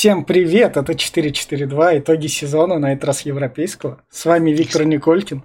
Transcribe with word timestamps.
Всем 0.00 0.24
привет, 0.24 0.78
это 0.78 0.94
442, 0.94 1.98
итоги 1.98 2.26
сезона, 2.26 2.78
на 2.78 2.94
этот 2.94 3.04
раз 3.04 3.20
европейского. 3.26 4.02
С 4.08 4.24
вами 4.24 4.50
Виктор 4.50 4.86
Николькин. 4.86 5.42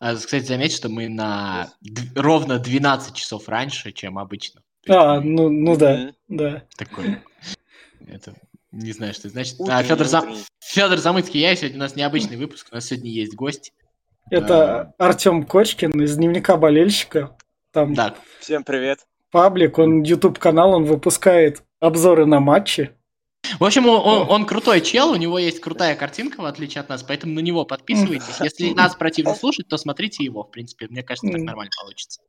А, 0.00 0.16
кстати, 0.16 0.42
заметь, 0.46 0.72
что 0.72 0.88
мы 0.88 1.08
на 1.08 1.70
ровно 2.16 2.58
12 2.58 3.14
часов 3.14 3.48
раньше, 3.48 3.92
чем 3.92 4.18
обычно. 4.18 4.62
А, 4.88 5.20
ну, 5.20 5.48
ну 5.48 5.76
да, 5.76 6.10
да. 6.26 6.64
Такой, 6.76 7.18
это, 8.08 8.34
не 8.72 8.90
знаю, 8.90 9.14
что 9.14 9.28
это 9.28 9.34
значит. 9.34 9.60
Утренний, 9.60 9.78
а, 9.78 9.82
Федор, 9.84 10.06
Зам... 10.08 10.34
Федор 10.58 10.98
Замыцкий, 10.98 11.40
я, 11.40 11.54
сегодня 11.54 11.76
у 11.76 11.82
нас 11.82 11.94
необычный 11.94 12.38
выпуск, 12.38 12.66
у 12.72 12.74
нас 12.74 12.86
сегодня 12.86 13.12
есть 13.12 13.36
гость. 13.36 13.72
Это 14.28 14.92
а... 14.98 15.06
Артем 15.06 15.44
Кочкин 15.44 16.02
из 16.02 16.16
дневника 16.16 16.56
болельщика. 16.56 17.36
Там 17.70 17.94
да. 17.94 18.16
Всем 18.40 18.64
привет. 18.64 19.06
Паблик, 19.30 19.78
он 19.78 20.02
YouTube 20.02 20.40
канал, 20.40 20.72
он 20.72 20.84
выпускает 20.84 21.62
обзоры 21.78 22.26
на 22.26 22.40
матчи. 22.40 22.96
В 23.58 23.64
общем, 23.64 23.86
он, 23.88 24.26
он 24.28 24.46
крутой 24.46 24.80
чел, 24.80 25.10
у 25.10 25.16
него 25.16 25.38
есть 25.38 25.60
крутая 25.60 25.94
картинка, 25.94 26.40
в 26.40 26.44
отличие 26.44 26.80
от 26.80 26.88
нас, 26.88 27.02
поэтому 27.02 27.34
на 27.34 27.40
него 27.40 27.64
подписывайтесь. 27.64 28.40
Если 28.40 28.72
нас 28.72 28.94
противно 28.94 29.34
слушать, 29.34 29.68
то 29.68 29.76
смотрите 29.76 30.24
его, 30.24 30.44
в 30.44 30.50
принципе. 30.50 30.86
Мне 30.88 31.02
кажется, 31.02 31.30
так 31.30 31.40
нормально 31.40 31.70
получится. 31.80 32.20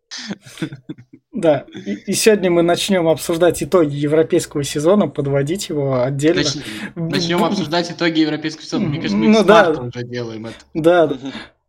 Да, 1.31 1.65
и, 1.73 1.93
и 1.93 2.13
сегодня 2.13 2.51
мы 2.51 2.61
начнем 2.61 3.07
обсуждать 3.07 3.63
итоги 3.63 3.95
европейского 3.95 4.63
сезона, 4.63 5.07
подводить 5.07 5.69
его 5.69 6.03
отдельно. 6.03 6.43
Нач, 6.43 6.55
начнем 6.95 7.43
обсуждать 7.43 7.91
итоги 7.91 8.19
европейского 8.19 8.65
сезона. 8.65 8.87
Мне 8.87 8.97
кажется, 8.97 9.17
мы 9.17 9.29
ну, 9.29 9.43
да, 9.43 9.71
уже 9.71 10.03
делаем 10.03 10.45
это. 10.45 10.57
Да, 10.75 11.11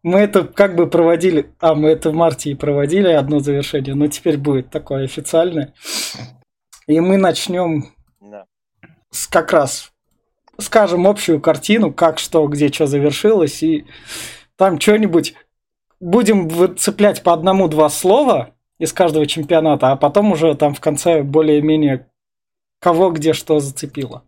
мы 0.03 0.21
это 0.21 0.45
как 0.45 0.77
бы 0.77 0.87
проводили, 0.87 1.51
а 1.61 1.75
мы 1.75 1.89
это 1.89 2.11
в 2.11 2.15
марте 2.15 2.51
и 2.51 2.55
проводили 2.55 3.09
одно 3.09 3.41
завершение, 3.41 3.95
но 3.95 4.07
теперь 4.09 4.37
будет 4.37 4.71
такое 4.71 5.05
официальное. 5.05 5.73
И 6.87 7.01
мы 7.01 7.17
начнем 7.17 7.95
как 9.31 9.53
раз 9.53 9.93
скажем 10.59 11.07
общую 11.07 11.41
картину, 11.41 11.93
как 11.93 12.19
что, 12.19 12.47
где 12.47 12.71
что 12.71 12.87
завершилось, 12.87 13.63
и 13.63 13.87
там 14.57 14.81
что-нибудь 14.81 15.35
будем 16.01 16.49
выцеплять 16.49 17.23
по 17.23 17.33
одному-два 17.33 17.89
слова 17.89 18.55
из 18.79 18.93
каждого 18.93 19.27
чемпионата, 19.27 19.91
а 19.91 19.97
потом 19.97 20.33
уже 20.33 20.55
там 20.55 20.75
в 20.75 20.81
конце 20.81 21.23
более-менее 21.23 22.09
кого 22.81 23.11
где 23.11 23.33
что 23.33 23.61
зацепило. 23.61 24.25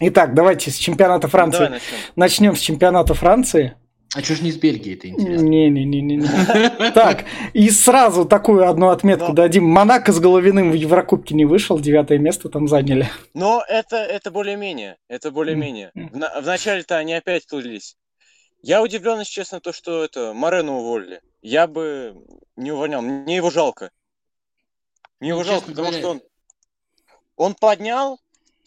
Итак, 0.00 0.34
давайте 0.34 0.70
с 0.70 0.76
чемпионата 0.76 1.28
Франции. 1.28 1.64
Давай 1.64 1.70
начнем. 1.70 1.98
начнем 2.16 2.56
с 2.56 2.60
чемпионата 2.60 3.14
Франции. 3.14 3.76
А 4.14 4.22
что 4.22 4.34
ж 4.34 4.40
не 4.40 4.48
из 4.48 4.56
Бельгии, 4.56 4.94
это 4.94 5.08
интересно? 5.08 5.44
Не-не-не. 5.44 6.92
Так, 6.92 7.26
и 7.52 7.68
сразу 7.70 8.24
такую 8.24 8.66
одну 8.68 8.88
отметку 8.88 9.34
дадим. 9.34 9.64
Монако 9.64 10.12
с 10.12 10.18
Головиным 10.18 10.70
в 10.70 10.74
Еврокубке 10.74 11.34
не 11.34 11.44
вышел, 11.44 11.78
девятое 11.78 12.18
место 12.18 12.48
там 12.48 12.68
заняли. 12.68 13.08
Но 13.34 13.62
это, 13.68 13.96
это 13.96 14.30
более-менее, 14.30 14.96
это 15.08 15.30
более-менее. 15.30 15.90
В, 15.94 16.46
начале-то 16.46 16.96
они 16.96 17.12
опять 17.12 17.46
плылись. 17.46 17.96
Я 18.62 18.82
удивлен, 18.82 19.18
если 19.20 19.32
честно, 19.32 19.60
то, 19.60 19.72
что 19.72 20.02
это 20.04 20.32
Морену 20.32 20.78
уволили. 20.78 21.20
Я 21.42 21.66
бы 21.66 22.16
не 22.56 22.72
увольнял, 22.72 23.02
мне 23.02 23.36
его 23.36 23.50
жалко. 23.50 23.90
Мне 25.20 25.30
его 25.30 25.40
ну, 25.40 25.44
жалко, 25.44 25.70
потому 25.70 25.92
что 25.92 26.10
он, 26.10 26.22
он 27.36 27.54
поднял, 27.54 28.18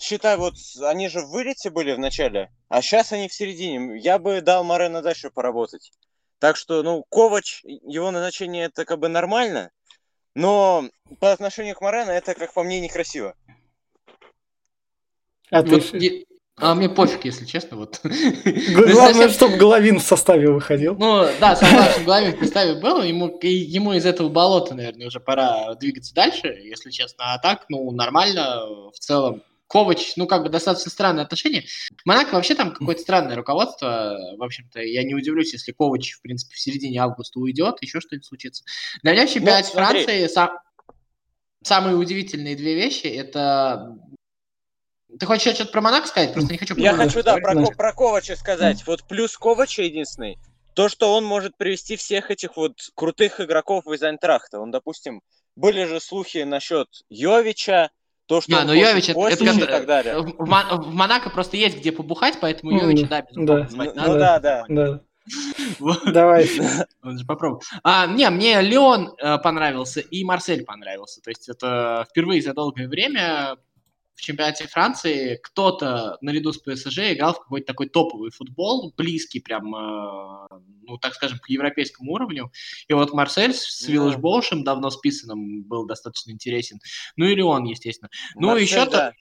считай, 0.01 0.37
вот 0.37 0.55
они 0.81 1.07
же 1.09 1.21
в 1.21 1.29
вылете 1.29 1.69
были 1.69 1.93
в 1.93 1.99
начале, 1.99 2.49
а 2.69 2.81
сейчас 2.81 3.11
они 3.11 3.27
в 3.27 3.33
середине. 3.33 3.99
Я 3.99 4.19
бы 4.19 4.41
дал 4.41 4.63
Морено 4.63 5.01
дальше 5.01 5.29
поработать. 5.29 5.91
Так 6.39 6.57
что, 6.57 6.81
ну, 6.81 7.05
Ковач, 7.09 7.61
его 7.63 8.09
назначение 8.11 8.65
это 8.65 8.83
как 8.83 8.99
бы 8.99 9.07
нормально, 9.07 9.71
но 10.33 10.89
по 11.19 11.31
отношению 11.31 11.75
к 11.75 11.81
Морено 11.81 12.11
это, 12.11 12.33
как 12.33 12.53
по 12.53 12.63
мне, 12.63 12.79
некрасиво. 12.79 13.35
А, 15.51 15.61
вот, 15.61 15.91
ты... 15.91 16.25
а 16.57 16.73
мне 16.73 16.89
пофиг, 16.89 17.25
если 17.25 17.45
честно. 17.45 17.77
Вот. 17.77 17.99
Главное, 18.03 19.29
чтобы 19.29 19.57
Головин 19.57 19.99
в 19.99 20.03
составе 20.03 20.49
выходил. 20.49 20.95
Ну, 20.95 21.27
да, 21.39 21.55
согласен, 21.55 22.05
Головин 22.05 22.35
в 22.37 22.39
составе 22.39 22.79
был, 22.79 23.03
ему, 23.03 23.37
ему 23.41 23.93
из 23.93 24.05
этого 24.05 24.29
болота, 24.29 24.73
наверное, 24.73 25.07
уже 25.07 25.19
пора 25.19 25.75
двигаться 25.75 26.15
дальше, 26.15 26.47
если 26.47 26.89
честно. 26.89 27.33
А 27.33 27.37
так, 27.37 27.65
ну, 27.67 27.91
нормально, 27.91 28.65
в 28.91 28.97
целом, 28.97 29.43
Ковач, 29.71 30.17
ну, 30.17 30.27
как 30.27 30.43
бы 30.43 30.49
достаточно 30.49 30.91
странное 30.91 31.23
отношение. 31.23 31.65
Монако 32.03 32.33
вообще 32.33 32.55
там 32.55 32.73
какое-то 32.73 33.01
странное 33.01 33.35
руководство. 33.35 34.17
В 34.37 34.43
общем-то, 34.43 34.81
я 34.81 35.03
не 35.03 35.15
удивлюсь, 35.15 35.53
если 35.53 35.71
Ковач, 35.71 36.13
в 36.13 36.21
принципе, 36.21 36.55
в 36.55 36.59
середине 36.59 36.99
августа 36.99 37.39
уйдет, 37.39 37.77
еще 37.81 38.01
что-нибудь 38.01 38.25
случится. 38.25 38.63
Для 39.01 39.13
меня 39.13 39.25
в 39.25 39.31
чемпионате 39.31 39.69
ну, 39.69 39.75
Франции 39.75 40.27
сам... 40.27 40.51
самые 41.63 41.95
удивительные 41.95 42.55
две 42.55 42.75
вещи 42.75 43.07
это 43.07 43.97
ты 45.19 45.25
хочешь 45.25 45.53
что-то 45.55 45.71
про 45.71 45.81
Монако 45.81 46.07
сказать? 46.07 46.33
Просто 46.33 46.51
не 46.51 46.57
хочу... 46.57 46.75
Я 46.77 46.93
хочу, 46.93 47.21
да, 47.21 47.35
про, 47.37 47.65
про 47.71 47.93
Ковача 47.93 48.35
сказать. 48.35 48.85
Вот 48.87 49.03
плюс 49.07 49.37
Ковача 49.37 49.83
единственный. 49.83 50.37
То, 50.73 50.87
что 50.87 51.13
он 51.13 51.25
может 51.25 51.57
привести 51.57 51.97
всех 51.97 52.31
этих 52.31 52.55
вот 52.55 52.77
крутых 52.95 53.41
игроков 53.41 53.85
из 53.87 54.01
Айнтрахта. 54.03 54.59
Он, 54.59 54.71
допустим, 54.71 55.21
были 55.57 55.83
же 55.83 55.99
слухи 55.99 56.39
насчет 56.39 56.87
Йовича, 57.09 57.91
то, 58.31 58.39
что 58.39 58.61
а, 58.61 58.63
ну 58.63 58.71
Йович, 58.71 59.09
это, 59.09 59.19
это 59.19 59.43
и 59.43 59.65
так 59.65 59.85
далее. 59.85 60.19
В, 60.19 60.31
в 60.37 60.93
Монако 60.93 61.29
просто 61.29 61.57
есть 61.57 61.79
где 61.79 61.91
побухать, 61.91 62.37
поэтому 62.39 62.71
Йович, 62.71 63.09
да, 63.09 63.23
безусловно, 63.23 63.67
да. 63.93 64.07
Ну, 64.07 64.17
да, 64.17 64.39
да. 64.39 64.65
да. 64.69 65.01
Давай. 66.13 66.49
Он 67.03 67.17
же 67.17 67.25
попробуй. 67.25 67.59
А, 67.83 68.07
не, 68.07 68.29
мне 68.29 68.61
Леон 68.61 69.13
э, 69.17 69.37
понравился 69.39 69.99
и 69.99 70.23
Марсель 70.23 70.63
понравился. 70.63 71.19
То 71.19 71.29
есть 71.29 71.49
это 71.49 72.07
впервые 72.09 72.41
за 72.41 72.53
долгое 72.53 72.87
время 72.87 73.57
в 74.21 74.23
чемпионате 74.23 74.67
Франции 74.67 75.39
кто-то 75.41 76.17
наряду 76.21 76.53
с 76.53 76.59
ПСЖ 76.59 77.13
играл 77.13 77.33
в 77.33 77.39
какой-то 77.39 77.65
такой 77.65 77.89
топовый 77.89 78.29
футбол, 78.29 78.93
близкий 78.95 79.39
прям, 79.39 79.73
э, 79.73 80.47
ну, 80.83 80.97
так 80.99 81.15
скажем, 81.15 81.39
к 81.39 81.49
европейскому 81.49 82.11
уровню. 82.11 82.51
И 82.87 82.93
вот 82.93 83.13
Марсель 83.13 83.55
с 83.55 83.87
Виллаж 83.87 84.17
Боушем, 84.17 84.63
давно 84.63 84.91
списанным, 84.91 85.63
был 85.63 85.87
достаточно 85.87 86.29
интересен. 86.29 86.79
Ну, 87.15 87.25
или 87.25 87.41
он, 87.41 87.63
естественно. 87.63 88.09
Ну, 88.35 88.49
Марсель, 88.49 88.63
еще 88.63 88.85
да. 88.85 89.09
то... 89.09 89.13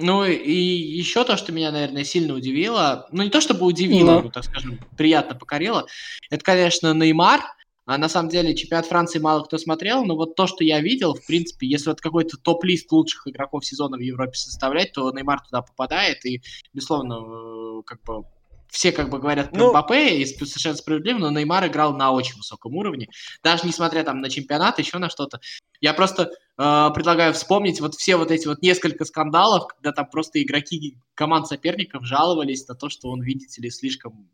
Ну 0.00 0.24
и 0.24 0.52
еще 0.52 1.24
то, 1.24 1.36
что 1.36 1.52
меня, 1.52 1.70
наверное, 1.70 2.04
сильно 2.04 2.32
удивило, 2.32 3.08
ну 3.10 3.24
не 3.24 3.30
то 3.30 3.40
чтобы 3.40 3.66
удивило, 3.66 4.12
но, 4.12 4.22
ну, 4.22 4.30
так 4.30 4.44
скажем, 4.44 4.78
приятно 4.96 5.34
покорило, 5.34 5.88
это, 6.30 6.44
конечно, 6.44 6.94
Неймар, 6.94 7.42
а 7.88 7.96
на 7.96 8.10
самом 8.10 8.28
деле 8.28 8.54
чемпионат 8.54 8.84
Франции 8.84 9.18
мало 9.18 9.44
кто 9.44 9.56
смотрел, 9.56 10.04
но 10.04 10.14
вот 10.14 10.34
то, 10.34 10.46
что 10.46 10.62
я 10.62 10.78
видел, 10.82 11.14
в 11.14 11.24
принципе, 11.26 11.66
если 11.66 11.88
вот 11.88 12.02
какой-то 12.02 12.36
топ-лист 12.36 12.92
лучших 12.92 13.26
игроков 13.28 13.64
сезона 13.64 13.96
в 13.96 14.00
Европе 14.00 14.34
составлять, 14.34 14.92
то 14.92 15.10
Неймар 15.10 15.40
туда 15.40 15.62
попадает, 15.62 16.22
и, 16.26 16.42
безусловно, 16.74 17.14
э, 17.14 17.82
как 17.86 18.02
бы 18.02 18.24
все 18.68 18.92
как 18.92 19.08
бы 19.08 19.18
говорят 19.18 19.52
про 19.52 19.58
ну, 19.58 19.70
Мбаппе, 19.70 20.18
и 20.18 20.26
совершенно 20.26 20.76
справедливо, 20.76 21.16
но 21.16 21.30
Неймар 21.30 21.66
играл 21.66 21.96
на 21.96 22.10
очень 22.10 22.36
высоком 22.36 22.76
уровне, 22.76 23.08
даже 23.42 23.66
несмотря 23.66 24.04
там 24.04 24.20
на 24.20 24.28
чемпионат, 24.28 24.78
еще 24.78 24.98
на 24.98 25.08
что-то. 25.08 25.40
Я 25.80 25.94
просто 25.94 26.24
э, 26.58 26.90
предлагаю 26.94 27.32
вспомнить 27.32 27.80
вот 27.80 27.94
все 27.94 28.16
вот 28.16 28.30
эти 28.30 28.46
вот 28.46 28.60
несколько 28.60 29.06
скандалов, 29.06 29.66
когда 29.68 29.92
там 29.92 30.10
просто 30.10 30.42
игроки 30.42 30.98
команд 31.14 31.46
соперников 31.46 32.04
жаловались 32.04 32.68
на 32.68 32.74
то, 32.74 32.90
что 32.90 33.08
он, 33.08 33.22
видите 33.22 33.62
ли, 33.62 33.70
слишком 33.70 34.28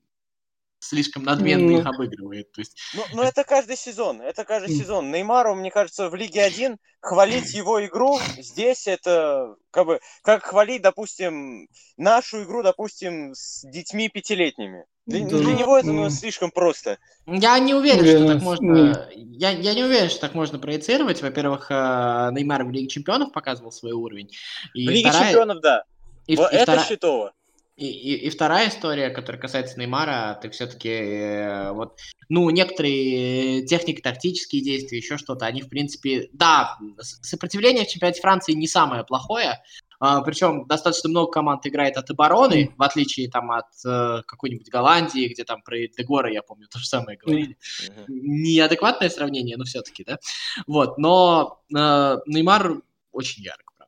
слишком 0.85 1.25
надменно 1.25 1.71
mm. 1.71 1.81
их 1.81 1.87
обыгрывает. 1.87 2.53
То 2.53 2.61
есть... 2.61 2.77
Ну, 2.95 3.03
ну, 3.15 3.23
это 3.23 3.45
каждый 3.45 3.77
сезон, 3.77 4.21
это 4.21 4.45
каждый 4.45 4.75
mm. 4.75 4.79
сезон. 4.79 5.11
Неймару, 5.11 5.55
мне 5.55 5.71
кажется, 5.71 6.09
в 6.09 6.15
Лиге 6.15 6.43
1 6.43 6.77
хвалить 7.01 7.53
его 7.53 7.85
игру 7.85 8.19
здесь 8.39 8.87
это 8.87 9.57
как 9.71 9.87
бы 9.87 10.01
как 10.23 10.45
хвалить, 10.45 10.83
допустим, 10.83 11.69
нашу 11.97 12.45
игру, 12.45 12.63
допустим, 12.63 13.35
с 13.35 13.63
детьми 13.69 14.09
пятилетними. 14.09 14.85
Для, 15.07 15.21
да. 15.21 15.37
для 15.37 15.53
него 15.53 15.77
это 15.77 15.93
ну, 15.93 16.09
слишком 16.09 16.51
просто. 16.51 16.99
Я 17.27 17.59
не 17.59 17.75
уверен, 17.75 18.01
уверен, 18.01 18.21
что 18.21 18.35
так 18.35 18.43
можно. 18.43 19.09
Я, 19.15 19.51
я 19.51 19.75
не 19.75 19.85
уверен, 19.85 20.09
что 20.09 20.21
так 20.21 20.35
можно 20.35 20.59
проецировать. 20.59 21.21
Во-первых, 21.21 21.71
э, 21.71 22.31
Неймар 22.33 22.65
в 22.65 22.71
Лиге 22.71 22.89
Чемпионов 22.89 23.33
показывал 23.33 23.71
свой 23.71 23.93
уровень. 23.93 24.31
И 24.73 24.87
в 24.87 24.91
Лиге 24.91 25.11
вторая... 25.11 25.33
Чемпионов, 25.33 25.61
да. 25.61 25.85
И, 26.27 26.37
вот 26.37 26.53
и 26.53 26.57
это 26.57 26.63
вторая... 26.63 26.87
счетово. 26.87 27.33
И, 27.77 27.87
и, 27.87 28.27
и 28.27 28.31
вторая 28.31 28.69
история, 28.69 29.11
которая 29.11 29.41
касается 29.41 29.81
Неймара, 29.81 30.39
ты 30.41 30.49
все-таки 30.51 30.89
э, 30.89 31.73
вот, 31.73 31.99
ну, 32.29 32.49
некоторые 32.51 33.67
техники, 33.67 34.01
тактические 34.01 34.63
действия, 34.63 34.99
еще 34.99 35.19
что-то, 35.19 35.47
они, 35.47 35.61
в 35.61 35.69
принципе, 35.69 36.29
да, 36.33 36.79
сопротивление 37.01 37.85
в 37.85 37.89
чемпионате 37.89 38.21
Франции 38.21 38.53
не 38.53 38.69
самое 38.69 39.05
плохое, 39.05 39.61
а, 39.99 40.21
причем 40.21 40.67
достаточно 40.67 41.09
много 41.09 41.33
команд 41.33 41.67
играет 41.67 41.97
от 41.97 42.11
обороны, 42.11 42.75
в 42.77 42.83
отличие 42.83 43.31
там 43.31 43.51
от 43.51 43.67
э, 43.87 44.23
какой-нибудь 44.27 44.69
Голландии, 44.69 45.29
где 45.33 45.45
там 45.45 45.63
про 45.63 45.77
Дегора, 45.77 46.31
я 46.31 46.43
помню, 46.43 46.69
то 46.69 46.79
же 46.79 46.87
самое 46.87 47.17
говорили. 47.17 47.57
Mm-hmm. 47.83 48.05
Неадекватное 48.09 49.09
сравнение, 49.09 49.57
но 49.57 49.65
все-таки, 49.65 50.05
да. 50.05 50.19
Вот, 50.67 50.99
но 50.99 51.63
э, 51.75 52.19
Неймар 52.27 52.83
очень 53.13 53.45
ярко. 53.45 53.87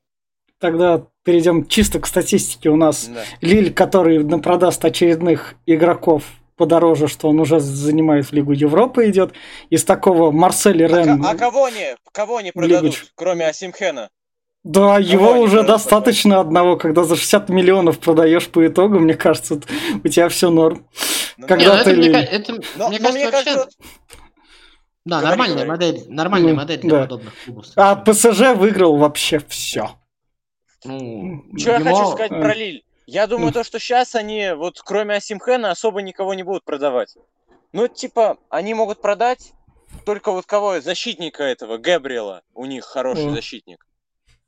Тогда 0.58 1.06
перейдем 1.26 1.66
чисто 1.66 1.98
к 1.98 2.06
статистике. 2.06 2.70
У 2.70 2.76
нас 2.76 3.08
да. 3.08 3.24
Лиль, 3.40 3.74
который 3.74 4.24
продаст 4.40 4.82
очередных 4.84 5.56
игроков 5.66 6.22
подороже, 6.56 7.08
что 7.08 7.28
он 7.28 7.40
уже 7.40 7.58
занимает 7.60 8.26
в 8.26 8.32
Лигу 8.32 8.52
Европы 8.52 9.10
идет. 9.10 9.34
Из 9.68 9.84
такого 9.84 10.30
Марсель 10.30 10.86
Рен... 10.86 11.22
А, 11.22 11.32
а 11.32 11.34
кого 11.36 11.66
они, 11.66 11.96
кого 12.12 12.38
они 12.38 12.52
продадут, 12.52 12.94
Лигу... 12.94 13.06
кроме 13.16 13.46
Асимхена? 13.48 14.08
Да, 14.62 14.98
его 14.98 15.38
уже 15.40 15.64
достаточно 15.64 16.40
одного, 16.40 16.76
когда 16.76 17.02
за 17.04 17.16
60 17.16 17.50
миллионов 17.50 17.98
продаешь 17.98 18.48
по 18.48 18.66
итогу, 18.66 19.00
мне 19.00 19.14
кажется, 19.14 19.60
у 20.02 20.08
тебя 20.08 20.28
все 20.28 20.50
норм. 20.50 20.86
Ну, 21.36 21.46
когда 21.46 21.84
ты... 21.84 21.94
Мне, 21.94 22.08
это, 22.08 22.54
но, 22.76 22.88
мне 22.88 22.98
кажется, 22.98 23.30
вообще... 23.30 23.54
Кажется... 23.54 23.68
Да, 25.04 25.20
говори, 25.20 25.30
нормальная 25.30 25.66
модель, 25.66 26.04
нормальная 26.08 26.52
ну, 26.52 26.56
модель 26.56 26.80
для 26.80 26.90
да. 26.90 27.00
подобных 27.02 27.34
клубов. 27.44 27.66
А 27.76 27.94
ПСЖ 27.96 28.56
выиграл 28.56 28.96
вообще 28.96 29.40
все. 29.48 29.90
Ну, 30.86 31.44
что 31.56 31.72
я 31.72 31.80
хочу 31.80 32.06
сказать 32.12 32.30
про 32.30 32.54
Лиль? 32.54 32.84
Я 33.06 33.26
думаю, 33.26 33.52
то, 33.52 33.62
что 33.62 33.78
сейчас 33.78 34.14
они, 34.14 34.52
вот 34.56 34.80
кроме 34.84 35.14
Асимхена, 35.14 35.70
особо 35.70 36.02
никого 36.02 36.34
не 36.34 36.42
будут 36.42 36.64
продавать. 36.64 37.14
Ну, 37.72 37.86
типа, 37.86 38.38
они 38.48 38.74
могут 38.74 39.00
продать 39.00 39.52
только 40.04 40.32
вот 40.32 40.46
кого? 40.46 40.80
Защитника 40.80 41.44
этого, 41.44 41.78
Габриэла. 41.78 42.42
У 42.54 42.66
них 42.66 42.84
хороший 42.84 43.26
mm. 43.26 43.34
защитник. 43.34 43.86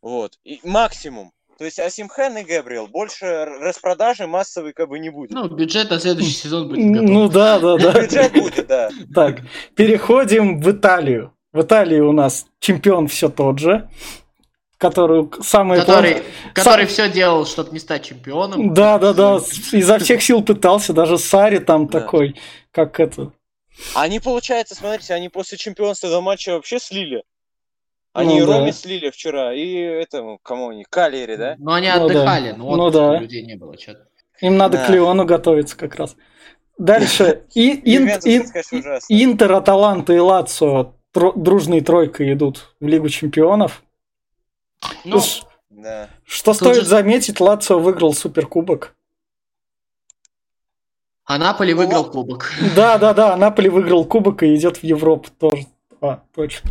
Вот. 0.02 0.38
И 0.44 0.60
максимум. 0.64 1.32
То 1.58 1.64
есть 1.64 1.78
Асимхен 1.80 2.38
и 2.38 2.44
Габриэл. 2.44 2.86
Больше 2.86 3.44
распродажи 3.44 4.26
массовой 4.26 4.72
как 4.72 4.88
бы 4.88 4.98
не 4.98 5.10
будет. 5.10 5.30
Ну, 5.30 5.48
бюджет 5.48 5.90
на 5.90 5.98
следующий 5.98 6.32
сезон 6.32 6.68
будет 6.68 6.92
готов. 6.92 7.10
Ну 7.10 7.28
да, 7.28 7.58
да, 7.58 7.76
да. 7.76 8.00
Бюджет 8.00 8.32
будет, 8.32 8.66
да. 8.66 8.90
Так, 9.14 9.40
переходим 9.74 10.60
в 10.60 10.70
Италию. 10.70 11.32
В 11.52 11.62
Италии 11.62 12.00
у 12.00 12.12
нас 12.12 12.46
чемпион 12.60 13.08
все 13.08 13.28
тот 13.28 13.58
же 13.58 13.88
который 14.78 15.28
самый 15.42 15.80
который, 15.80 16.12
план... 16.12 16.24
который 16.54 16.86
Сам... 16.86 16.92
все 16.92 17.12
делал, 17.12 17.44
чтобы 17.44 17.72
не 17.72 17.80
стать 17.80 18.04
чемпионом. 18.04 18.72
Да, 18.72 18.98
да, 18.98 19.12
да, 19.12 19.40
изо 19.72 19.98
всех 19.98 20.22
сил 20.22 20.42
пытался, 20.42 20.92
даже 20.92 21.18
Сари 21.18 21.58
там 21.58 21.88
да. 21.88 22.00
такой, 22.00 22.36
как 22.70 23.00
это. 23.00 23.32
Они, 23.94 24.20
получается, 24.20 24.74
смотрите, 24.74 25.14
они 25.14 25.28
после 25.28 25.58
чемпионства 25.58 26.08
до 26.08 26.20
матча 26.20 26.50
вообще 26.52 26.78
слили. 26.78 27.22
Они 28.12 28.40
ну, 28.40 28.46
Роме 28.46 28.66
да. 28.66 28.72
слили 28.72 29.10
вчера, 29.10 29.54
и 29.54 29.74
этому, 29.76 30.38
кому 30.42 30.70
они, 30.70 30.84
Калери, 30.88 31.36
да? 31.36 31.56
Ну, 31.58 31.72
они 31.72 31.88
ну, 31.88 32.06
отдыхали, 32.06 32.50
да. 32.52 32.56
но 32.56 32.76
ну, 32.76 32.90
да. 32.90 33.18
людей 33.18 33.44
не 33.44 33.56
было 33.56 33.78
что-то. 33.78 34.06
Им 34.40 34.56
надо 34.56 34.78
да. 34.78 34.86
к 34.86 34.90
Леону 34.90 35.24
готовиться 35.24 35.76
как 35.76 35.96
раз. 35.96 36.16
Дальше. 36.78 37.42
И, 37.54 37.70
ин, 37.96 38.08
ин, 38.08 38.44
Интер, 39.08 39.52
Аталанта 39.52 40.12
и 40.12 40.18
Лацо 40.18 40.94
дружной 41.12 41.80
тройкой 41.80 42.32
идут 42.32 42.74
в 42.80 42.86
Лигу 42.86 43.08
Чемпионов. 43.08 43.82
Ну, 45.04 45.20
да. 45.70 46.10
Что 46.24 46.54
стоит 46.54 46.76
же... 46.76 46.84
заметить, 46.84 47.40
Лацио 47.40 47.78
выиграл 47.78 48.14
Суперкубок. 48.14 48.94
А 51.24 51.36
Наполи 51.38 51.74
ну, 51.74 51.80
выиграл 51.80 52.10
кубок. 52.10 52.52
Да, 52.74 52.96
да, 52.96 53.12
да, 53.12 53.36
Наполи 53.36 53.68
выиграл 53.68 54.04
кубок 54.06 54.42
и 54.42 54.54
идет 54.54 54.78
в 54.78 54.84
Европу 54.84 55.28
тоже. 55.38 55.66
А, 56.00 56.22
точно. 56.34 56.70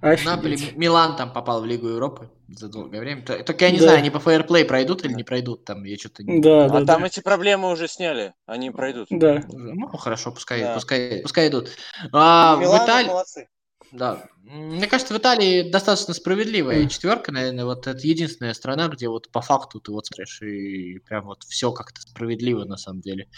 Офигеть. 0.00 0.26
Наполи, 0.26 0.58
Милан 0.74 1.16
там 1.16 1.32
попал 1.32 1.62
в 1.62 1.66
Лигу 1.66 1.88
Европы 1.88 2.28
за 2.48 2.68
долгое 2.68 3.00
время. 3.00 3.22
Только 3.22 3.66
я 3.66 3.70
не 3.70 3.78
да. 3.78 3.84
знаю, 3.84 3.98
они 3.98 4.10
по 4.10 4.18
фейерплей 4.18 4.64
пройдут 4.64 5.04
или 5.04 5.12
не 5.12 5.22
пройдут, 5.22 5.64
там 5.64 5.84
я 5.84 5.96
что-то 5.96 6.24
не... 6.24 6.40
Да, 6.40 6.66
а 6.66 6.68
да, 6.68 6.84
там 6.84 7.00
да. 7.02 7.06
эти 7.06 7.20
проблемы 7.20 7.70
уже 7.70 7.88
сняли, 7.88 8.34
они 8.46 8.70
пройдут. 8.70 9.06
Да. 9.10 9.42
Ну, 9.48 9.86
хорошо, 9.96 10.32
пускай, 10.32 10.60
да. 10.60 10.74
пускай, 10.74 11.20
пускай 11.22 11.48
идут. 11.48 11.70
А, 12.12 12.56
Милан 12.56 12.80
в 12.80 12.84
Италии... 12.84 13.08
молодцы. 13.08 13.48
Да. 13.94 14.24
Мне 14.42 14.86
кажется, 14.88 15.14
в 15.14 15.18
Италии 15.18 15.70
достаточно 15.70 16.12
справедливая 16.14 16.86
четверка, 16.86 17.32
наверное, 17.32 17.64
вот 17.64 17.86
это 17.86 18.06
единственная 18.06 18.52
страна, 18.52 18.88
где 18.88 19.08
вот 19.08 19.30
по 19.30 19.40
факту 19.40 19.80
ты 19.80 19.92
вот 19.92 20.06
смотришь, 20.06 20.42
и 20.42 20.98
прям 20.98 21.26
вот 21.26 21.44
все 21.44 21.72
как-то 21.72 22.00
справедливо 22.02 22.64
на 22.64 22.76
самом 22.76 23.00
деле. 23.00 23.28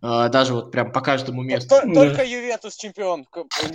А, 0.00 0.28
даже 0.28 0.54
вот 0.54 0.72
прям 0.72 0.92
по 0.92 1.00
каждому 1.00 1.42
месту. 1.42 1.74
Только 1.94 2.24
Ювентус 2.24 2.76
чемпион, 2.76 3.26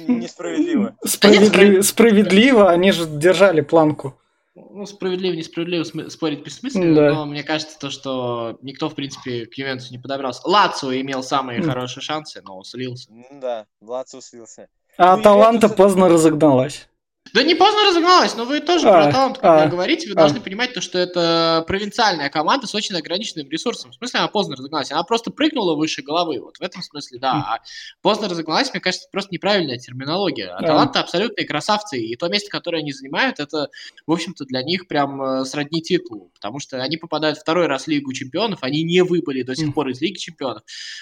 несправедливо. 0.08 0.96
Справедливо, 1.06 1.82
справедливо, 1.82 2.72
они 2.72 2.92
же 2.92 3.06
держали 3.06 3.62
планку. 3.62 4.20
Ну, 4.56 4.86
справедливо, 4.86 5.34
несправедливо 5.34 5.84
спорить 6.10 6.44
бессмысленно, 6.44 6.96
да. 6.96 7.14
но 7.14 7.26
мне 7.26 7.44
кажется, 7.44 7.78
то, 7.80 7.90
что 7.90 8.58
никто, 8.62 8.88
в 8.88 8.96
принципе, 8.96 9.48
к 9.48 9.54
Ювентусу 9.56 9.92
не 9.92 10.00
подобрался. 10.00 10.48
Лацио 10.48 10.94
имел 10.94 11.24
самые 11.24 11.60
mm. 11.60 11.64
хорошие 11.64 12.04
шансы, 12.04 12.42
но 12.44 12.64
слился. 12.64 13.10
Да, 13.32 13.66
Лацио 13.82 14.22
слился. 14.22 14.70
А 14.98 15.18
ну, 15.18 15.24
Таланта 15.24 15.69
поздно 15.69 16.10
разогналась. 16.10 16.88
Да 17.34 17.42
не 17.42 17.56
поздно 17.56 17.86
разогналась, 17.88 18.36
но 18.36 18.46
вы 18.46 18.60
тоже 18.60 18.88
а, 18.88 18.92
про 18.92 19.12
талант, 19.12 19.38
когда 19.40 19.64
а, 19.64 19.68
говорите, 19.68 20.08
вы 20.08 20.14
а. 20.14 20.18
должны 20.18 20.40
понимать 20.40 20.74
то, 20.76 20.82
что 20.82 21.00
это 21.00 21.64
провинциальная 21.66 22.30
команда 22.30 22.68
с 22.68 22.76
очень 22.76 22.96
ограниченным 22.96 23.50
ресурсом. 23.50 23.90
В 23.90 23.96
смысле, 23.96 24.20
она 24.20 24.28
поздно 24.28 24.56
разогналась, 24.56 24.92
она 24.92 25.02
просто 25.02 25.32
прыгнула 25.32 25.76
выше 25.76 26.04
головы. 26.04 26.40
Вот 26.40 26.58
в 26.58 26.62
этом 26.62 26.84
смысле, 26.84 27.18
да. 27.18 27.32
А 27.34 27.60
поздно 28.04 28.30
разогналась, 28.30 28.72
мне 28.72 28.82
кажется, 28.82 29.08
просто 29.12 29.34
неправильная 29.34 29.80
терминология. 29.80 30.50
А 30.50 30.62
таланты 30.62 31.00
абсолютные 31.00 31.48
красавцы, 31.48 32.00
и 32.00 32.16
то 32.16 32.28
место, 32.28 32.52
которое 32.52 32.80
они 32.80 32.94
занимают, 32.94 33.40
это, 33.40 33.70
в 34.06 34.12
общем-то, 34.12 34.46
для 34.46 34.62
них 34.62 34.88
прям 34.88 35.20
э, 35.20 35.46
сродни 35.46 35.82
титулу, 35.82 36.30
потому 36.36 36.60
что 36.60 36.84
они 36.84 36.98
попадают 36.98 37.40
второй 37.40 37.66
раз 37.66 37.86
в 37.86 37.88
Лигу 37.88 38.14
чемпионов, 38.14 38.60
они 38.62 38.84
не 38.84 39.04
выпали 39.04 39.42
до 39.42 39.56
сих 39.56 39.74
пор 39.74 39.90
из 39.90 40.00
Лиги 40.02 40.18
чемпионов. 40.18 40.62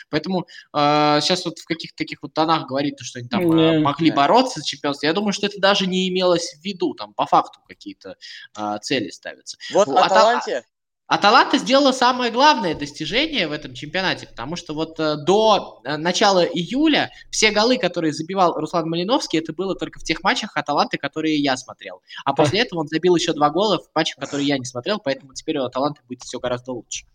Поэтому 0.09 0.47
э, 0.73 1.19
сейчас 1.21 1.43
вот 1.43 1.59
в 1.59 1.65
каких-то 1.65 1.97
таких 1.97 2.19
вот 2.21 2.33
тонах 2.33 2.67
говорить, 2.67 2.95
что 3.01 3.19
они 3.19 3.27
там 3.27 3.51
э, 3.51 3.79
могли 3.79 4.11
бороться 4.11 4.61
за 4.61 4.65
чемпионство, 4.65 5.07
я 5.07 5.13
думаю, 5.13 5.33
что 5.33 5.47
это 5.47 5.59
даже 5.59 5.87
не 5.87 6.07
имело 6.07 6.20
имелось 6.21 6.53
в 6.53 6.63
виду, 6.63 6.93
там 6.93 7.13
по 7.13 7.25
факту 7.25 7.59
какие-то 7.67 8.15
а, 8.55 8.77
цели 8.79 9.09
ставятся. 9.09 9.57
Вот 9.73 9.87
а 9.87 10.05
Аталанте... 10.05 10.63
Аталанта 11.07 11.57
сделала 11.57 11.91
самое 11.91 12.31
главное 12.31 12.73
достижение 12.73 13.45
в 13.49 13.51
этом 13.51 13.73
чемпионате, 13.73 14.27
потому 14.27 14.55
что 14.55 14.73
вот 14.73 14.97
э, 14.97 15.17
до 15.17 15.81
э, 15.83 15.97
начала 15.97 16.45
июля 16.45 17.11
все 17.29 17.51
голы, 17.51 17.77
которые 17.77 18.13
забивал 18.13 18.53
Руслан 18.57 18.89
Малиновский, 18.89 19.39
это 19.39 19.51
было 19.51 19.75
только 19.75 19.99
в 19.99 20.03
тех 20.03 20.23
матчах 20.23 20.55
Аталанты, 20.55 20.97
которые 20.97 21.35
я 21.35 21.57
смотрел. 21.57 22.01
А 22.23 22.33
после 22.33 22.59
этого 22.61 22.79
он 22.79 22.87
забил 22.87 23.13
еще 23.17 23.33
два 23.33 23.49
гола 23.49 23.79
в 23.79 23.93
матчах, 23.93 24.19
которые 24.19 24.47
я 24.47 24.57
не 24.57 24.63
смотрел, 24.63 24.99
поэтому 25.03 25.33
теперь 25.33 25.57
у 25.57 25.65
Аталанты 25.65 26.01
будет 26.07 26.21
все 26.21 26.39
гораздо 26.39 26.71
лучше. 26.71 27.05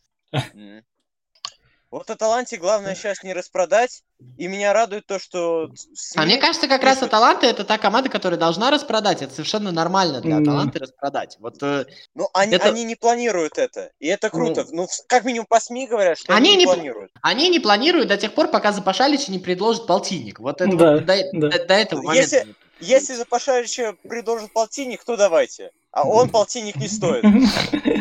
Вот 1.97 2.11
Аталанте 2.11 2.59
главное 2.59 2.95
сейчас 2.95 3.23
не 3.23 3.33
распродать, 3.33 4.03
и 4.37 4.49
меня 4.49 4.75
радует 4.75 5.07
то, 5.07 5.19
что... 5.19 5.71
А 6.15 6.27
мне 6.27 6.37
кажется, 6.37 6.69
как 6.69 6.83
раз 6.83 7.03
Аталанта 7.03 7.47
это 7.47 7.65
та 7.65 7.79
команда, 7.79 8.11
которая 8.11 8.39
должна 8.39 8.71
распродать. 8.71 9.23
Это 9.23 9.33
совершенно 9.33 9.73
нормально 9.73 10.21
для 10.21 10.37
Аталанты 10.37 10.79
распродать. 10.79 11.39
Вот, 11.41 11.55
э, 11.63 11.87
ну, 12.15 12.29
они, 12.35 12.55
это... 12.55 12.69
они 12.69 12.85
не 12.85 12.97
планируют 12.97 13.57
это, 13.57 13.93
и 13.99 14.09
это 14.09 14.29
круто. 14.29 14.67
Ну, 14.73 14.83
ну 14.83 14.89
как 15.07 15.25
минимум 15.25 15.47
по 15.49 15.59
СМИ 15.59 15.87
говорят, 15.87 16.19
что 16.19 16.35
они, 16.35 16.51
они 16.51 16.59
не 16.59 16.67
планируют. 16.67 17.13
Они 17.23 17.49
не 17.49 17.61
планируют 17.61 18.09
до 18.09 18.19
тех 18.19 18.35
пор, 18.35 18.49
пока 18.49 18.73
Запашалич 18.73 19.29
не 19.29 19.39
предложит 19.39 19.87
полтинник. 19.87 20.39
Вот 20.39 20.61
это 20.61 20.77
да, 20.77 20.93
вот, 20.93 21.07
до, 21.07 21.17
да. 21.33 21.49
До, 21.49 21.65
до 21.65 21.75
этого 21.75 22.03
момента. 22.03 22.37
Если, 22.37 22.55
если 22.79 23.15
Запашалича 23.15 23.97
предложит 24.03 24.53
полтинник, 24.53 25.03
то 25.03 25.17
давайте 25.17 25.71
а 25.97 26.07
он 26.07 26.29
полтинник 26.29 26.77
не 26.77 26.89
стоит. 26.89 27.25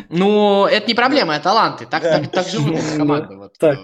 Ну, 0.09 0.65
это 0.65 0.85
не 0.85 0.93
проблема, 0.93 1.35
это 1.35 1.45
таланты. 1.45 1.85
Так, 1.85 2.03
так, 2.03 2.29
так 2.29 2.47
живут 2.47 2.77
команды. 2.97 3.44
Так. 3.59 3.79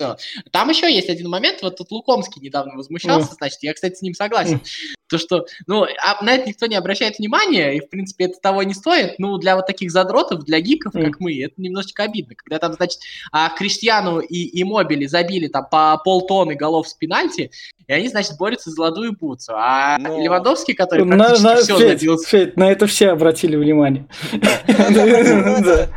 Э, 0.00 0.16
Там 0.50 0.70
еще 0.70 0.92
есть 0.92 1.08
один 1.08 1.28
момент, 1.28 1.62
вот 1.62 1.76
тут 1.76 1.90
Лукомский 1.90 2.40
недавно 2.40 2.74
возмущался, 2.76 3.34
значит, 3.34 3.58
я, 3.62 3.74
кстати, 3.74 3.94
с 3.94 4.02
ним 4.02 4.14
согласен. 4.14 4.60
То, 5.08 5.18
что, 5.18 5.44
ну, 5.66 5.84
а 5.84 6.24
на 6.24 6.32
это 6.32 6.48
никто 6.48 6.64
не 6.64 6.74
обращает 6.74 7.18
внимания, 7.18 7.76
и, 7.76 7.80
в 7.80 7.90
принципе, 7.90 8.24
это 8.24 8.40
того 8.40 8.62
не 8.62 8.72
стоит. 8.72 9.18
Ну, 9.18 9.36
для 9.36 9.56
вот 9.56 9.66
таких 9.66 9.90
задротов, 9.90 10.44
для 10.44 10.58
гиков, 10.60 10.94
как 10.94 11.20
мы, 11.20 11.38
это 11.38 11.52
немножечко 11.58 12.04
обидно. 12.04 12.34
Когда 12.34 12.58
там, 12.58 12.72
значит, 12.72 13.00
а 13.30 13.50
Криштиану 13.50 14.20
и, 14.20 14.36
и 14.36 14.64
Мобили 14.64 15.04
забили 15.04 15.48
там 15.48 15.66
по 15.70 16.00
полтонны 16.02 16.54
голов 16.54 16.88
с 16.88 16.94
пенальти, 16.94 17.50
и 17.86 17.92
они, 17.92 18.08
значит, 18.08 18.38
борются 18.38 18.70
за 18.70 18.76
золотую 18.76 19.12
бутсу. 19.12 19.52
А 19.54 19.98
Но... 19.98 20.18
Левандовский, 20.18 20.72
который 20.72 21.04
практически 21.04 21.44
на, 21.44 21.54
на, 21.56 21.60
все 21.60 21.78
Федь, 21.78 21.88
забил... 22.00 22.18
Федь, 22.18 22.56
на 22.56 22.70
это 22.72 22.86
все 22.86 23.10
обратили 23.10 23.56
внимание. 23.56 24.06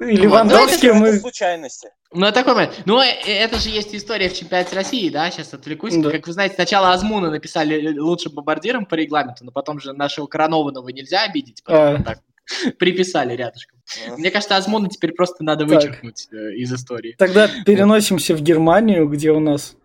И 0.00 0.04
Левандовский 0.04 0.92
мы... 0.92 1.18
случайности. 1.18 1.88
Ну, 2.12 2.30
такой 2.32 2.54
момент. 2.54 2.82
Ну, 2.84 3.00
э, 3.00 3.06
это 3.24 3.58
же 3.58 3.70
есть 3.70 3.94
история 3.94 4.28
в 4.28 4.34
чемпионате 4.34 4.76
России, 4.76 5.08
да, 5.08 5.30
сейчас 5.30 5.54
отвлекусь. 5.54 5.96
Да. 5.96 6.10
Как 6.10 6.26
вы 6.26 6.32
знаете, 6.32 6.54
сначала 6.54 6.92
Азмуна 6.92 7.30
написали 7.30 7.98
лучшим 7.98 8.32
бомбардиром 8.32 8.86
по 8.86 8.94
регламенту, 8.94 9.44
но 9.44 9.52
потом 9.52 9.80
же 9.80 9.92
нашего 9.92 10.26
коронованного 10.26 10.88
нельзя 10.90 11.22
обидеть, 11.22 11.62
поэтому 11.64 12.02
а. 12.02 12.04
так 12.04 12.18
приписали 12.78 13.34
рядышком. 13.34 13.80
А. 14.08 14.16
Мне 14.16 14.30
кажется, 14.30 14.56
Азмуна 14.56 14.88
теперь 14.88 15.12
просто 15.12 15.42
надо 15.44 15.64
вычеркнуть 15.64 16.28
так. 16.30 16.38
Э, 16.38 16.54
из 16.54 16.72
истории. 16.72 17.14
Тогда 17.18 17.48
переносимся 17.64 18.34
в 18.34 18.42
Германию, 18.42 19.08
где 19.08 19.32
у 19.32 19.40
нас 19.40 19.76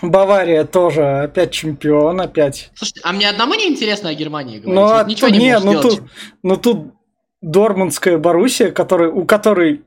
Бавария 0.00 0.64
тоже 0.64 1.22
опять 1.22 1.52
чемпион, 1.52 2.20
опять. 2.20 2.70
Слушайте, 2.74 3.02
а 3.04 3.12
мне 3.12 3.28
одному 3.28 3.54
не 3.54 3.68
интересно 3.68 4.08
о 4.08 4.14
Германии 4.14 4.58
говорить? 4.58 4.74
Ну, 4.74 4.86
вот 4.86 5.06
ничего 5.06 5.28
не, 5.28 5.38
не 5.38 5.58
ну, 5.60 5.80
тут, 5.80 6.02
ну 6.42 6.56
тут 6.56 6.94
Дормандская 7.42 8.18
Боруссия, 8.18 8.70
который, 8.70 9.08
у 9.08 9.24
которой 9.24 9.84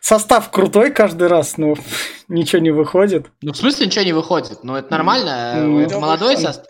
состав 0.00 0.50
крутой 0.50 0.92
каждый 0.92 1.28
раз, 1.28 1.56
но 1.56 1.74
ничего 2.28 2.60
не 2.62 2.70
выходит. 2.70 3.26
Ну, 3.42 3.52
в 3.52 3.56
смысле 3.56 3.86
ничего 3.86 4.04
не 4.04 4.12
выходит? 4.12 4.62
Ну, 4.62 4.76
это 4.76 4.90
нормально. 4.90 5.54
Ну, 5.56 5.80
это 5.80 5.98
молодой 5.98 6.36
состав. 6.36 6.66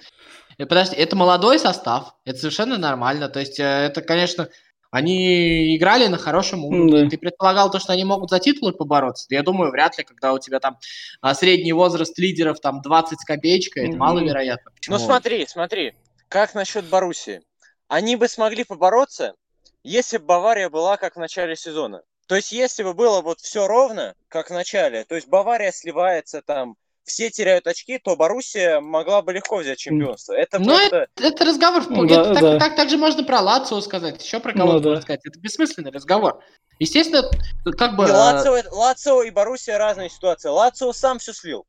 Э, 0.59 0.67
подожди, 0.67 0.97
это 0.97 1.17
молодой 1.17 1.59
состав. 1.59 2.15
Это 2.25 2.39
совершенно 2.39 2.79
нормально. 2.79 3.29
То 3.29 3.41
есть, 3.41 3.61
э, 3.61 3.65
это, 3.65 4.01
конечно, 4.01 4.49
они 4.91 5.77
играли 5.77 6.07
на 6.07 6.17
хорошем 6.17 6.65
уровне. 6.65 7.05
Да. 7.05 7.11
Ты 7.11 7.19
предполагал 7.19 7.71
то, 7.71 7.79
что 7.79 7.93
они 7.93 8.05
могут 8.05 8.31
за 8.31 8.39
титулы 8.39 8.73
побороться? 8.73 9.27
Я 9.31 9.43
думаю, 9.43 9.71
вряд 9.71 9.99
ли, 9.99 10.05
когда 10.05 10.33
у 10.33 10.39
тебя 10.39 10.61
там 10.61 10.79
а, 11.21 11.35
средний 11.35 11.73
возраст 11.73 12.19
лидеров 12.19 12.61
там 12.61 12.81
20 12.81 13.21
с 13.21 13.25
копеечкой, 13.25 13.89
это 13.89 13.97
маловероятно. 13.99 14.71
Почему? 14.71 14.97
Ну 14.97 15.05
смотри, 15.05 15.47
смотри, 15.47 15.95
как 16.29 16.55
насчет 16.55 16.87
Боруссии? 16.87 17.43
они 17.89 18.17
бы 18.17 18.29
смогли 18.29 18.65
побороться, 18.65 19.35
если 19.83 20.19
бы 20.19 20.25
Бавария 20.25 20.69
была 20.69 20.97
как 20.97 21.17
в 21.17 21.19
начале 21.19 21.57
сезона. 21.57 22.03
То 22.27 22.37
есть, 22.37 22.53
если 22.53 22.83
бы 22.83 22.93
было 22.93 23.23
вот 23.23 23.41
все 23.41 23.67
ровно, 23.67 24.15
как 24.29 24.51
в 24.51 24.53
начале, 24.53 25.05
то 25.05 25.15
есть 25.15 25.29
Бавария 25.29 25.73
сливается 25.73 26.43
там, 26.43 26.77
все 27.05 27.31
теряют 27.31 27.67
очки, 27.67 27.99
то 27.99 28.17
Боруссия 28.17 28.81
могла 28.81 29.23
бы 29.23 29.33
легко 29.33 29.57
взять 29.57 29.79
чемпионство. 29.79 30.35
Это 30.35 30.59
ну, 30.59 30.77
просто... 30.77 31.09
это, 31.17 31.27
это 31.27 31.45
разговор. 31.47 31.87
Ну, 31.89 32.07
да, 32.07 32.21
это, 32.21 32.35
да. 32.35 32.41
Так, 32.41 32.61
так, 32.61 32.77
так 32.77 32.91
же 32.91 32.99
можно 32.99 33.25
про 33.25 33.41
Лацио 33.41 33.81
сказать, 33.81 34.23
еще 34.23 34.41
про 34.41 34.53
кого-то 34.53 34.91
ну, 34.91 34.95
да. 34.95 35.01
сказать. 35.01 35.21
Это 35.25 35.39
бессмысленный 35.41 35.91
разговор. 35.91 36.43
Естественно, 36.79 37.29
как 37.77 37.97
бы... 37.97 38.05
И 38.05 38.11
Лацио, 38.11 38.63
Лацио 38.71 39.23
и 39.23 39.31
Боруссия 39.31 39.79
разные 39.79 40.11
ситуации. 40.11 40.51
Лацио 40.51 40.93
сам 40.93 41.19
все 41.19 41.33
слил. 41.33 41.67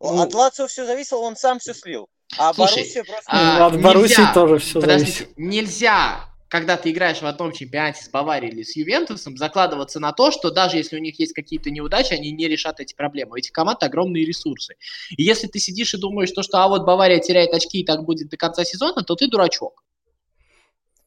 Ну, 0.00 0.22
От 0.22 0.32
Лацио 0.32 0.68
все 0.68 0.86
зависело, 0.86 1.18
он 1.18 1.36
сам 1.36 1.58
все 1.58 1.74
слил. 1.74 2.08
А 2.38 2.54
Слушай, 2.54 2.76
Боруссия 2.76 3.04
просто... 3.04 3.24
А, 3.26 3.66
От 3.66 3.82
Боруссии 3.82 4.32
тоже 4.32 4.58
все 4.58 4.80
зависит. 4.80 5.30
Нельзя 5.36 6.24
когда 6.48 6.76
ты 6.76 6.90
играешь 6.90 7.20
в 7.20 7.26
одном 7.26 7.52
чемпионате 7.52 8.02
с 8.02 8.08
Баварией 8.08 8.52
или 8.52 8.62
с 8.62 8.74
Ювентусом, 8.74 9.36
закладываться 9.36 10.00
на 10.00 10.12
то, 10.12 10.30
что 10.30 10.50
даже 10.50 10.78
если 10.78 10.96
у 10.96 11.00
них 11.00 11.18
есть 11.20 11.34
какие-то 11.34 11.70
неудачи, 11.70 12.14
они 12.14 12.32
не 12.32 12.48
решат 12.48 12.80
эти 12.80 12.94
проблемы. 12.94 13.32
У 13.32 13.36
этих 13.36 13.52
команд 13.52 13.82
огромные 13.82 14.24
ресурсы. 14.24 14.74
И 15.10 15.22
если 15.22 15.46
ты 15.46 15.58
сидишь 15.58 15.94
и 15.94 15.98
думаешь, 15.98 16.30
что, 16.30 16.42
что 16.42 16.58
а 16.58 16.68
вот 16.68 16.84
Бавария 16.84 17.18
теряет 17.18 17.52
очки 17.52 17.80
и 17.80 17.84
так 17.84 18.04
будет 18.04 18.30
до 18.30 18.36
конца 18.36 18.64
сезона, 18.64 19.02
то 19.02 19.14
ты 19.14 19.28
дурачок. 19.28 19.84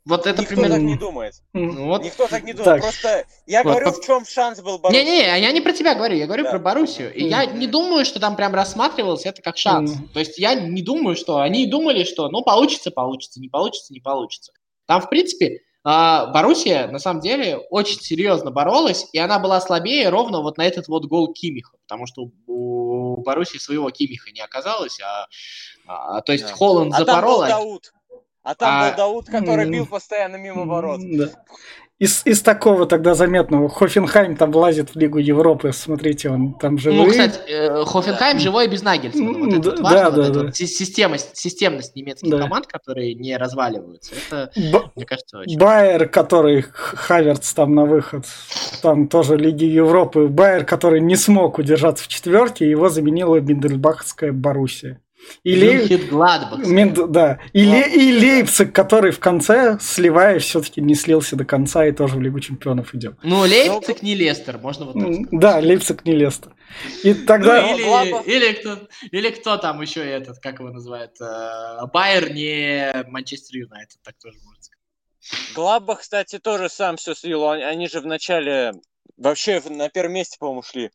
Вот 0.04 0.26
это 0.26 0.42
Никто 0.42 0.56
примерно... 0.56 0.76
так 0.76 0.84
не 0.84 0.98
думает. 0.98 1.34
Ну, 1.54 1.86
вот. 1.86 2.04
Никто 2.04 2.28
так 2.28 2.44
не 2.44 2.54
думает. 2.54 2.82
Так. 2.82 2.82
Просто 2.82 3.26
я 3.46 3.62
вот. 3.62 3.72
говорю, 3.72 3.92
в 3.92 4.04
чем 4.04 4.26
шанс 4.26 4.60
был 4.60 4.80
Боруссии. 4.80 5.04
Не-не, 5.04 5.26
я 5.26 5.52
не 5.52 5.62
про 5.62 5.74
тебя 5.74 5.94
говорю, 5.94 6.16
я 6.16 6.26
говорю 6.26 6.44
да. 6.44 6.50
про 6.50 6.60
Боруссию. 6.60 7.14
И 7.14 7.24
mm. 7.24 7.28
я 7.28 7.46
не 7.46 7.68
думаю, 7.68 8.04
что 8.04 8.20
там 8.20 8.36
прям 8.36 8.56
рассматривалось 8.56 9.28
это 9.28 9.44
как 9.44 9.58
шанс. 9.58 9.94
Mm. 9.94 10.08
То 10.14 10.20
есть 10.20 10.40
я 10.40 10.56
не 10.56 10.82
думаю, 10.82 11.16
что 11.16 11.38
они 11.38 11.68
думали, 11.68 12.04
что 12.04 12.30
ну 12.30 12.42
получится, 12.42 12.90
получится, 12.90 13.40
не 13.40 13.48
получится, 13.48 13.94
не 13.94 14.00
получится. 14.00 14.54
Там, 14.92 15.00
в 15.00 15.08
принципе, 15.08 15.62
а, 15.86 16.26
Боруссия, 16.34 16.88
на 16.88 17.00
самом 17.00 17.22
деле, 17.22 17.56
очень 17.70 18.02
серьезно 18.02 18.52
боролась, 18.52 19.08
и 19.14 19.20
она 19.20 19.40
была 19.40 19.62
слабее 19.62 20.10
ровно 20.10 20.42
вот 20.42 20.58
на 20.58 20.66
этот 20.66 20.90
вот 20.90 21.06
гол 21.06 21.32
Кимиха, 21.32 21.78
потому 21.88 22.08
что 22.08 22.30
у 22.46 23.16
Боруссии 23.22 23.58
своего 23.58 23.90
Кимиха 23.90 24.32
не 24.32 24.42
оказалось, 24.42 25.00
а, 25.00 25.28
а 25.88 26.20
то 26.24 26.34
есть 26.34 26.46
да. 26.46 26.54
Холланд 26.54 26.94
а 26.94 26.98
запорол. 26.98 27.40
Там 27.40 27.48
был 27.48 27.48
Дауд. 27.48 27.94
А 28.44 28.54
там 28.54 28.70
а... 28.70 28.90
был 28.90 28.98
Дауд, 28.98 29.26
который 29.28 29.70
бил 29.70 29.86
постоянно 29.86 30.36
мимо 30.36 30.66
ворот. 30.66 31.00
Да 31.02 31.32
из, 32.02 32.24
из 32.26 32.42
такого 32.42 32.88
тогда 32.88 33.14
заметного. 33.14 33.70
Хофенхайм 33.70 34.36
там 34.36 34.52
влазит 34.52 34.90
в 34.90 34.96
Лигу 34.98 35.20
Европы, 35.20 35.72
смотрите, 35.72 36.32
он 36.32 36.56
там 36.56 36.80
живой. 36.80 36.98
Ну, 36.98 37.12
кстати, 37.12 37.40
э, 37.48 37.86
Хофенхайм 37.86 38.40
живой 38.40 38.68
без 38.68 38.82
Нагельсмана. 38.82 39.38
Вот 39.38 39.54
это 39.54 39.72
да, 39.78 39.84
важно, 39.84 40.12
да, 40.12 40.24
вот 40.24 40.34
да, 40.34 40.44
да. 40.46 40.52
системность, 40.52 41.38
системность 41.38 41.96
немецких 41.96 42.32
да. 42.32 42.40
команд, 42.40 42.66
которые 42.66 43.14
не 43.14 43.38
разваливаются. 43.38 44.16
Это, 44.16 44.52
Б- 44.56 44.90
мне 44.96 45.06
кажется, 45.06 45.38
очень 45.38 45.60
Байер, 45.60 46.10
который 46.10 46.64
Хаверц 46.64 47.54
там 47.54 47.76
на 47.76 47.86
выход, 47.86 48.26
там 48.82 49.08
тоже 49.08 49.38
Лиги 49.38 49.66
Европы. 49.66 50.28
Байер, 50.28 50.66
который 50.66 51.02
не 51.02 51.16
смог 51.16 51.60
удержаться 51.60 52.06
в 52.06 52.08
четверке, 52.08 52.68
его 52.68 52.90
заменила 52.90 53.40
Биндельбахская 53.40 54.32
Боруссия. 54.32 55.00
И 55.44 55.56
Лейп... 55.56 56.12
Мент... 56.66 57.12
Да. 57.12 57.40
И, 57.54 57.64
Ле... 57.64 57.94
и 57.94 58.12
Лейпциг, 58.20 58.74
который 58.74 59.12
в 59.12 59.20
конце, 59.20 59.78
сливаясь, 59.80 60.44
все-таки 60.44 60.82
не 60.82 60.96
слился 60.96 61.36
до 61.36 61.46
конца 61.46 61.86
и 61.86 61.92
тоже 61.92 62.16
в 62.16 62.22
Лигу 62.22 62.40
Чемпионов 62.40 62.94
идет. 62.96 63.16
Ну, 63.24 63.42
Лейпциг 63.42 64.02
не 64.02 64.16
Лестер, 64.16 64.58
можно 64.58 64.86
вот 64.86 64.94
так 64.94 65.04
сказать. 65.04 65.28
Да, 65.32 65.58
Лейпциг 65.58 66.06
не 66.06 66.14
Лестер. 66.14 66.54
И 67.04 67.14
тогда... 67.14 67.62
Ну, 67.62 67.76
или, 67.78 68.30
или, 68.30 68.54
кто, 68.54 68.78
или 69.12 69.30
кто 69.30 69.58
там 69.58 69.82
еще 69.82 70.02
этот, 70.08 70.40
как 70.40 70.60
его 70.60 70.70
называют, 70.70 71.20
э, 71.20 71.86
Байер 71.94 72.34
не 72.34 73.04
Манчестер 73.10 73.58
Юнайтед, 73.58 74.00
так 74.04 74.16
тоже 74.18 74.38
можно 74.44 74.62
сказать. 74.62 74.82
Глабах, 75.54 76.02
кстати, 76.02 76.40
тоже 76.40 76.70
сам 76.70 76.98
все 76.98 77.14
слил. 77.14 77.48
Они 77.50 77.88
же 77.88 78.02
в 78.02 78.06
начале 78.06 78.74
вообще 79.18 79.62
на 79.70 79.90
первом 79.90 80.14
месте, 80.14 80.38
по-моему, 80.40 80.64
шли. 80.64 80.92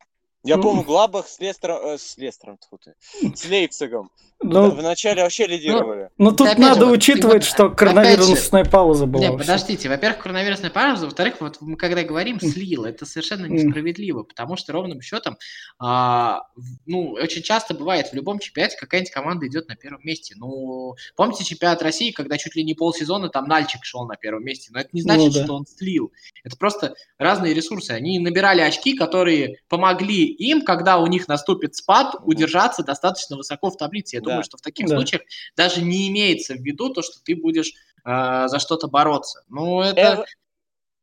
Я 0.47 0.59
помню 0.59 0.85
Глабах 0.85 1.29
с 1.29 1.41
Лестером, 1.41 1.85
э, 1.85 1.99
с 1.99 2.17
Лестером, 2.17 2.59
тьфу 2.59 2.79
ты, 2.79 2.95
с 3.35 3.45
Лейпцигом. 3.45 4.11
Ну, 4.43 4.71
Вначале 4.71 5.23
вообще 5.23 5.47
лидировали. 5.47 6.11
Ну, 6.19 6.27
ну 6.27 6.33
тут 6.33 6.49
опять 6.49 6.59
надо 6.59 6.87
же, 6.87 6.93
учитывать, 6.93 7.43
вот, 7.43 7.45
что 7.45 7.71
коронавирусная 7.71 8.65
же, 8.65 8.71
пауза 8.71 9.07
была. 9.07 9.23
Нет, 9.23 9.39
подождите, 9.39 9.89
во-первых, 9.89 10.23
коронавирусная 10.23 10.71
пауза, 10.71 11.07
во-вторых, 11.07 11.37
вот 11.41 11.57
мы 11.63 11.77
когда 11.77 12.03
говорим 12.03 12.39
слил, 12.39 12.85
это 12.85 13.07
совершенно 13.07 13.47
несправедливо, 13.47 14.25
потому 14.25 14.57
что 14.57 14.75
ровным 14.75 15.01
счетом, 15.01 15.39
а, 15.79 16.43
ну, 16.85 17.13
очень 17.13 17.43
часто 17.43 17.73
бывает 17.73 18.09
в 18.09 18.13
любом 18.13 18.39
чемпионате 18.39 18.77
какая-нибудь 18.79 19.11
команда 19.13 19.47
идет 19.47 19.69
на 19.69 19.77
первом 19.77 20.01
месте. 20.05 20.35
Ну, 20.37 20.97
помните 21.17 21.45
чемпионат 21.45 21.81
России, 21.83 22.11
когда 22.11 22.37
чуть 22.37 22.57
ли 22.57 22.63
не 22.63 22.75
полсезона 22.75 23.31
там 23.31 23.47
Нальчик 23.47 23.85
шел 23.85 24.05
на 24.05 24.17
первом 24.17 24.45
месте, 24.45 24.69
но 24.71 24.81
это 24.81 24.91
не 24.93 25.01
значит, 25.01 25.29
ну, 25.29 25.33
да. 25.33 25.45
что 25.45 25.55
он 25.55 25.67
слил. 25.67 26.13
Это 26.45 26.59
просто 26.59 26.95
разные 27.19 27.55
ресурсы. 27.55 27.93
Они 27.93 28.19
набирали 28.19 28.61
очки, 28.61 28.95
которые 28.95 29.61
помогли 29.69 30.27
им, 30.27 30.63
когда 30.63 30.99
у 30.99 31.07
них 31.07 31.27
наступит 31.27 31.75
спад, 31.75 32.17
удержаться 32.23 32.83
достаточно 32.83 33.37
высоко 33.37 33.71
в 33.71 33.79
таблице. 33.79 34.21
Думаю, 34.31 34.45
что 34.45 34.57
в 34.57 34.61
таких 34.61 34.87
да. 34.89 34.97
случаях 34.97 35.23
даже 35.57 35.83
не 35.83 36.09
имеется 36.09 36.55
в 36.55 36.61
виду 36.61 36.91
то, 36.91 37.03
что 37.03 37.23
ты 37.23 37.35
будешь 37.35 37.73
э, 38.05 38.49
за 38.49 38.59
что-то 38.59 38.89
бороться. 38.89 39.43
Ну, 39.49 39.81
это... 39.81 40.01
это... 40.01 40.25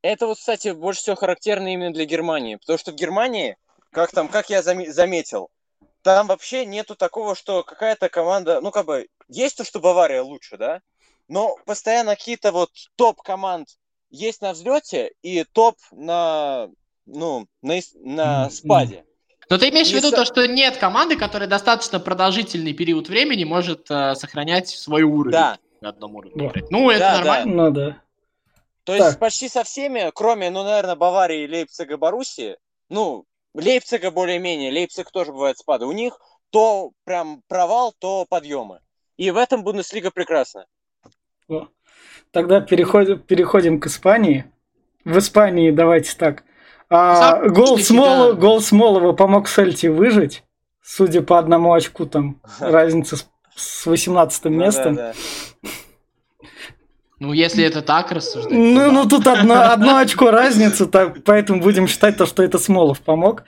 Это 0.01 0.27
вот, 0.27 0.37
кстати, 0.37 0.69
больше 0.69 0.99
всего 0.99 1.15
характерно 1.15 1.73
именно 1.73 1.93
для 1.93 2.03
Германии. 2.03 2.57
Потому 2.57 2.77
что 2.77 2.91
в 2.91 2.95
Германии, 2.95 3.55
как 3.89 4.11
там, 4.11 4.27
как 4.27 4.49
я 4.49 4.61
заметил, 4.61 5.49
там 6.01 6.27
вообще 6.27 6.65
нету 6.65 6.95
такого, 6.95 7.35
что 7.35 7.63
какая-то 7.63 8.09
команда, 8.09 8.59
ну, 8.59 8.71
как 8.71 8.85
бы, 8.85 9.07
есть 9.29 9.57
то, 9.57 9.63
что 9.63 9.79
Бавария 9.79 10.21
лучше, 10.21 10.57
да? 10.57 10.81
Но 11.29 11.55
постоянно 11.65 12.17
какие-то 12.17 12.51
вот 12.51 12.69
топ 12.97 13.21
команд 13.21 13.69
есть 14.09 14.41
на 14.41 14.51
взлете 14.51 15.13
и 15.21 15.45
топ 15.45 15.77
на, 15.91 16.69
ну, 17.05 17.47
на, 17.61 17.79
на 17.95 18.49
спаде. 18.49 19.05
Но 19.53 19.59
ты 19.59 19.69
имеешь 19.69 19.89
в 19.89 19.93
виду 19.93 20.09
то, 20.09 20.25
что 20.25 20.47
нет 20.47 20.77
команды, 20.77 21.15
которая 21.15 21.47
достаточно 21.47 21.99
продолжительный 21.99 22.73
период 22.73 23.07
времени 23.07 23.43
может 23.43 23.85
э, 23.91 24.15
сохранять 24.15 24.69
свой 24.69 25.03
уровень 25.03 25.33
да. 25.33 25.59
на 25.79 25.89
одном 25.89 26.15
уровне. 26.15 26.51
Да. 26.51 26.61
Ну, 26.71 26.89
это 26.89 26.99
да, 26.99 27.17
нормально. 27.17 27.53
Да. 27.53 27.61
Ну, 27.69 27.71
да. 27.71 28.01
То 28.83 28.95
есть 28.95 29.19
почти 29.19 29.49
со 29.49 29.63
всеми, 29.63 30.09
кроме, 30.15 30.49
ну, 30.49 30.63
наверное, 30.63 30.95
Баварии, 30.95 31.47
Лейпцига, 31.47 31.97
Боруссии, 31.97 32.57
ну, 32.89 33.25
Лейпцига 33.53 34.09
более-менее, 34.09 34.71
Лейпциг 34.71 35.11
тоже 35.11 35.31
бывает 35.31 35.59
спады, 35.59 35.85
у 35.85 35.91
них 35.91 36.19
то 36.49 36.89
прям 37.03 37.43
провал, 37.47 37.93
то 37.99 38.25
подъемы. 38.27 38.79
И 39.17 39.29
в 39.29 39.37
этом 39.37 39.63
Бундеслига 39.63 40.09
прекрасна. 40.09 40.65
Тогда 42.31 42.59
переходим, 42.59 43.19
переходим 43.19 43.79
к 43.79 43.85
Испании. 43.85 44.51
В 45.05 45.15
Испании 45.19 45.69
давайте 45.69 46.17
так. 46.17 46.43
А, 46.95 47.49
гол, 47.49 47.79
Смол, 47.79 48.35
гол 48.35 48.61
Смолова 48.61 49.13
помог 49.13 49.49
Сельти 49.49 49.87
выжить. 49.87 50.43
Судя 50.83 51.23
по 51.23 51.39
одному 51.39 51.73
очку, 51.73 52.05
там 52.05 52.39
разница 52.59 53.17
с, 53.17 53.25
с 53.55 53.85
18 53.87 54.45
местом. 54.45 54.95
Да, 54.95 55.13
да, 55.63 55.69
Ну, 57.19 57.33
если 57.33 57.63
это 57.63 57.81
так 57.81 58.11
рассуждать. 58.11 58.51
Ну, 58.51 58.75
да. 58.75 58.91
ну 58.91 59.09
тут 59.09 59.25
одно, 59.25 59.71
одно 59.71 59.97
очко 59.97 60.29
разницы, 60.29 60.85
так, 60.85 61.23
поэтому 61.23 61.63
будем 61.63 61.87
считать 61.87 62.17
то, 62.17 62.27
что 62.27 62.43
это 62.43 62.59
Смолов 62.59 63.01
помог. 63.01 63.43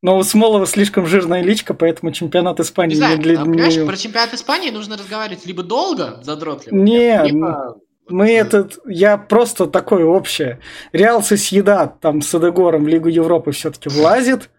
Но 0.00 0.16
у 0.16 0.22
Смолова 0.22 0.66
слишком 0.66 1.06
жирная 1.06 1.42
личка, 1.42 1.74
поэтому 1.74 2.10
чемпионат 2.10 2.58
Испании 2.58 2.94
не, 2.94 3.00
знаю, 3.00 3.18
не 3.18 3.22
для... 3.22 3.42
А, 3.42 3.44
понимаешь, 3.44 3.86
про 3.86 3.96
чемпионат 3.98 4.32
Испании 4.32 4.70
нужно 4.70 4.96
разговаривать 4.96 5.44
либо 5.44 5.62
долго, 5.62 6.20
задротливо, 6.22 6.74
Нет, 6.74 7.26
либо 7.26 7.76
мы 8.08 8.32
этот, 8.32 8.78
я 8.86 9.16
просто 9.16 9.66
такое 9.66 10.04
общее. 10.04 10.60
Реал 10.92 11.22
Сосъедат 11.22 12.00
там 12.00 12.22
с 12.22 12.34
Эдегором 12.34 12.84
в 12.84 12.88
Лигу 12.88 13.08
Европы 13.08 13.52
все-таки 13.52 13.88
влазит. 13.88 14.50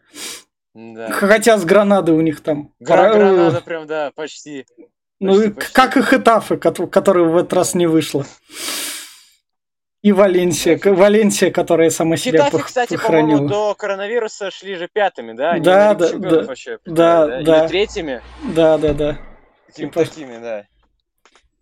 Да. 0.73 1.11
Хотя 1.11 1.57
с 1.57 1.65
Гранады 1.65 2.13
у 2.13 2.21
них 2.21 2.41
там... 2.41 2.71
Гра- 2.79 3.13
Гранада 3.13 3.61
прям, 3.61 3.87
да, 3.87 4.11
почти. 4.15 4.65
Ну, 5.19 5.33
почти, 5.33 5.49
почти. 5.51 5.73
как 5.73 5.97
и 5.97 6.01
Хетафы, 6.01 6.57
которые 6.57 7.27
в 7.27 7.37
этот 7.37 7.53
раз 7.53 7.75
не 7.75 7.87
вышло. 7.87 8.25
И 10.01 10.11
Валенсия, 10.13 10.79
Валенсия, 10.83 11.51
которая 11.51 11.91
сама 11.91 12.17
себя 12.17 12.45
Хитафи, 12.45 12.63
кстати, 12.63 12.97
по-моему, 12.97 13.47
до 13.47 13.75
коронавируса 13.75 14.49
шли 14.49 14.75
же 14.75 14.87
пятыми, 14.91 15.33
да? 15.33 15.51
Они 15.51 15.63
да, 15.63 15.93
да, 15.93 16.09
да, 16.13 16.43
вообще, 16.43 16.79
да, 16.85 17.27
да, 17.27 17.41
да. 17.43 17.59
Или 17.59 17.67
третьими? 17.67 18.21
Да, 18.55 18.79
да, 18.79 18.93
да. 18.93 19.17
Какими 19.67 19.89
такими, 19.89 20.37
да. 20.41 20.65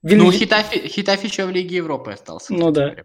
Вилья... 0.01 0.23
Ну, 0.23 0.31
Хитафи, 0.31 0.87
Хитафи 0.87 1.25
еще 1.25 1.45
в 1.45 1.51
Лиге 1.51 1.77
Европы 1.77 2.11
остался. 2.11 2.53
Ну 2.53 2.71
да. 2.71 2.95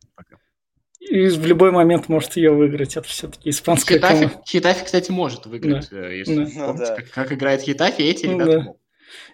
И 1.00 1.26
в 1.28 1.44
любой 1.46 1.70
момент 1.70 2.08
может 2.08 2.36
ее 2.36 2.52
выиграть. 2.52 2.96
Это 2.96 3.06
все-таки 3.06 3.50
испанская 3.50 3.98
Хитафи, 3.98 4.14
команда. 4.14 4.42
Хитафи, 4.46 4.84
кстати, 4.84 5.10
может 5.10 5.46
выиграть. 5.46 5.88
Да. 5.90 6.08
Э, 6.08 6.18
если 6.18 6.34
да. 6.34 6.42
помните, 6.42 6.66
ну, 6.66 6.78
да. 6.78 6.96
как, 6.96 7.10
как 7.10 7.32
играет 7.32 7.62
Хитафи, 7.62 8.02
эти 8.02 8.26
ну, 8.26 8.34
ребята 8.34 8.52
да. 8.52 8.60
могут. 8.60 8.80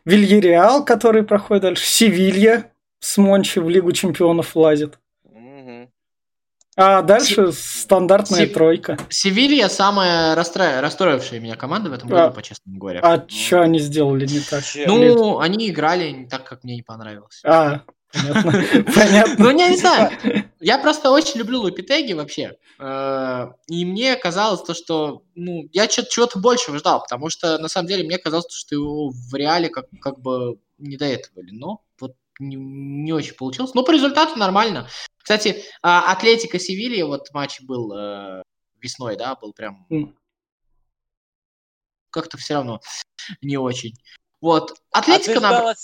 Вильяреал, 0.05 0.85
который 0.85 1.23
проходит 1.23 1.63
дальше. 1.63 1.87
Севилья 1.87 2.73
с 3.01 3.19
Мончи 3.19 3.59
в 3.59 3.69
Лигу 3.69 3.93
Чемпионов 3.93 4.57
лазит. 4.57 4.99
А 6.83 7.03
дальше 7.03 7.53
С... 7.53 7.83
стандартная 7.83 8.47
Сев... 8.47 8.55
тройка. 8.55 8.99
Севилья 9.11 9.69
самая 9.69 10.35
расстро... 10.35 10.81
расстроившая 10.81 11.39
меня 11.39 11.55
команда 11.55 11.91
в 11.91 11.93
этом 11.93 12.09
году, 12.09 12.23
а... 12.23 12.31
по-честному 12.31 12.79
говоря. 12.79 13.01
А 13.03 13.19
ну... 13.19 13.29
что 13.29 13.61
они 13.61 13.79
сделали 13.81 14.27
не 14.27 14.41
так? 14.41 14.65
Ну, 14.87 15.41
они 15.41 15.69
играли 15.69 16.11
не 16.11 16.27
так, 16.27 16.45
как 16.45 16.65
мне 16.65 16.77
не 16.77 16.83
понравилось. 16.83 17.43
А, 17.45 17.83
Понятно. 18.13 18.53
Понятно. 18.95 19.35
Ну, 19.39 19.59
я 19.59 19.69
не 19.69 19.77
знаю. 19.77 20.11
Я 20.59 20.79
просто 20.79 21.11
очень 21.11 21.39
люблю 21.39 21.61
Лапитеги 21.61 22.13
вообще. 22.13 22.57
Э, 22.79 23.49
и 23.69 23.85
мне 23.85 24.17
казалось 24.17 24.63
то, 24.63 24.75
что 24.75 25.23
ну, 25.35 25.69
я 25.73 25.87
чего-то 25.87 26.39
большего 26.39 26.79
ждал, 26.79 27.03
потому 27.03 27.31
что 27.31 27.59
на 27.59 27.69
самом 27.69 27.89
деле 27.89 28.05
мне 28.05 28.19
казалось, 28.19 28.47
что 28.51 28.75
его 28.75 29.11
в 29.11 29.35
реале 29.35 29.69
как, 29.69 29.87
как 30.01 30.19
бы 30.19 30.59
не 30.79 30.97
до 30.97 31.05
этого 31.05 31.37
были. 31.37 31.51
Но 31.53 31.83
вот 32.01 32.15
не, 32.41 32.57
не 32.57 33.13
очень 33.13 33.35
получилось. 33.35 33.75
Но 33.75 33.85
по 33.85 33.91
результату 33.93 34.39
нормально. 34.39 34.89
Кстати, 35.19 35.65
а, 35.83 36.11
Атлетика 36.13 36.59
Севилья, 36.59 37.07
вот 37.07 37.29
матч 37.33 37.61
был 37.61 37.93
э, 37.93 38.43
весной, 38.81 39.17
да, 39.17 39.37
был 39.37 39.53
прям 39.53 39.87
как-то 42.11 42.37
все 42.39 42.55
равно 42.55 42.81
не 43.41 43.57
очень. 43.57 43.95
Вот. 44.41 44.75
Атлетика 44.91 45.33
а 45.33 45.35
ты 45.35 45.39
ждал, 45.39 45.69
от... 45.69 45.77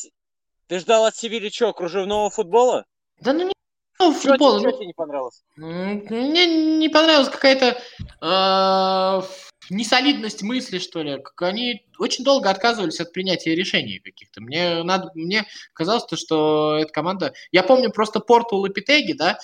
ты 0.67 0.79
ждал 0.81 1.05
от 1.05 1.17
Севильи 1.17 1.51
что, 1.51 1.73
кружевного 1.73 2.31
футбола? 2.31 2.85
Да 3.21 3.33
ну 3.33 3.47
не 3.47 3.53
футбол. 3.99 4.59
Что, 4.59 4.71
ну... 4.71 4.77
тебе 4.77 4.87
не 4.87 4.95
понравилось? 4.95 5.45
Мне 5.57 6.79
не 6.79 6.89
понравилась 6.89 7.29
какая-то 7.29 7.81
э, 8.21 9.23
несолидность 9.71 10.43
мысли, 10.43 10.79
что 10.79 11.03
ли. 11.03 11.21
Как 11.23 11.43
они 11.43 11.87
очень 11.99 12.25
долго 12.25 12.51
отказывались 12.51 13.01
от 13.01 13.13
принятия 13.13 13.55
решений 13.55 13.99
каких-то. 13.99 14.41
Мне 14.41 14.83
надо, 14.83 15.11
мне 15.15 15.47
казалось, 15.73 16.05
то, 16.05 16.17
что 16.17 16.79
эта 16.79 16.93
команда... 16.93 17.33
Я 17.53 17.63
помню 17.63 17.91
просто 17.91 18.21
Порту 18.21 18.57
Лапитеги, 18.57 19.13
да, 19.13 19.39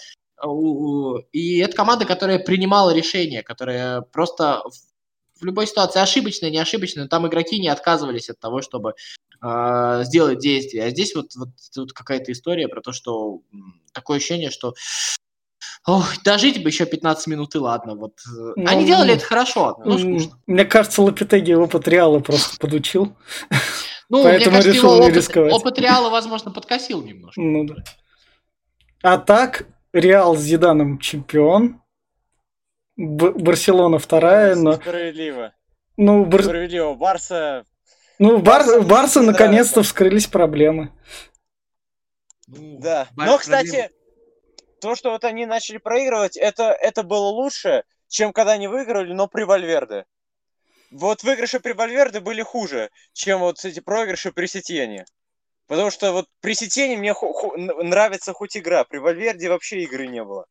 и 1.33 1.59
это 1.59 1.77
команда, 1.77 2.05
которая 2.05 2.39
принимала 2.39 2.95
решения, 2.95 3.43
которая 3.43 4.01
просто 4.01 4.63
в 5.41 5.45
любой 5.45 5.67
ситуации 5.67 6.01
ошибочная, 6.01 6.51
не 6.51 6.59
ошибочная, 6.59 7.09
там 7.09 7.27
игроки 7.27 7.59
не 7.61 7.69
отказывались 7.69 8.31
от 8.31 8.39
того, 8.39 8.63
чтобы 8.63 8.95
э, 9.43 10.01
сделать 10.05 10.39
действие. 10.39 10.85
А 10.85 10.91
здесь 10.91 11.15
вот, 11.15 11.35
вот, 11.37 11.51
вот 11.77 11.93
какая-то 11.93 12.33
история 12.33 12.69
про 12.69 12.81
то, 12.81 12.93
что 12.93 13.43
такое 13.93 14.19
ощущение, 14.19 14.51
что 14.51 14.75
Ох, 15.87 16.23
дожить 16.23 16.63
бы 16.63 16.69
еще 16.69 16.87
15 16.87 17.27
минут 17.27 17.55
и 17.55 17.59
ладно. 17.59 17.97
Вот. 17.97 18.13
Ну, 18.25 18.67
Они 18.69 18.87
делали 18.87 19.15
это 19.15 19.25
хорошо, 19.25 19.81
но 19.85 19.99
скучно. 19.99 20.39
Мне 20.47 20.65
кажется, 20.65 21.03
Лапитеги 21.03 21.55
опыт 21.55 21.89
Реала 21.89 22.21
просто 22.21 22.57
подучил. 22.59 23.17
Ну, 24.09 24.23
Поэтому 24.23 24.57
мне 24.57 24.63
кажется, 24.63 24.71
решил 24.71 24.95
его 24.97 25.07
опыт, 25.07 25.37
опыт 25.37 25.79
Реала, 25.81 26.11
возможно, 26.11 26.53
подкосил 26.53 27.03
немножко. 27.03 27.41
Ну, 27.41 27.65
да. 27.65 27.75
А 29.03 29.19
так, 29.19 29.67
Реал 29.93 30.37
с 30.37 30.41
Зиданом 30.41 31.01
чемпион. 31.01 31.81
Барселона 32.97 33.99
вторая, 33.99 34.55
но... 34.55 34.75
Справедливо. 34.75 35.53
Ну, 35.97 36.25
Бар... 36.25 36.45
Справедливо. 36.45 36.95
Барса... 36.95 37.65
Ну, 38.21 38.39
Бар... 38.39 38.65
Барса, 38.65 38.81
Барса 38.83 39.23
наконец-то 39.23 39.83
вскрылись 39.83 40.29
проблемы. 40.29 40.93
Ну, 42.47 42.79
да. 42.81 43.09
Бар... 43.17 43.27
Но, 43.27 43.39
кстати, 43.39 43.91
то, 44.83 44.97
что 44.97 45.13
вот 45.13 45.23
они 45.23 45.47
начали 45.47 45.79
проигрывать, 45.79 46.37
это, 46.37 46.73
это 46.73 47.05
было 47.05 47.29
лучше, 47.29 47.85
чем 48.09 48.33
когда 48.33 48.53
они 48.55 48.67
выиграли, 48.67 49.13
но 49.13 49.29
при 49.29 49.45
Вальверде. 49.45 50.07
Вот 50.91 51.23
выигрыши 51.23 51.61
при 51.61 51.73
Вальверде 51.73 52.19
были 52.19 52.43
хуже, 52.43 52.91
чем 53.13 53.39
вот 53.39 53.65
эти 53.65 53.79
проигрыши 53.79 54.33
при 54.33 54.47
Сетьене. 54.47 55.05
Потому 55.69 55.91
что 55.93 56.11
вот 56.11 56.29
при 56.41 56.55
Сетьене 56.55 56.97
мне 56.97 57.15
ху- 57.15 57.57
нравится 57.57 58.33
хоть 58.33 58.57
игра, 58.57 58.83
при 58.83 58.99
Вальверде 58.99 59.49
вообще 59.49 59.83
игры 59.83 60.09
не 60.09 60.25
было. 60.25 60.47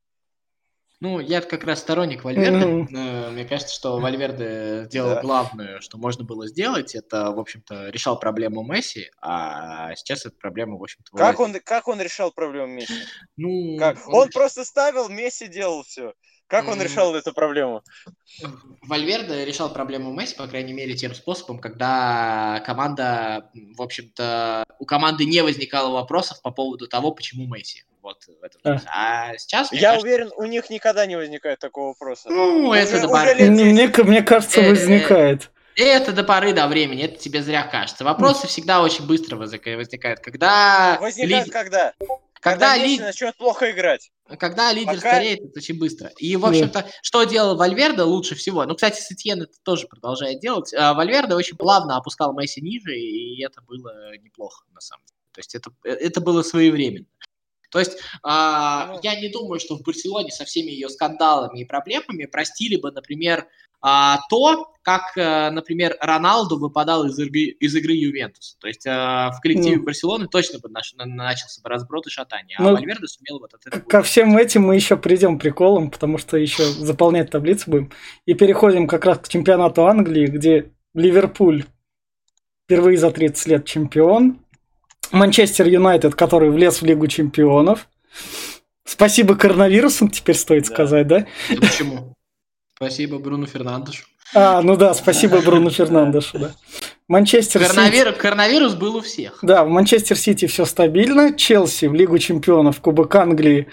Ну, 1.02 1.20
я 1.20 1.42
как 1.42 1.64
раз 1.64 1.80
сторонник 1.80 2.24
Вальверде. 2.24 2.64
Mm-hmm. 2.64 3.32
Мне 3.32 3.46
кажется, 3.46 3.74
что 3.74 4.00
Вальверде 4.00 4.84
сделал 4.86 5.16
да. 5.16 5.22
главное, 5.22 5.80
что 5.80 5.98
можно 5.98 6.24
было 6.24 6.48
сделать. 6.48 6.94
Это, 6.94 7.32
в 7.32 7.40
общем-то, 7.40 7.90
решал 7.90 8.20
проблему 8.20 8.64
Месси, 8.64 9.10
а 9.20 9.96
сейчас 9.96 10.28
эта 10.28 10.38
проблема, 10.38 10.78
в 10.78 10.84
общем-то, 10.84 11.18
как 11.18 11.40
он, 11.40 11.60
как 11.60 11.88
он 11.88 12.00
решал 12.00 12.32
проблему 12.32 12.68
Месси? 12.76 12.94
Ну, 13.36 13.78
как? 13.80 13.98
Он, 14.08 14.14
он 14.14 14.30
просто 14.30 14.64
ставил, 14.64 15.10
Месси 15.10 15.48
делал 15.48 15.82
все. 15.84 16.14
Как 16.52 16.68
он 16.68 16.82
решал 16.82 17.16
эту 17.16 17.34
проблему? 17.34 17.82
Вальверде 18.82 19.46
решал 19.46 19.72
проблему 19.72 20.12
Месси, 20.12 20.36
по 20.36 20.48
крайней 20.48 20.74
мере, 20.74 20.96
тем 20.96 21.16
способом, 21.16 21.60
когда 21.60 22.62
команда, 22.66 23.50
в 23.54 23.82
общем-то, 23.82 24.66
у 24.78 24.86
команды 24.86 25.24
не 25.26 25.42
возникало 25.44 25.94
вопросов 25.94 26.42
по 26.42 26.52
поводу 26.52 26.90
того, 26.90 27.14
почему 27.14 27.48
Месси. 27.48 27.84
Вот 28.02 28.26
в 28.26 28.44
этом 28.44 28.62
а. 28.66 29.32
а 29.32 29.38
сейчас... 29.38 29.72
Я 29.72 29.92
кажется, 29.92 30.08
уверен, 30.08 30.32
у 30.36 30.44
них 30.44 30.70
никогда 30.70 31.06
не 31.06 31.16
возникает 31.16 31.60
такого 31.60 31.90
вопроса. 31.90 32.30
Ну, 32.30 32.68
уже, 32.68 32.80
это 32.80 33.02
до 33.02 33.08
поры... 33.08 33.34
Мне, 33.50 33.88
мне 33.88 34.22
кажется, 34.22 34.60
э, 34.60 34.70
возникает. 34.72 35.52
Это 35.76 36.12
до 36.12 36.24
поры 36.24 36.54
до 36.54 36.68
времени, 36.68 37.04
это 37.04 37.18
тебе 37.18 37.42
зря 37.42 37.64
кажется. 37.64 38.04
Вопросы 38.04 38.48
всегда 38.48 38.82
очень 38.82 39.06
быстро 39.06 39.38
возникают. 39.38 40.20
Когда... 40.20 40.98
Возникают 41.00 41.48
ли... 41.48 41.52
когда? 41.52 41.94
Когда, 42.42 42.72
когда 42.72 42.78
лид... 42.78 43.02
начнет 43.02 43.38
плохо 43.38 43.70
играть. 43.72 44.12
Когда 44.40 44.72
лидер 44.74 44.96
Пока... 44.96 45.10
стареет, 45.12 45.42
это 45.42 45.60
очень 45.60 45.78
быстро. 45.78 46.10
И, 46.18 46.36
в 46.36 46.46
общем-то, 46.46 46.90
что 47.04 47.24
делал 47.24 47.56
Вальверда 47.56 48.06
лучше 48.06 48.34
всего? 48.34 48.66
Ну, 48.66 48.74
кстати, 48.74 49.00
Сетьен 49.00 49.44
это 49.44 49.54
тоже 49.64 49.88
продолжает 49.88 50.40
делать. 50.40 50.74
А 50.74 50.94
Вальверда 50.96 51.36
очень 51.36 51.56
плавно 51.56 51.98
опускал 51.98 52.34
Месси 52.34 52.62
ниже, 52.62 52.98
и 52.98 53.44
это 53.44 53.62
было 53.62 54.18
неплохо, 54.18 54.66
на 54.74 54.82
самом 54.82 55.06
деле. 55.06 55.20
То 55.34 55.40
есть 55.40 55.56
это, 55.56 55.72
это 55.84 56.20
было 56.20 56.42
своевременно. 56.42 57.06
То 57.70 57.80
есть 57.80 57.98
а, 58.24 58.88
ну, 58.88 59.00
я 59.02 59.20
не 59.20 59.30
думаю, 59.30 59.60
что 59.60 59.78
в 59.78 59.84
Барселоне 59.84 60.32
со 60.32 60.44
всеми 60.44 60.72
ее 60.72 60.90
скандалами 60.90 61.60
и 61.62 61.66
проблемами 61.66 62.26
простили 62.26 62.76
бы, 62.76 62.92
например, 62.92 63.48
а, 63.82 64.20
то, 64.30 64.74
как, 64.84 65.18
а, 65.18 65.52
например, 65.52 65.96
Роналду 66.00 66.58
выпадал 66.58 67.06
из 67.06 67.18
игры, 67.20 67.42
из 67.42 67.76
игры 67.76 67.94
Ювентуса. 67.94 68.58
То 68.60 68.68
есть 68.68 68.86
а, 68.88 69.32
в 69.32 69.42
коллективе 69.42 69.78
ну, 69.78 69.84
Барселоны 69.84 70.28
точно 70.28 70.60
бы 70.60 70.70
наш, 70.70 70.94
начался 70.96 71.62
бы 71.62 71.70
разброд 71.70 72.08
и 72.08 72.10
шатание, 72.10 72.58
а 72.60 72.64
ну, 72.64 72.72
Вальверде 72.74 73.08
сумел 73.08 73.40
вот 73.40 73.54
от 73.54 73.66
этого... 73.66 73.82
Ко 73.82 74.04
всем 74.04 74.38
этим 74.38 74.64
мы 74.64 74.76
еще 74.76 74.98
придем 74.98 75.40
приколом, 75.40 75.90
потому 75.90 76.18
что 76.18 76.38
еще 76.38 76.64
заполнять 76.64 77.32
таблицу 77.32 77.72
будем. 77.72 77.92
И 78.26 78.34
переходим 78.34 78.88
как 78.88 79.06
раз 79.06 79.20
к 79.20 79.28
чемпионату 79.28 79.86
Англии, 79.86 80.28
где 80.28 80.72
Ливерпуль 80.94 81.66
впервые 82.66 82.98
за 82.98 83.12
30 83.12 83.48
лет 83.48 83.66
чемпион, 83.66 84.40
Манчестер 85.12 85.68
Юнайтед, 85.68 86.16
который 86.16 86.52
влез 86.52 86.82
в 86.82 86.86
Лигу 86.86 87.08
Чемпионов. 87.08 87.88
Спасибо 88.86 89.36
коронавирусу, 89.36 90.08
теперь 90.08 90.36
стоит 90.36 90.68
да. 90.68 90.74
сказать, 90.74 91.08
да? 91.08 91.28
Почему? 91.50 92.16
Спасибо 92.82 93.20
Бруну 93.20 93.46
Фернандешу. 93.46 94.06
А, 94.34 94.60
ну 94.64 94.76
да, 94.76 94.96
спасибо 94.96 95.40
Бруну 95.42 95.70
Фернандешу, 95.70 96.40
да. 96.40 96.52
Манчестер 97.08 97.62
Коронавир... 97.62 98.08
Сити... 98.08 98.20
Коронавирус 98.20 98.74
был 98.74 98.96
у 98.96 99.02
всех. 99.02 99.38
Да, 99.44 99.64
в 99.64 99.70
Манчестер 99.70 100.18
Сити 100.18 100.48
все 100.48 100.66
стабильно. 100.66 101.32
Челси 101.32 101.86
в 101.86 101.94
Лигу 101.94 102.18
Чемпионов, 102.18 102.82
Кубок 102.82 103.14
Англии 103.14 103.68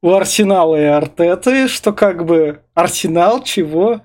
у 0.00 0.12
Арсенала 0.12 0.76
и 0.76 0.84
Артеты, 0.84 1.68
что 1.68 1.92
как 1.92 2.24
бы 2.24 2.62
Арсенал 2.72 3.42
чего? 3.42 4.00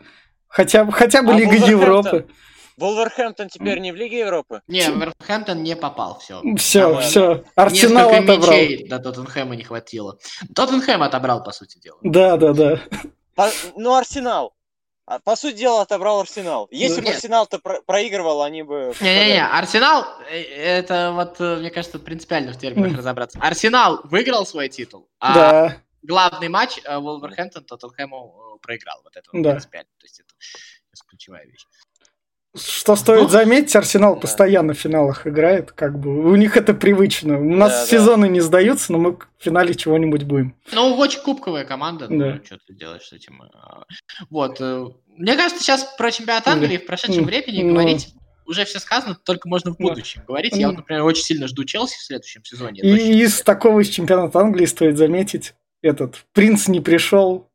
Хотя, 0.49 0.91
хотя 0.91 1.23
бы 1.23 1.31
а 1.31 1.37
Лига 1.37 1.55
Европы. 1.55 2.27
Вулверхэмптон 2.75 3.47
теперь 3.47 3.79
не 3.79 3.93
в 3.93 3.95
Лиге 3.95 4.19
Европы? 4.19 4.59
Не, 4.67 4.89
Вулверхэмптон 4.89 5.63
не 5.63 5.77
попал, 5.77 6.19
все. 6.19 6.41
Все, 6.57 6.99
все. 6.99 7.45
Арсенал 7.55 8.09
Несколько 8.09 8.33
отобрал. 8.33 8.57
Мячей 8.57 8.87
до 8.89 8.99
Тоттенхэма 8.99 9.55
не 9.55 9.63
хватило. 9.63 10.17
Тоттенхэм 10.53 11.01
отобрал, 11.01 11.41
по 11.43 11.53
сути 11.53 11.79
дела. 11.79 11.97
Да, 12.01 12.35
да, 12.35 12.51
да. 12.51 12.81
По, 13.35 13.49
ну, 13.75 13.95
Арсенал. 13.95 14.53
А, 15.05 15.19
по 15.19 15.35
сути 15.35 15.57
дела, 15.57 15.81
отобрал 15.81 16.21
Арсенал. 16.21 16.67
Если 16.71 17.01
ну, 17.01 17.07
бы 17.07 17.13
Арсенал-то 17.13 17.59
про- 17.59 17.81
проигрывал, 17.81 18.41
они 18.41 18.63
бы... 18.63 18.93
Не-не-не, 19.01 19.45
Арсенал, 19.45 20.05
э, 20.29 20.41
это 20.41 21.11
вот, 21.13 21.41
э, 21.41 21.57
мне 21.57 21.71
кажется, 21.71 21.99
принципиально 21.99 22.53
в 22.53 22.57
терминах 22.57 22.97
разобраться. 22.97 23.37
Арсенал 23.41 23.99
выиграл 24.05 24.45
свой 24.45 24.69
титул, 24.69 25.09
а 25.19 25.33
да. 25.33 25.77
главный 26.03 26.47
матч 26.47 26.79
э, 26.85 26.97
Вулверхэмптон 26.97 27.65
Тоттенхэму 27.65 28.59
проиграл. 28.61 29.01
Вот 29.03 29.17
это 29.17 29.29
да. 29.33 29.51
принципиально. 29.51 29.91
То 29.97 30.05
есть 30.05 30.21
это 30.21 30.33
ключевая 31.09 31.45
вещь. 31.45 31.65
Что 32.55 32.95
стоит 32.95 33.23
ну, 33.23 33.29
заметить, 33.29 33.75
Арсенал 33.75 34.13
да. 34.13 34.21
постоянно 34.21 34.73
в 34.73 34.77
финалах 34.77 35.25
играет, 35.25 35.71
как 35.71 35.97
бы 35.97 36.29
у 36.31 36.35
них 36.35 36.55
это 36.55 36.75
привычно. 36.75 37.39
У 37.39 37.55
нас 37.55 37.71
да, 37.71 37.85
сезоны 37.87 38.27
да. 38.27 38.33
не 38.33 38.41
сдаются, 38.41 38.91
но 38.91 38.99
мы 38.99 39.13
в 39.13 39.27
финале 39.39 39.73
чего-нибудь 39.73 40.23
будем. 40.23 40.55
Ну, 40.71 40.95
очень 40.97 41.21
кубковая 41.21 41.65
команда, 41.65 42.07
ну, 42.09 42.19
да. 42.19 42.33
ну, 42.35 42.45
что 42.45 42.59
ты 42.67 42.73
делаешь 42.75 43.07
с 43.07 43.13
этим? 43.13 43.41
А, 43.41 43.85
вот. 44.29 44.57
Э, 44.59 44.85
мне 45.17 45.35
кажется, 45.35 45.63
сейчас 45.63 45.95
про 45.97 46.11
чемпионат 46.11 46.47
Англии 46.47 46.77
в 46.77 46.85
прошедшем 46.85 47.25
времени 47.25 47.63
ну, 47.63 47.73
говорить 47.73 48.13
уже 48.45 48.65
все 48.65 48.79
сказано, 48.79 49.15
только 49.15 49.47
можно 49.47 49.73
в 49.73 49.77
будущем 49.77 50.21
да. 50.21 50.27
говорить. 50.27 50.55
Я, 50.55 50.67
вот, 50.67 50.77
например, 50.77 51.03
очень 51.03 51.23
сильно 51.23 51.47
жду 51.47 51.63
Челси 51.63 51.97
в 51.97 52.03
следующем 52.03 52.43
сезоне. 52.43 52.81
И 52.81 53.23
из 53.23 53.41
такого 53.41 53.79
из 53.79 53.89
чемпионата 53.89 54.39
Англии 54.39 54.65
стоит 54.65 54.97
заметить, 54.97 55.55
этот 55.81 56.23
принц 56.33 56.67
не 56.67 56.81
пришел, 56.81 57.49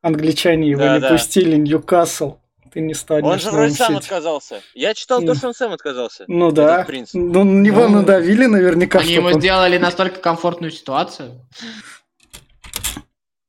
англичане 0.00 0.70
его 0.70 0.80
да, 0.80 0.94
не 0.94 1.00
да. 1.00 1.10
пустили, 1.10 1.56
Ньюкасл 1.56 2.38
ты 2.72 2.80
не 2.80 2.94
станешь 2.94 3.24
Он 3.24 3.38
же 3.38 3.50
вроде 3.50 3.74
сам 3.74 3.96
отказался. 3.96 4.62
Я 4.74 4.94
читал 4.94 5.22
то, 5.22 5.34
что 5.34 5.48
он 5.48 5.54
сам 5.54 5.72
отказался. 5.72 6.24
Ну 6.28 6.50
да. 6.50 6.86
Ну, 7.12 7.44
на 7.44 7.60
него 7.60 7.88
ну, 7.88 7.96
надавили 7.96 8.46
наверняка. 8.46 9.00
Они 9.00 9.12
ему 9.12 9.28
он... 9.28 9.40
сделали 9.40 9.78
настолько 9.78 10.20
комфортную 10.20 10.70
ситуацию. 10.70 11.40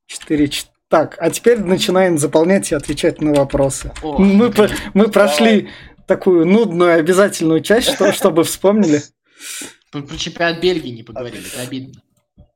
4 0.07 0.51
Так, 0.89 1.15
а 1.19 1.29
теперь 1.29 1.59
начинаем 1.59 2.17
заполнять 2.17 2.71
и 2.71 2.75
отвечать 2.75 3.21
на 3.21 3.33
вопросы. 3.33 3.93
О, 4.01 4.17
мы, 4.17 4.51
по, 4.51 4.69
мы 4.93 5.09
прошли 5.09 5.69
такую 6.05 6.45
нудную 6.45 6.99
обязательную 6.99 7.61
часть, 7.61 7.93
что, 7.93 8.11
чтобы 8.13 8.43
вспомнили. 8.43 9.01
Про 9.91 10.17
чемпионат 10.17 10.61
Бельгии 10.61 10.89
не 10.89 11.03
поговорили, 11.03 11.45
это 11.47 11.61
обидно. 11.61 12.01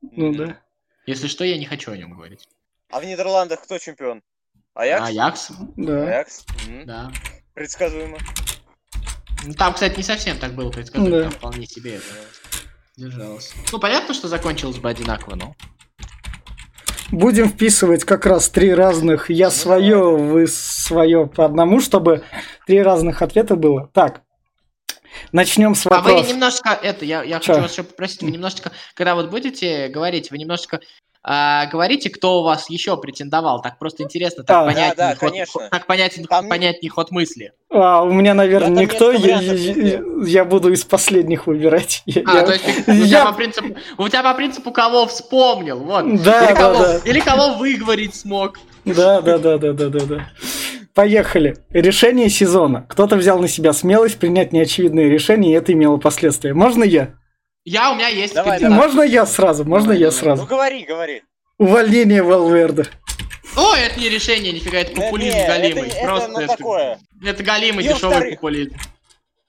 Ну 0.02 0.34
да. 0.34 0.60
Если 1.06 1.28
что, 1.28 1.44
я 1.44 1.56
не 1.56 1.64
хочу 1.64 1.92
о 1.92 1.96
нем 1.96 2.12
говорить. 2.12 2.46
А 2.90 3.00
в 3.00 3.04
Нидерландах 3.04 3.62
кто 3.62 3.78
чемпион? 3.78 4.22
Аякс? 4.78 5.08
Аякс? 5.08 5.50
Да. 5.76 6.02
Аякс? 6.06 6.44
Да. 6.86 7.10
Предсказуемо. 7.54 8.16
Ну, 9.44 9.54
там, 9.54 9.74
кстати, 9.74 9.96
не 9.96 10.04
совсем 10.04 10.38
так 10.38 10.52
было 10.54 10.70
предсказуемо, 10.70 11.16
да. 11.16 11.22
там 11.24 11.32
вполне 11.32 11.66
себе 11.66 11.96
это 11.96 12.04
держалось. 12.96 13.52
Ну, 13.72 13.80
понятно, 13.80 14.14
что 14.14 14.28
закончилось 14.28 14.78
бы 14.78 14.88
одинаково, 14.88 15.34
но... 15.34 15.56
Будем 17.10 17.48
вписывать 17.48 18.04
как 18.04 18.24
раз 18.24 18.50
три 18.50 18.72
разных. 18.72 19.30
Я 19.30 19.46
ну, 19.46 19.50
свое, 19.50 19.96
давай. 19.96 20.22
вы 20.22 20.46
свое 20.46 21.26
по 21.26 21.44
одному, 21.44 21.80
чтобы 21.80 22.22
три 22.64 22.80
разных 22.80 23.20
ответа 23.22 23.56
было. 23.56 23.90
Так, 23.92 24.22
Начнем 25.32 25.74
с 25.74 25.84
вопроса. 25.84 26.16
А 26.16 26.22
вы 26.22 26.28
немножко, 26.28 26.78
это, 26.80 27.04
я, 27.04 27.22
я 27.22 27.38
хочу 27.38 27.54
вас 27.54 27.72
еще 27.72 27.82
попросить, 27.82 28.22
вы 28.22 28.30
немножечко, 28.30 28.72
когда 28.94 29.14
вот 29.14 29.30
будете 29.30 29.88
говорить, 29.88 30.30
вы 30.30 30.38
немножечко 30.38 30.80
а, 31.30 31.66
говорите, 31.66 32.08
кто 32.08 32.40
у 32.40 32.42
вас 32.42 32.70
еще 32.70 32.96
претендовал. 32.96 33.60
Так 33.60 33.78
просто 33.78 34.02
интересно, 34.02 34.44
так, 34.44 34.62
а, 34.62 34.64
понятнее, 34.64 34.94
да, 34.96 35.08
да, 35.10 35.16
ход, 35.16 35.30
конечно. 35.30 35.68
так 35.70 35.86
понятен, 35.86 36.24
Там... 36.24 36.48
понятнее 36.48 36.88
ход 36.88 37.10
мысли. 37.10 37.52
А, 37.70 38.02
у 38.02 38.10
меня, 38.10 38.32
наверное, 38.32 38.74
да, 38.74 38.80
никто. 38.80 39.10
Я, 39.12 39.38
я, 39.42 40.00
я 40.24 40.44
буду 40.46 40.72
из 40.72 40.84
последних 40.84 41.46
выбирать. 41.46 42.02
А, 42.24 42.34
я, 42.34 42.42
то 42.42 42.52
есть 42.52 42.64
я... 42.86 42.94
у, 42.94 43.06
тебя 43.06 43.24
по 43.26 43.32
принципу, 43.34 43.76
у 43.98 44.08
тебя 44.08 44.22
по 44.22 44.34
принципу 44.34 44.72
кого 44.72 45.06
вспомнил, 45.06 45.78
вот. 45.80 46.22
Да, 46.22 46.46
или, 46.46 46.54
да, 46.54 46.54
кого, 46.54 46.78
да. 46.78 47.00
или 47.04 47.20
кого 47.20 47.54
выговорить 47.56 48.14
смог. 48.14 48.58
Да, 48.86 49.20
да, 49.20 49.36
да, 49.36 49.58
да, 49.58 49.72
да, 49.74 49.88
да, 49.88 50.00
да. 50.06 50.28
Поехали. 50.94 51.58
Решение 51.70 52.30
сезона. 52.30 52.86
Кто-то 52.88 53.16
взял 53.16 53.38
на 53.38 53.48
себя 53.48 53.74
смелость 53.74 54.18
принять 54.18 54.52
неочевидные 54.52 55.10
решения, 55.10 55.52
и 55.52 55.56
это 55.56 55.74
имело 55.74 55.98
последствия. 55.98 56.54
Можно 56.54 56.84
я? 56.84 57.17
Я, 57.68 57.92
у 57.92 57.96
меня 57.96 58.08
есть 58.08 58.32
давай, 58.32 58.58
давай. 58.58 58.78
Можно 58.78 59.02
я 59.02 59.26
сразу? 59.26 59.62
Можно 59.66 59.92
я 59.92 60.06
давай. 60.06 60.12
сразу? 60.12 60.42
Ну 60.42 60.48
говори, 60.48 60.84
говори. 60.84 61.22
Увольнение 61.58 62.22
Валверда. 62.22 62.84
О, 63.56 63.74
это 63.76 64.00
не 64.00 64.08
решение, 64.08 64.54
нифига, 64.54 64.78
это 64.78 64.94
популизм 64.98 65.36
да, 65.36 65.46
галимый. 65.48 65.88
Это, 65.88 66.06
Просто 66.06 66.30
это, 66.30 66.32
ну, 66.32 66.40
это, 66.40 66.56
такое. 66.56 66.98
это 67.22 67.42
галимый 67.42 67.84
дешевый 67.84 68.30
популизм. 68.36 68.74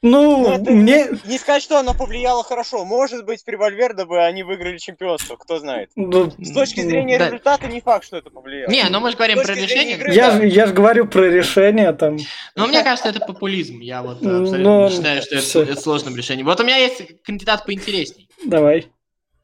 Ну, 0.01 0.57
ну 0.57 0.71
мне... 0.75 1.07
Не 1.25 1.37
сказать, 1.37 1.61
что 1.61 1.77
оно 1.77 1.93
повлияло 1.93 2.41
хорошо. 2.43 2.85
Может 2.85 3.25
быть, 3.25 3.43
при 3.43 3.57
Вальверде 3.57 4.05
бы 4.05 4.23
они 4.23 4.43
выиграли 4.43 4.77
чемпионство, 4.77 5.35
кто 5.35 5.59
знает. 5.59 5.91
Ну, 5.95 6.31
С 6.37 6.53
точки 6.53 6.79
зрения 6.81 7.19
да. 7.19 7.25
результата 7.25 7.67
не 7.67 7.81
факт, 7.81 8.05
что 8.05 8.17
это 8.17 8.29
повлияло. 8.29 8.71
Не, 8.71 8.87
ну 8.89 9.01
мы 9.01 9.11
же 9.11 9.17
говорим 9.17 9.41
про 9.41 9.53
решение. 9.53 9.97
Игры, 9.97 10.13
я, 10.13 10.31
да. 10.31 10.37
же, 10.37 10.47
я 10.47 10.67
же 10.67 10.73
говорю 10.73 11.05
про 11.05 11.23
решение 11.29 11.91
там. 11.91 12.17
Но 12.55 12.67
мне 12.67 12.81
кажется, 12.81 13.09
это 13.09 13.19
популизм. 13.19 13.79
Я 13.79 14.01
вот 14.01 14.17
абсолютно 14.17 14.57
Но... 14.57 14.87
не 14.87 14.95
считаю, 14.95 15.21
что 15.21 15.35
это, 15.35 15.71
это 15.71 15.81
сложным 15.81 16.15
решением. 16.15 16.45
Вот 16.45 16.59
у 16.61 16.63
меня 16.63 16.77
есть 16.77 17.21
кандидат 17.23 17.65
поинтересней. 17.65 18.29
Давай. 18.45 18.87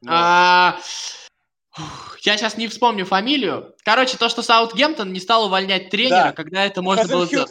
А, 0.06 0.78
я 2.22 2.36
сейчас 2.36 2.56
не 2.56 2.68
вспомню 2.68 3.04
фамилию. 3.04 3.74
Короче, 3.84 4.16
то, 4.16 4.30
что 4.30 4.42
Саутгемптон 4.42 5.12
не 5.12 5.20
стал 5.20 5.46
увольнять 5.46 5.90
тренера, 5.90 6.24
да. 6.24 6.32
когда 6.32 6.64
это 6.64 6.80
можно 6.80 7.06
было 7.06 7.26
сделать. 7.26 7.50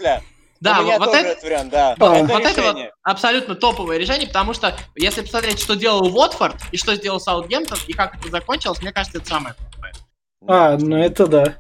Да, 0.65 0.81
вот 0.81 1.13
это, 1.13 1.45
вариант, 1.45 1.71
да. 1.71 1.95
Вот, 1.97 2.13
это, 2.13 2.33
вот 2.33 2.43
это 2.43 2.61
вот 2.61 2.77
абсолютно 3.03 3.55
топовое 3.55 3.97
решение, 3.97 4.27
потому 4.27 4.53
что 4.53 4.75
если 4.95 5.21
посмотреть, 5.21 5.59
что 5.59 5.75
делал 5.75 6.05
Уотфорд 6.05 6.55
и 6.71 6.77
что 6.77 6.95
сделал 6.95 7.19
Саутгемптон, 7.19 7.77
и 7.87 7.93
как 7.93 8.15
это 8.15 8.29
закончилось, 8.29 8.81
мне 8.81 8.91
кажется, 8.91 9.19
это 9.19 9.27
самое 9.27 9.55
топовое. 9.55 9.93
А, 10.47 10.77
ну 10.77 10.97
это 10.97 11.27
да. 11.27 11.55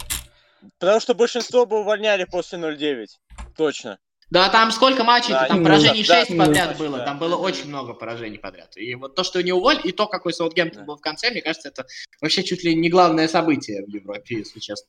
Потому 0.79 0.99
что 0.99 1.13
большинство 1.13 1.65
бы 1.65 1.79
увольняли 1.79 2.25
после 2.25 2.59
0-9. 2.59 3.07
Точно. 3.55 3.97
Да, 4.31 4.49
там 4.49 4.71
сколько 4.71 5.03
матчей, 5.03 5.33
да, 5.33 5.47
там 5.47 5.63
поражений 5.63 6.03
да, 6.03 6.25
6 6.25 6.35
да, 6.35 6.45
подряд 6.45 6.69
да, 6.71 6.75
было, 6.83 6.97
да. 6.97 7.05
там 7.05 7.19
было 7.19 7.35
очень 7.35 7.67
много 7.67 7.93
поражений 7.93 8.39
подряд. 8.39 8.75
И 8.75 8.95
вот 8.95 9.15
то, 9.15 9.23
что 9.23 9.41
не 9.43 9.51
уволь, 9.51 9.79
и 9.83 9.91
то, 9.91 10.07
какой 10.07 10.33
Саутгемптон 10.33 10.81
да. 10.81 10.85
был 10.87 10.97
в 10.97 11.01
конце, 11.01 11.29
мне 11.29 11.41
кажется, 11.41 11.69
это 11.69 11.85
вообще 12.21 12.43
чуть 12.43 12.63
ли 12.63 12.75
не 12.75 12.89
главное 12.89 13.27
событие 13.27 13.85
в 13.85 13.89
Европе, 13.89 14.39
если 14.39 14.59
честно. 14.59 14.87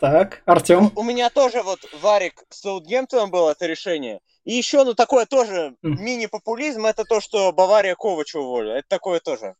Так, 0.00 0.40
Артем. 0.46 0.90
У 0.96 1.02
меня 1.02 1.28
тоже 1.28 1.62
вот 1.62 1.80
Варик 2.00 2.44
с 2.48 2.62
Саутгемптоном 2.62 3.30
было 3.30 3.50
это 3.50 3.66
решение. 3.66 4.20
И 4.44 4.54
еще, 4.54 4.82
ну, 4.84 4.94
такое 4.94 5.26
тоже 5.26 5.74
mm. 5.84 5.98
мини-популизм, 5.98 6.86
это 6.86 7.04
то, 7.04 7.20
что 7.20 7.52
Бавария 7.52 7.94
Ковача 7.94 8.38
уволила. 8.38 8.72
Это 8.72 8.88
такое 8.88 9.20
тоже. 9.20 9.54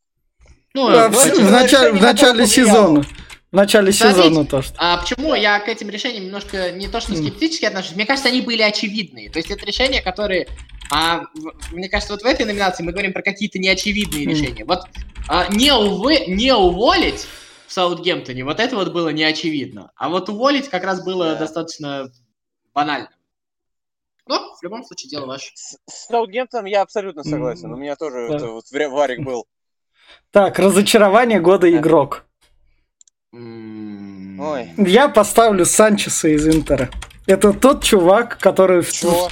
Ну, 0.73 0.89
да, 0.89 1.09
в, 1.09 1.13
в, 1.13 1.51
начале, 1.51 1.91
в 1.91 2.01
начале 2.01 2.47
сезона. 2.47 3.03
В 3.51 3.55
начале 3.55 3.91
Смотрите, 3.91 4.23
сезона 4.23 4.45
то, 4.45 4.61
что. 4.63 4.73
А 4.79 4.97
почему 4.97 5.35
я 5.35 5.59
к 5.59 5.67
этим 5.67 5.89
решениям 5.89 6.23
немножко 6.23 6.71
не 6.71 6.87
то 6.87 7.01
что 7.01 7.15
скептически 7.15 7.65
отношусь, 7.65 7.95
мне 7.95 8.05
кажется, 8.05 8.29
они 8.29 8.41
были 8.41 8.63
очевидные. 8.63 9.29
То 9.29 9.37
есть 9.37 9.51
это 9.51 9.63
решения, 9.65 10.01
которые, 10.01 10.47
а, 10.89 11.25
мне 11.71 11.89
кажется, 11.89 12.13
вот 12.13 12.23
в 12.23 12.25
этой 12.25 12.45
номинации 12.45 12.81
мы 12.83 12.93
говорим 12.93 13.13
про 13.13 13.21
какие-то 13.21 13.59
неочевидные 13.59 14.25
решения. 14.25 14.65
Вот 14.65 14.85
а, 15.27 15.47
не, 15.53 15.71
увы, 15.71 16.25
не 16.27 16.55
уволить 16.55 17.27
в 17.71 17.73
Саутгемптоне, 17.73 18.43
вот 18.43 18.59
это 18.59 18.75
вот 18.75 18.91
было 18.91 19.07
неочевидно. 19.09 19.93
А 19.95 20.09
вот 20.09 20.27
уволить 20.27 20.67
как 20.67 20.83
раз 20.83 21.01
было 21.05 21.27
да. 21.27 21.39
достаточно 21.39 22.11
банально. 22.73 23.09
Ну, 24.27 24.35
в 24.57 24.61
любом 24.61 24.83
случае, 24.83 25.09
дело 25.09 25.25
ваше. 25.25 25.51
С, 25.55 25.77
с 25.89 26.07
Саутгемптоном 26.07 26.65
я 26.65 26.81
абсолютно 26.81 27.23
согласен. 27.23 27.71
Mm-hmm. 27.71 27.75
У 27.75 27.77
меня 27.77 27.95
тоже 27.95 28.27
да. 28.27 28.35
это, 28.35 28.47
вот, 28.47 28.65
варик 28.69 29.23
был. 29.23 29.45
Так, 30.31 30.59
разочарование 30.59 31.39
года 31.39 31.73
игрок. 31.73 32.25
Ой. 33.31 34.73
Я 34.75 35.07
поставлю 35.07 35.63
Санчеса 35.63 36.27
из 36.27 36.45
Интера. 36.45 36.89
Это 37.25 37.53
тот 37.53 37.85
чувак, 37.85 38.37
который... 38.37 38.83
Чего? 38.83 39.29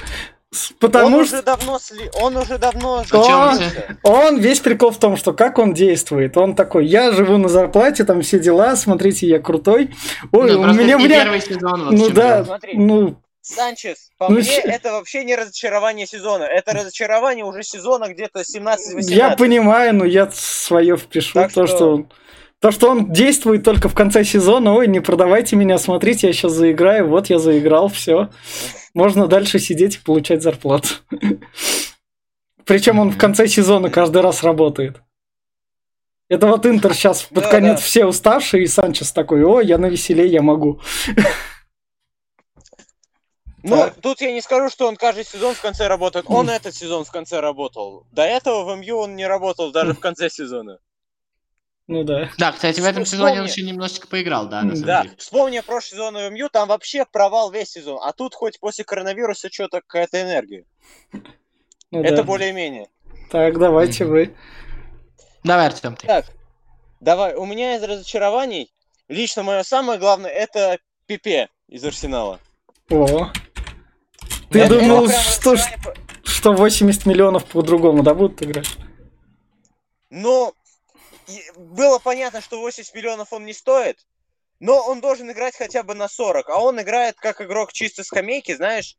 Потому 0.80 1.18
он 1.18 1.26
что... 1.26 1.36
уже 1.36 1.42
давно 1.44 1.78
сли... 1.78 2.10
он 2.20 2.36
уже 2.36 2.58
давно 2.58 3.04
он, 3.12 3.58
он 4.02 4.38
весь 4.40 4.58
прикол 4.58 4.90
в 4.90 4.98
том, 4.98 5.16
что 5.16 5.32
как 5.32 5.58
он 5.58 5.74
действует. 5.74 6.36
Он 6.36 6.56
такой, 6.56 6.86
я 6.86 7.12
живу 7.12 7.36
на 7.36 7.48
зарплате, 7.48 8.04
там 8.04 8.22
все 8.22 8.40
дела, 8.40 8.74
смотрите, 8.74 9.28
я 9.28 9.38
крутой. 9.38 9.94
Ой, 10.32 10.52
ну, 10.52 10.62
у 10.62 10.66
меня, 10.66 10.96
не 10.96 11.04
меня... 11.04 11.22
первый 11.22 11.40
сезон. 11.40 11.84
Вот 11.84 11.92
ну 11.94 12.10
да, 12.10 12.44
Смотри, 12.44 12.76
ну. 12.76 13.16
Санчес, 13.42 14.10
по 14.18 14.28
ну, 14.28 14.34
мне, 14.34 14.44
ч... 14.44 14.60
это 14.60 14.92
вообще 14.92 15.24
не 15.24 15.36
разочарование 15.36 16.06
сезона. 16.06 16.44
Это 16.44 16.72
разочарование 16.72 17.44
уже 17.44 17.62
сезона 17.62 18.12
где-то 18.12 18.40
17-18. 18.40 19.02
Я 19.02 19.30
понимаю, 19.30 19.94
но 19.94 20.04
я 20.04 20.30
свое 20.32 20.96
впишу, 20.96 21.34
так 21.34 21.52
то, 21.52 21.66
что... 21.66 21.76
что 21.76 22.06
то, 22.60 22.70
что 22.70 22.90
он 22.90 23.10
действует 23.10 23.64
только 23.64 23.88
в 23.88 23.94
конце 23.94 24.22
сезона, 24.22 24.74
ой, 24.74 24.86
не 24.86 25.00
продавайте 25.00 25.56
меня, 25.56 25.78
смотрите, 25.78 26.26
я 26.26 26.32
сейчас 26.32 26.52
заиграю, 26.52 27.08
вот 27.08 27.30
я 27.30 27.38
заиграл, 27.38 27.88
все. 27.88 28.28
Можно 28.92 29.26
дальше 29.26 29.58
сидеть 29.58 29.96
и 29.96 30.00
получать 30.00 30.42
зарплату. 30.42 30.88
Причем 32.66 32.98
он 32.98 33.10
в 33.10 33.18
конце 33.18 33.48
сезона 33.48 33.88
каждый 33.88 34.20
раз 34.20 34.42
работает. 34.42 35.00
Это 36.28 36.46
вот 36.46 36.66
Интер 36.66 36.94
сейчас 36.94 37.22
под 37.22 37.44
да, 37.44 37.50
конец 37.50 37.78
да. 37.78 37.82
все 37.82 38.04
уставшие, 38.04 38.62
и 38.64 38.68
Санчес 38.68 39.10
такой, 39.10 39.42
о, 39.42 39.60
я 39.60 39.78
на 39.78 39.86
веселе, 39.86 40.26
я 40.26 40.42
могу. 40.42 40.80
Ну, 43.62 43.76
так. 43.76 43.94
тут 44.00 44.20
я 44.20 44.32
не 44.32 44.40
скажу, 44.40 44.70
что 44.70 44.86
он 44.86 44.96
каждый 44.96 45.24
сезон 45.24 45.54
в 45.54 45.60
конце 45.60 45.88
работает. 45.88 46.26
Он 46.28 46.48
этот 46.50 46.74
сезон 46.74 47.04
в 47.04 47.10
конце 47.10 47.40
работал. 47.40 48.06
До 48.12 48.22
этого 48.22 48.64
в 48.64 48.78
МЮ 48.78 48.98
он 48.98 49.16
не 49.16 49.26
работал 49.26 49.72
даже 49.72 49.92
в 49.94 50.00
конце 50.00 50.30
сезона. 50.30 50.78
Ну 51.90 52.04
да. 52.04 52.30
Да, 52.38 52.52
кстати, 52.52 52.78
в 52.80 52.84
этом 52.84 53.04
Вспомни... 53.04 53.24
сезоне 53.24 53.40
он 53.40 53.46
еще 53.48 53.62
немножечко 53.62 54.06
поиграл, 54.06 54.46
да, 54.46 54.62
на 54.62 54.76
самом 54.76 54.86
да. 54.86 55.02
деле. 55.02 55.16
Вспомни 55.18 55.58
прошлый 55.58 55.98
сезон 55.98 56.14
в 56.14 56.30
МЮ, 56.30 56.48
там 56.48 56.68
вообще 56.68 57.04
провал 57.04 57.50
весь 57.50 57.70
сезон. 57.70 57.98
А 58.00 58.12
тут 58.12 58.36
хоть 58.36 58.60
после 58.60 58.84
коронавируса 58.84 59.48
что-то 59.50 59.80
какая-то 59.80 60.22
энергия. 60.22 60.64
Ну, 61.90 62.00
Это 62.04 62.18
да. 62.18 62.22
более-менее. 62.22 62.86
Так, 63.32 63.58
давайте 63.58 64.04
вы. 64.04 64.36
Давай, 65.42 65.66
Артем, 65.66 65.96
ты. 65.96 66.06
Так, 66.06 66.26
давай. 67.00 67.34
У 67.34 67.44
меня 67.44 67.74
из 67.74 67.82
разочарований, 67.82 68.72
лично 69.08 69.42
мое 69.42 69.64
самое 69.64 69.98
главное, 69.98 70.30
это 70.30 70.78
Пипе 71.06 71.48
из 71.66 71.84
Арсенала. 71.84 72.38
О. 72.88 73.32
Ты 74.50 74.60
это, 74.60 74.78
думал, 74.78 75.06
это 75.06 75.20
что, 75.20 75.56
что 76.22 76.52
80 76.52 77.04
миллионов 77.06 77.46
по-другому, 77.46 78.04
да, 78.04 78.14
будут 78.14 78.40
играть? 78.44 78.76
Ну, 80.10 80.54
было 81.56 81.98
понятно, 81.98 82.40
что 82.40 82.60
80 82.60 82.94
миллионов 82.94 83.32
он 83.32 83.44
не 83.44 83.52
стоит, 83.52 84.06
но 84.58 84.86
он 84.86 85.00
должен 85.00 85.30
играть 85.30 85.56
хотя 85.56 85.82
бы 85.82 85.94
на 85.94 86.08
40, 86.08 86.48
а 86.48 86.58
он 86.60 86.80
играет 86.80 87.16
как 87.16 87.40
игрок 87.40 87.72
чисто 87.72 88.04
скамейки, 88.04 88.54
знаешь, 88.54 88.96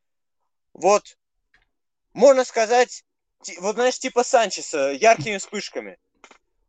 вот, 0.74 1.18
можно 2.14 2.44
сказать, 2.44 3.04
вот 3.60 3.76
знаешь, 3.76 4.00
типа 4.00 4.24
Санчеса, 4.24 4.92
яркими 4.92 5.38
вспышками. 5.38 5.98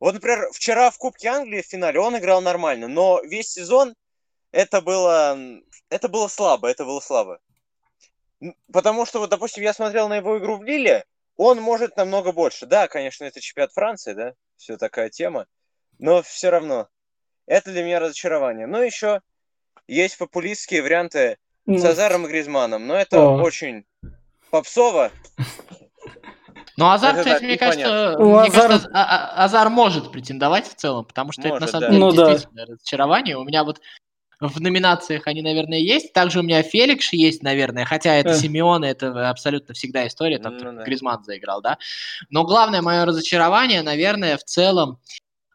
Вот, 0.00 0.14
например, 0.14 0.48
вчера 0.52 0.90
в 0.90 0.98
Кубке 0.98 1.28
Англии 1.28 1.62
в 1.62 1.66
финале 1.66 2.00
он 2.00 2.16
играл 2.18 2.40
нормально, 2.40 2.88
но 2.88 3.20
весь 3.22 3.50
сезон 3.50 3.94
это 4.50 4.80
было, 4.80 5.38
это 5.88 6.08
было 6.08 6.28
слабо, 6.28 6.68
это 6.68 6.84
было 6.84 7.00
слабо. 7.00 7.40
Потому 8.72 9.06
что, 9.06 9.20
вот, 9.20 9.30
допустим, 9.30 9.62
я 9.62 9.72
смотрел 9.72 10.08
на 10.08 10.16
его 10.16 10.38
игру 10.38 10.56
в 10.56 10.64
Лиле, 10.64 11.04
он 11.36 11.60
может 11.60 11.96
намного 11.96 12.32
больше. 12.32 12.66
Да, 12.66 12.88
конечно, 12.88 13.24
это 13.24 13.40
чемпионат 13.40 13.72
Франции, 13.72 14.12
да, 14.14 14.34
все 14.62 14.76
такая 14.76 15.10
тема. 15.10 15.46
Но 15.98 16.22
все 16.22 16.50
равно. 16.50 16.88
Это 17.46 17.72
для 17.72 17.82
меня 17.82 18.00
разочарование. 18.00 18.66
Но 18.66 18.82
еще 18.82 19.20
есть 19.88 20.16
популистские 20.16 20.82
варианты 20.82 21.38
с 21.66 21.84
Азаром 21.84 22.26
и 22.26 22.28
Гризманом. 22.28 22.86
Но 22.86 22.94
это 22.94 23.20
О. 23.20 23.42
очень 23.42 23.84
попсово. 24.50 25.10
Ну, 26.78 26.90
Азар, 26.90 27.14
это, 27.14 27.24
кстати, 27.24 27.44
мне 27.44 27.58
кажется, 27.58 28.16
мне 28.18 28.40
Азар... 28.40 28.62
кажется, 28.62 28.90
а, 28.94 29.02
а, 29.02 29.44
Азар 29.44 29.68
может 29.68 30.10
претендовать 30.10 30.66
в 30.66 30.74
целом, 30.74 31.04
потому 31.04 31.30
что 31.30 31.42
может, 31.42 31.56
это 31.56 31.66
на 31.66 31.70
самом 31.70 31.80
да. 31.82 31.88
деле 31.88 32.00
ну, 32.00 32.12
действительно 32.12 32.66
да. 32.66 32.72
разочарование. 32.72 33.36
У 33.36 33.44
меня 33.44 33.64
вот 33.64 33.80
в 34.48 34.60
номинациях 34.60 35.26
они, 35.26 35.42
наверное, 35.42 35.78
есть. 35.78 36.12
Также 36.12 36.40
у 36.40 36.42
меня 36.42 36.62
Феликс 36.62 37.12
есть, 37.12 37.42
наверное, 37.42 37.84
хотя 37.84 38.14
это 38.14 38.30
э. 38.30 38.36
Симеон, 38.36 38.84
это 38.84 39.30
абсолютно 39.30 39.74
всегда 39.74 40.06
история, 40.06 40.38
там 40.38 40.56
ну, 40.56 40.72
да. 40.72 40.84
Гризман 40.84 41.22
заиграл, 41.24 41.62
да. 41.62 41.78
Но 42.30 42.44
главное 42.44 42.82
мое 42.82 43.04
разочарование, 43.04 43.82
наверное, 43.82 44.36
в 44.36 44.44
целом, 44.44 44.98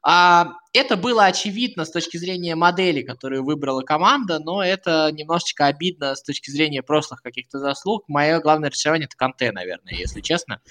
а, 0.04 0.54
это 0.74 0.96
было 0.96 1.26
очевидно 1.26 1.84
с 1.84 1.92
точки 1.92 2.18
зрения 2.18 2.56
модели, 2.56 3.02
которую 3.02 3.44
выбрала 3.44 3.82
команда, 3.82 4.40
но 4.40 4.64
это 4.64 5.10
немножечко 5.12 5.66
обидно 5.66 6.16
с 6.16 6.24
точки 6.24 6.50
зрения 6.50 6.82
прошлых 6.82 7.22
каких-то 7.22 7.60
заслуг. 7.60 8.06
Мое 8.08 8.40
главное 8.40 8.70
разочарование 8.70 9.08
это 9.08 9.18
Канте, 9.18 9.52
наверное, 9.52 9.94
если 9.94 10.22
честно, 10.22 10.62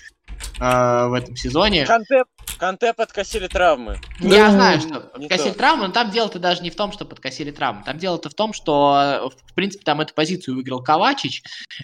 э, 0.60 1.06
в 1.08 1.12
этом 1.12 1.36
сезоне. 1.36 1.86
Канте, 1.86 2.24
Канте 2.58 2.92
подкосили 2.94 3.46
травмы. 3.48 3.98
Я 4.20 4.50
знаю, 4.50 4.80
что 4.80 5.00
подкосили 5.00 5.52
травмы, 5.52 5.88
но 5.88 5.92
там 5.92 6.10
дело-то 6.10 6.38
даже 6.38 6.62
не 6.62 6.70
в 6.70 6.76
том, 6.76 6.92
что 6.92 7.04
подкосили 7.04 7.50
травмы. 7.50 7.82
Там 7.84 7.98
дело-то 7.98 8.30
в 8.30 8.34
том, 8.34 8.52
что, 8.52 9.32
в 9.46 9.54
принципе, 9.54 9.84
там 9.84 10.00
эту 10.00 10.14
позицию 10.14 10.56
выиграл 10.56 10.82
Ковачич, 10.82 11.42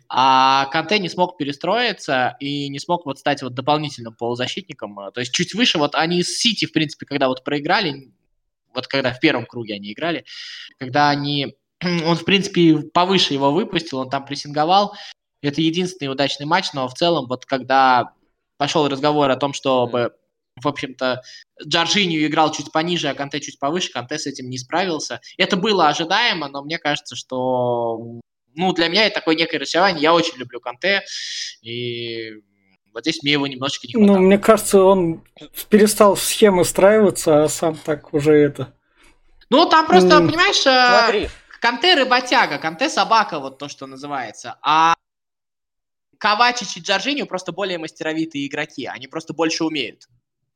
а 0.08 0.66
Канте 0.66 0.98
не 0.98 1.08
смог 1.08 1.36
перестроиться 1.36 2.36
и 2.40 2.68
не 2.68 2.78
смог 2.78 3.06
вот 3.06 3.18
стать 3.18 3.42
вот 3.42 3.54
дополнительным 3.54 4.14
полузащитником. 4.14 4.98
То 5.12 5.20
есть 5.20 5.34
чуть 5.34 5.54
выше, 5.54 5.78
вот 5.78 5.94
они 5.94 6.22
с 6.22 6.38
Сити, 6.38 6.66
в 6.66 6.72
принципе, 6.72 7.06
когда 7.06 7.28
вот 7.28 7.44
проиграли, 7.44 8.12
вот 8.74 8.86
когда 8.86 9.12
в 9.12 9.20
первом 9.20 9.46
круге 9.46 9.74
они 9.74 9.92
играли, 9.92 10.24
когда 10.78 11.10
они, 11.10 11.56
он, 11.82 12.16
в 12.16 12.24
принципе, 12.24 12.78
повыше 12.78 13.34
его 13.34 13.52
выпустил, 13.52 13.98
он 13.98 14.10
там 14.10 14.24
прессинговал, 14.24 14.94
это 15.42 15.60
единственный 15.60 16.08
удачный 16.08 16.46
матч, 16.46 16.72
но 16.72 16.88
в 16.88 16.94
целом, 16.94 17.26
вот 17.26 17.44
когда 17.44 18.12
пошел 18.56 18.88
разговор 18.88 19.30
о 19.30 19.36
том, 19.36 19.52
чтобы 19.52 20.12
в 20.60 20.68
общем-то, 20.68 21.22
Джорджинью 21.66 22.26
играл 22.26 22.52
чуть 22.52 22.72
пониже, 22.72 23.08
а 23.08 23.14
Канте 23.14 23.40
чуть 23.40 23.58
повыше, 23.58 23.90
Канте 23.90 24.18
с 24.18 24.26
этим 24.26 24.50
не 24.50 24.58
справился. 24.58 25.20
Это 25.38 25.56
было 25.56 25.88
ожидаемо, 25.88 26.48
но 26.48 26.62
мне 26.62 26.78
кажется, 26.78 27.16
что 27.16 28.20
ну, 28.54 28.72
для 28.72 28.88
меня 28.88 29.06
это 29.06 29.16
такое 29.16 29.34
некое 29.34 29.58
разочарование. 29.58 30.02
Я 30.02 30.14
очень 30.14 30.36
люблю 30.36 30.60
Канте, 30.60 31.02
и 31.62 32.32
вот 32.92 33.02
здесь 33.04 33.22
мне 33.22 33.32
его 33.32 33.46
немножечко 33.46 33.86
не 33.86 33.94
хватает. 33.94 34.18
Ну, 34.18 34.26
мне 34.26 34.38
кажется, 34.38 34.82
он 34.82 35.24
перестал 35.70 36.14
в 36.14 36.22
схему 36.22 36.62
устраиваться, 36.62 37.44
а 37.44 37.48
сам 37.48 37.76
так 37.76 38.12
уже 38.12 38.32
это... 38.34 38.74
Ну, 39.48 39.66
там 39.66 39.86
просто, 39.86 40.16
mm. 40.16 40.28
понимаешь, 40.28 40.66
э, 40.66 41.02
Смотри. 41.02 41.28
Канте 41.60 41.94
рыботяга, 41.94 42.58
Канте 42.58 42.88
собака, 42.88 43.38
вот 43.38 43.58
то, 43.58 43.68
что 43.68 43.86
называется. 43.86 44.58
А 44.62 44.94
Ковачич 46.22 46.76
и 46.76 46.80
Джорджиньо 46.80 47.26
просто 47.26 47.50
более 47.50 47.78
мастеровитые 47.78 48.46
игроки, 48.46 48.87
они 48.87 49.08
просто 49.08 49.35
больше 49.35 49.64
умеют. 49.64 50.06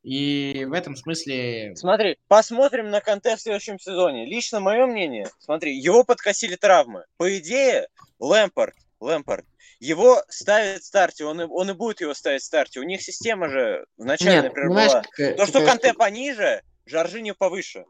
И 0.05 0.65
в 0.65 0.73
этом 0.73 0.95
смысле... 0.95 1.75
Смотри, 1.75 2.19
посмотрим 2.29 2.91
на 2.91 3.01
Канте 3.01 3.35
в 3.35 3.41
следующем 3.41 3.77
сезоне. 3.81 4.27
Лично 4.27 4.61
мое 4.61 4.87
мнение, 4.87 5.29
смотри, 5.41 5.77
его 5.77 6.05
подкосили 6.05 6.55
травмы. 6.55 7.05
По 7.17 7.37
идее, 7.39 7.89
Лэмпорт, 8.21 8.77
Лэмпорт, 9.01 9.45
его 9.81 10.23
ставят 10.29 10.83
в 10.83 10.87
старте, 10.87 11.25
он 11.25 11.41
и, 11.41 11.45
он 11.47 11.69
и 11.69 11.73
будет 11.75 12.01
его 12.01 12.15
ставить 12.15 12.43
в 12.43 12.45
старте. 12.47 12.79
У 12.79 12.85
них 12.85 13.03
система 13.03 13.49
же 13.49 13.87
вначале, 13.97 14.37
Нет, 14.37 14.45
например, 14.45 14.69
была. 14.69 15.03
То, 15.37 15.47
что 15.47 15.67
Канте 15.67 15.95
пониже, 15.95 16.63
Жоржиньо 16.85 17.35
повыше. 17.35 17.87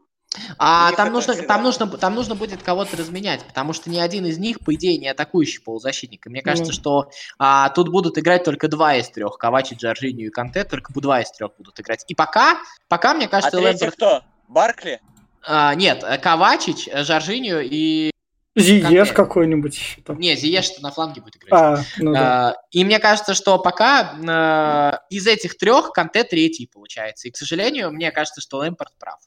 А 0.57 0.91
там 0.93 1.11
нужно, 1.11 1.35
там, 1.35 1.63
нужно, 1.63 1.87
там 1.87 2.15
нужно 2.15 2.35
будет 2.35 2.63
кого-то 2.63 2.97
разменять, 2.97 3.43
потому 3.43 3.73
что 3.73 3.89
ни 3.89 3.99
один 3.99 4.25
из 4.25 4.37
них, 4.37 4.59
по 4.59 4.73
идее, 4.75 4.97
не 4.97 5.07
атакующий 5.07 5.61
полузащитник. 5.61 6.25
И 6.25 6.29
мне 6.29 6.41
кажется, 6.41 6.71
mm. 6.71 6.75
что 6.75 7.09
а, 7.37 7.69
тут 7.69 7.89
будут 7.89 8.17
играть 8.17 8.43
только 8.43 8.67
два 8.67 8.95
из 8.95 9.09
трех. 9.09 9.37
Ковачи, 9.37 9.75
Джорджинью 9.75 10.27
и 10.27 10.31
Канте, 10.31 10.63
только 10.63 10.93
два 10.93 11.21
из 11.21 11.31
трех 11.31 11.51
будут 11.57 11.79
играть. 11.79 12.03
И 12.07 12.15
пока, 12.15 12.57
пока 12.87 13.13
мне 13.13 13.27
кажется... 13.27 13.57
А 13.57 13.61
Лэмберт... 13.61 13.95
кто? 13.95 14.21
Баркли? 14.47 15.01
А, 15.45 15.75
нет, 15.75 16.03
Ковачич, 16.21 16.89
Жоржинью 17.03 17.61
и 17.63 18.11
Зиеш 18.57 19.11
какой-нибудь 19.11 19.75
еще 19.75 20.01
там. 20.01 20.19
Не, 20.19 20.35
Зиеш 20.35 20.79
на 20.79 20.91
фланге 20.91 21.21
будет 21.21 21.37
играть. 21.37 21.53
А, 21.53 21.77
ну 21.99 22.13
да. 22.13 22.49
а, 22.49 22.55
и 22.71 22.83
мне 22.83 22.99
кажется, 22.99 23.35
что 23.35 23.59
пока 23.59 24.15
а, 24.27 24.99
из 25.09 25.27
этих 25.27 25.57
трех 25.57 25.91
Канте 25.91 26.23
третий 26.23 26.65
получается. 26.65 27.27
И, 27.27 27.31
к 27.31 27.37
сожалению, 27.37 27.91
мне 27.91 28.11
кажется, 28.11 28.41
что 28.41 28.57
Лэмпорт 28.57 28.93
прав. 28.97 29.19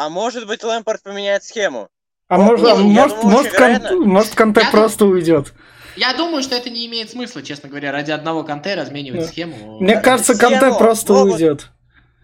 А 0.00 0.08
может 0.08 0.46
быть, 0.46 0.64
Лэмпорт 0.64 1.02
поменяет 1.02 1.44
схему? 1.44 1.90
А 2.28 2.38
вот, 2.38 2.58
может, 2.58 2.78
нет, 2.78 2.86
может, 2.86 3.20
думаю, 3.20 3.36
может, 3.36 3.52
кон, 3.52 4.08
может, 4.08 4.34
Канте 4.34 4.62
я 4.62 4.70
просто 4.70 5.00
дум... 5.00 5.10
уйдет. 5.12 5.52
Я 5.94 6.14
думаю, 6.14 6.42
что 6.42 6.54
это 6.54 6.70
не 6.70 6.86
имеет 6.86 7.10
смысла, 7.10 7.42
честно 7.42 7.68
говоря, 7.68 7.92
ради 7.92 8.10
одного 8.10 8.42
Канте 8.42 8.76
разменивать 8.76 9.20
да. 9.20 9.26
схему. 9.26 9.78
Мне 9.78 10.00
кажется, 10.00 10.34
схему 10.34 10.58
Канте 10.58 10.78
просто 10.78 11.12
могут, 11.12 11.34
уйдет. 11.34 11.70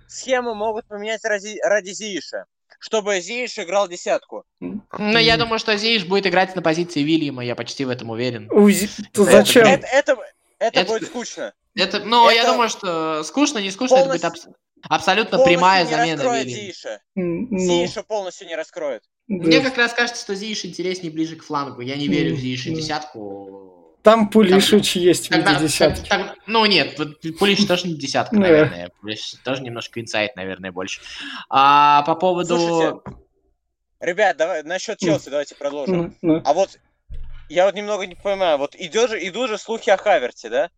Схему 0.09 0.55
могут 0.55 0.87
поменять 0.87 1.23
ради, 1.23 1.59
ради 1.63 1.91
Зииша, 1.91 2.47
чтобы 2.79 3.21
Зииш 3.21 3.59
играл 3.59 3.89
десятку. 3.89 4.45
Ну, 4.59 5.19
я 5.19 5.37
думаю, 5.37 5.59
что 5.59 5.77
Зииш 5.77 6.07
будет 6.07 6.27
играть 6.27 6.57
на 6.57 6.63
позиции 6.63 7.03
Вильяма, 7.03 7.45
я 7.45 7.55
почти 7.55 7.85
в 7.85 7.91
этом 7.91 8.09
уверен. 8.09 8.49
Узи... 8.51 8.89
Зачем? 9.13 9.67
Это, 9.67 9.87
это, 9.89 10.17
это, 10.59 10.81
это 10.81 10.91
будет 10.91 11.09
скучно. 11.09 11.53
Это, 11.75 11.99
ну, 11.99 12.27
это... 12.27 12.37
я 12.37 12.47
думаю, 12.47 12.71
что 12.71 13.23
скучно, 13.23 13.59
не 13.59 13.71
скучно, 13.71 13.99
полностью... 13.99 14.29
это 14.29 14.35
будет 14.35 14.47
аб... 14.47 14.55
Абсолютно 14.89 15.39
полностью 15.39 15.59
прямая 15.59 15.87
замена 15.87 16.23
Вильям. 16.23 16.49
Зииша. 16.49 17.01
Ну... 17.15 17.59
Зииша 17.59 18.03
полностью 18.03 18.47
не 18.47 18.57
раскроет. 18.57 19.03
Мне 19.29 19.61
как 19.61 19.77
раз 19.77 19.93
кажется, 19.93 20.23
что 20.23 20.35
Зииш 20.35 20.65
интереснее 20.65 21.13
ближе 21.13 21.37
к 21.37 21.45
флангу. 21.45 21.81
Я 21.81 21.97
не 21.97 22.09
верю 22.09 22.37
в 22.37 22.39
Зииша 22.39 22.71
десятку. 22.71 23.77
Там 24.03 24.31
Пулишич 24.31 24.93
там, 24.93 25.03
есть 25.03 25.31
в 25.31 25.61
десятке. 25.61 26.37
ну 26.47 26.65
нет, 26.65 26.97
Пулишич 27.41 27.67
тоже 27.69 27.89
не 27.89 27.95
десятка, 27.95 28.37
наверное. 28.37 28.93
Пулишич 29.01 29.41
тоже 29.43 29.63
немножко 29.63 30.01
инсайт, 30.01 30.37
наверное, 30.37 30.71
больше. 30.71 31.01
А 31.51 32.03
по 32.03 32.15
поводу... 32.15 32.57
Слушайте, 32.57 33.01
ребят, 33.99 34.37
давай 34.37 34.63
насчет 34.63 34.99
Челси 34.99 35.31
давайте 35.31 35.57
продолжим. 35.57 36.15
А 36.23 36.53
вот 36.53 36.79
я 37.49 37.65
вот 37.67 37.75
немного 37.75 38.07
не 38.07 38.15
понимаю, 38.15 38.59
вот 38.59 38.77
идет 38.77 39.11
же, 39.11 39.27
идут 39.27 39.49
же 39.49 39.59
слухи 39.59 39.91
о 39.91 39.97
Хаверте, 39.97 40.51
да? 40.51 40.71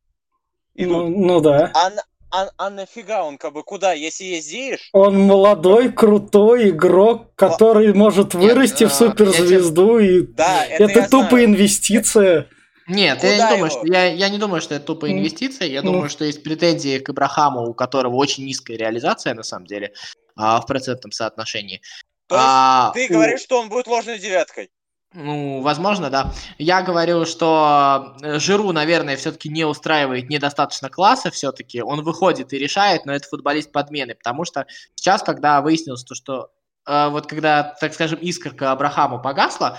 Идут. 0.75 1.09
Ну, 1.11 1.27
ну 1.27 1.41
да. 1.41 1.71
А, 1.75 1.91
а, 2.31 2.51
а 2.57 2.71
нафига 2.71 3.25
он 3.25 3.39
как 3.39 3.53
бы 3.53 3.63
куда, 3.63 3.93
если 3.93 4.41
Зииш? 4.41 4.91
Он 4.93 5.19
молодой, 5.19 5.93
крутой 5.93 6.71
игрок, 6.71 7.35
который 7.35 7.89
Л... 7.89 7.95
может 7.95 8.35
вырасти 8.35 8.85
Нет, 8.85 8.93
в 8.93 8.95
а, 8.95 8.99
суперзвезду, 8.99 9.99
и 9.99 10.23
да, 10.23 10.65
это, 10.65 10.85
это 10.85 11.11
тупо 11.11 11.31
знаю. 11.31 11.45
инвестиция. 11.47 12.49
Нет, 12.87 13.23
я 13.23 13.37
не, 13.37 13.55
думаю, 13.55 13.71
что, 13.71 13.87
я, 13.87 14.07
я 14.07 14.29
не 14.31 14.39
думаю, 14.39 14.63
что 14.63 14.75
это 14.75 14.87
тупо 14.87 15.11
инвестиция. 15.13 15.69
Я 15.69 15.83
ну. 15.83 15.93
думаю, 15.93 16.09
что 16.09 16.25
есть 16.25 16.43
претензии 16.43 16.99
к 16.99 17.11
Ибрахаму, 17.11 17.69
у 17.69 17.75
которого 17.75 18.17
очень 18.17 18.47
низкая 18.47 18.79
реализация, 18.79 19.35
на 19.35 19.43
самом 19.43 19.67
деле, 19.67 19.93
а, 20.37 20.61
в 20.61 20.67
процентном 20.67 21.13
соотношении. 21.13 21.83
То 22.29 22.37
есть 22.37 22.47
а, 22.47 22.91
ты 22.95 23.09
говоришь, 23.09 23.41
что 23.41 23.61
он 23.61 23.69
будет 23.69 23.87
ложной 23.87 24.19
девяткой? 24.19 24.71
Ну, 25.15 25.63
возможно, 25.63 26.11
да. 26.11 26.33
Я 26.59 26.83
говорю, 26.83 27.25
что 27.25 28.15
э, 28.23 28.39
Жиру, 28.39 28.73
наверное, 28.73 29.17
все-таки 29.17 29.49
не 29.49 29.65
устраивает 29.65 30.29
недостаточно 30.29 30.91
класса 30.91 31.31
все-таки. 31.31 31.81
Он 31.81 32.03
выходит 32.03 32.53
и 32.53 32.59
решает, 32.59 33.07
но 33.07 33.15
это 33.15 33.27
футболист 33.27 33.73
подмены, 33.73 34.15
потому 34.15 34.45
что 34.45 34.67
сейчас, 34.95 35.23
когда 35.23 35.63
выяснилось 35.63 36.05
то, 36.05 36.15
что 36.15 36.51
э, 36.87 37.09
вот 37.09 37.27
когда, 37.27 37.75
так 37.81 37.95
скажем, 37.95 38.19
искорка 38.19 38.71
Абрахаму 38.71 39.23
погасла, 39.23 39.79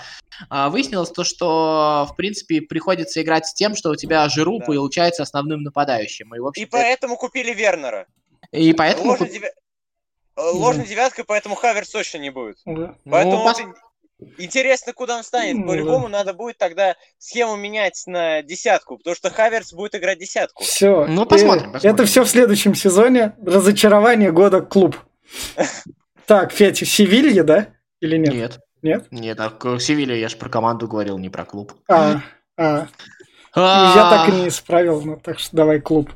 э, 0.50 0.68
выяснилось 0.68 1.10
то, 1.10 1.22
что, 1.22 2.08
в 2.10 2.16
принципе, 2.16 2.60
приходится 2.60 3.22
играть 3.22 3.46
с 3.46 3.54
тем, 3.54 3.76
что 3.76 3.90
у 3.90 3.96
тебя 3.96 4.28
Жиру 4.28 4.58
да. 4.58 4.66
получается 4.66 5.22
основным 5.22 5.62
нападающим. 5.62 6.34
И, 6.34 6.40
в 6.40 6.50
и 6.56 6.66
поэтому 6.66 7.16
купили 7.16 7.54
Вернера. 7.54 8.08
И 8.50 8.72
поэтому... 8.72 9.10
Ложной, 9.10 9.30
дев... 9.30 9.44
Ложной 10.36 10.86
девяткой, 10.86 11.24
поэтому 11.24 11.54
Хаверс 11.54 11.90
точно 11.90 12.18
не 12.18 12.30
будет. 12.30 12.56
Да. 12.64 12.96
Поэтому... 13.04 13.36
Ну, 13.36 13.44
пос... 13.44 13.60
Интересно, 14.38 14.92
куда 14.92 15.16
он 15.16 15.24
станет. 15.24 15.56
Ну, 15.56 15.66
По-любому 15.66 16.08
да. 16.08 16.18
надо 16.18 16.34
будет 16.34 16.58
тогда 16.58 16.96
схему 17.18 17.56
менять 17.56 18.02
на 18.06 18.42
десятку, 18.42 18.98
потому 18.98 19.16
что 19.16 19.30
Хаверс 19.30 19.72
будет 19.72 19.94
играть 19.94 20.18
десятку. 20.18 20.64
Все. 20.64 21.06
Ну, 21.06 21.26
посмотрим, 21.26 21.72
посмотрим. 21.72 21.94
Это 21.94 22.04
все 22.04 22.24
в 22.24 22.28
следующем 22.28 22.74
сезоне. 22.74 23.34
Разочарование 23.44 24.32
года 24.32 24.60
клуб. 24.60 24.96
Так, 26.26 26.52
Федя, 26.52 26.86
Севилья, 26.86 27.42
да? 27.42 27.70
Или 27.98 28.16
нет? 28.16 28.32
Нет. 28.32 28.60
Нет? 28.82 29.06
Нет, 29.10 29.40
а 29.40 29.78
Севилья, 29.80 30.14
я 30.14 30.28
же 30.28 30.36
про 30.36 30.48
команду 30.48 30.86
говорил, 30.86 31.18
не 31.18 31.28
про 31.28 31.44
клуб. 31.44 31.74
А, 31.88 32.22
а. 32.56 32.86
Я 33.56 34.10
так 34.10 34.28
и 34.28 34.32
не 34.32 34.48
исправил, 34.48 35.02
ну 35.02 35.16
так 35.16 35.40
что 35.40 35.56
давай 35.56 35.80
клуб. 35.80 36.12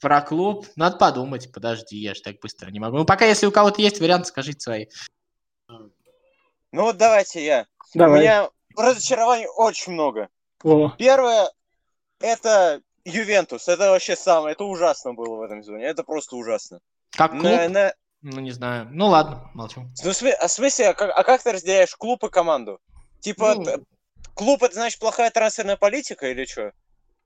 Про 0.00 0.20
клуб? 0.20 0.66
Надо 0.76 0.98
подумать, 0.98 1.50
подожди, 1.52 1.96
я 1.96 2.14
же 2.14 2.20
так 2.22 2.36
быстро 2.40 2.70
не 2.70 2.78
могу. 2.78 2.98
Ну, 2.98 3.04
пока, 3.04 3.24
если 3.24 3.46
у 3.46 3.50
кого-то 3.50 3.82
есть 3.82 4.00
вариант, 4.00 4.26
скажите 4.28 4.60
свои. 4.60 4.86
Ну 6.74 6.82
вот 6.82 6.96
давайте 6.96 7.44
я. 7.44 7.66
Давай. 7.94 8.18
У 8.18 8.20
меня 8.20 8.50
разочарований 8.76 9.46
очень 9.46 9.92
много. 9.92 10.28
О. 10.64 10.90
Первое, 10.98 11.48
это 12.18 12.80
Ювентус. 13.04 13.68
Это 13.68 13.90
вообще 13.90 14.16
самое, 14.16 14.54
это 14.54 14.64
ужасно 14.64 15.14
было 15.14 15.36
в 15.36 15.42
этом 15.42 15.62
сезоне. 15.62 15.84
Это 15.84 16.02
просто 16.02 16.34
ужасно. 16.34 16.80
Как 17.12 17.30
клуб? 17.30 17.44
На, 17.44 17.68
на... 17.68 17.94
Ну, 18.22 18.40
не 18.40 18.50
знаю. 18.50 18.88
Ну, 18.90 19.06
ладно, 19.06 19.48
молчу. 19.54 19.82
Ну, 19.82 19.92
в 19.92 19.98
смысле, 19.98 20.32
а 20.32 20.48
в 20.48 20.50
смысле, 20.50 20.88
а 20.88 20.94
как, 20.94 21.16
а 21.16 21.22
как 21.22 21.44
ты 21.44 21.52
разделяешь 21.52 21.94
клуб 21.94 22.24
и 22.24 22.28
команду? 22.28 22.80
Типа, 23.20 23.54
ну... 23.54 23.86
клуб 24.34 24.64
это 24.64 24.74
значит 24.74 24.98
плохая 24.98 25.30
трансферная 25.30 25.76
политика 25.76 26.28
или 26.28 26.44
что? 26.44 26.72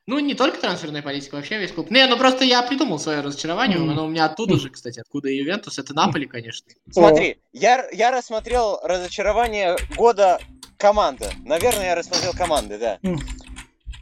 Ну, 0.09 0.18
не 0.21 0.33
только 0.33 0.59
трансферная 0.59 1.03
политика, 1.03 1.35
вообще 1.35 1.59
весь 1.59 1.71
клуб. 1.71 1.90
Не, 1.90 2.07
ну 2.07 2.16
просто 2.16 2.42
я 2.42 2.62
придумал 2.62 2.99
свое 2.99 3.21
разочарование, 3.21 3.77
mm. 3.77 3.90
оно 3.90 4.07
у 4.07 4.09
меня 4.09 4.25
оттуда 4.25 4.57
же, 4.57 4.71
кстати, 4.71 5.01
откуда 5.01 5.29
Ювентус, 5.29 5.79
это 5.79 5.92
Наполи, 5.92 6.25
конечно. 6.25 6.66
Смотри, 6.90 7.38
я, 7.53 7.87
я 7.92 8.11
рассмотрел 8.11 8.81
разочарование 8.83 9.77
года 9.97 10.40
команды. 10.79 11.27
Наверное, 11.44 11.88
я 11.88 11.94
рассмотрел 11.94 12.33
команды, 12.33 12.79
да. 12.79 12.99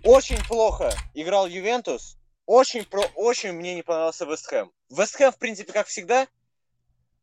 Очень 0.04 0.38
плохо 0.46 0.94
играл 1.12 1.48
Ювентус, 1.48 2.16
очень, 2.46 2.84
про, 2.84 3.02
очень 3.16 3.50
мне 3.50 3.74
не 3.74 3.82
понравился 3.82 4.26
Вестхэм. 4.26 4.70
Вестхэм, 4.90 5.32
в 5.32 5.38
принципе, 5.38 5.72
как 5.72 5.88
всегда, 5.88 6.28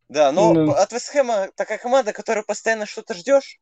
да, 0.09 0.33
но 0.33 0.53
no. 0.53 0.73
от 0.73 0.91
Вестхэма 0.91 1.51
такая 1.55 1.77
команда, 1.77 2.11
которая 2.11 2.43
постоянно 2.43 2.85
что-то 2.85 3.13
ждешь, 3.13 3.61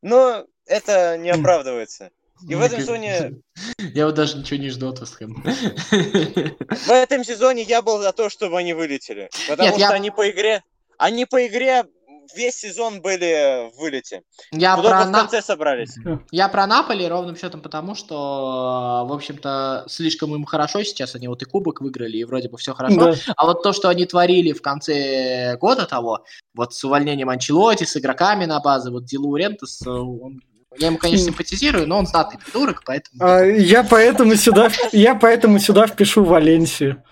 но 0.00 0.46
это 0.64 1.18
не 1.18 1.28
оправдывается. 1.28 2.12
И 2.48 2.54
в 2.54 2.60
этом 2.60 2.80
сезоне... 2.80 3.34
Я 3.94 4.06
вот 4.06 4.14
даже 4.14 4.38
ничего 4.38 4.60
не 4.60 4.70
жду 4.70 4.88
от 4.88 5.00
Вестхэма. 5.00 5.42
В 5.42 6.90
этом 6.90 7.24
сезоне 7.24 7.62
я 7.62 7.82
был 7.82 7.98
за 8.02 8.12
то, 8.12 8.28
чтобы 8.28 8.58
они 8.58 8.74
вылетели. 8.74 9.30
Потому 9.48 9.68
Нет, 9.68 9.74
что 9.74 9.80
я... 9.80 9.90
они 9.90 10.10
по 10.10 10.28
игре... 10.28 10.62
Они 10.98 11.26
по 11.26 11.46
игре 11.46 11.84
весь 12.34 12.56
сезон 12.56 13.00
были 13.00 13.70
в 13.70 13.78
вылете. 13.78 14.22
Я 14.52 14.76
про 14.76 15.04
в 15.04 15.12
конце 15.12 15.42
собрались. 15.42 15.96
Я 16.30 16.48
про 16.48 16.66
Наполи 16.66 17.06
ровным 17.06 17.36
счетом 17.36 17.60
потому, 17.60 17.94
что, 17.94 19.04
в 19.08 19.12
общем-то, 19.12 19.84
слишком 19.88 20.34
им 20.34 20.44
хорошо 20.44 20.82
сейчас. 20.82 21.14
Они 21.14 21.28
вот 21.28 21.42
и 21.42 21.44
кубок 21.44 21.80
выиграли, 21.80 22.16
и 22.16 22.24
вроде 22.24 22.48
бы 22.48 22.56
все 22.56 22.74
хорошо. 22.74 23.12
Да. 23.12 23.14
А 23.36 23.46
вот 23.46 23.62
то, 23.62 23.72
что 23.72 23.88
они 23.88 24.06
творили 24.06 24.52
в 24.52 24.62
конце 24.62 25.56
года 25.60 25.86
того, 25.86 26.24
вот 26.54 26.74
с 26.74 26.84
увольнением 26.84 27.28
Анчелоти, 27.28 27.84
с 27.84 27.96
игроками 27.96 28.44
на 28.44 28.60
базе, 28.60 28.90
вот 28.90 29.04
Дилу 29.04 29.36
Рентес, 29.36 29.86
он 29.86 30.40
я 30.78 30.88
ему, 30.88 30.98
конечно, 30.98 31.26
симпатизирую, 31.26 31.86
но 31.86 31.98
он 31.98 32.06
знатный 32.06 32.38
придурок, 32.38 32.82
поэтому... 32.84 33.22
А, 33.22 33.42
я 33.42 33.84
поэтому 33.84 34.36
сюда, 34.36 34.70
я 34.92 35.14
поэтому 35.14 35.58
сюда 35.58 35.86
впишу 35.86 36.24
Валенсию 36.24 37.02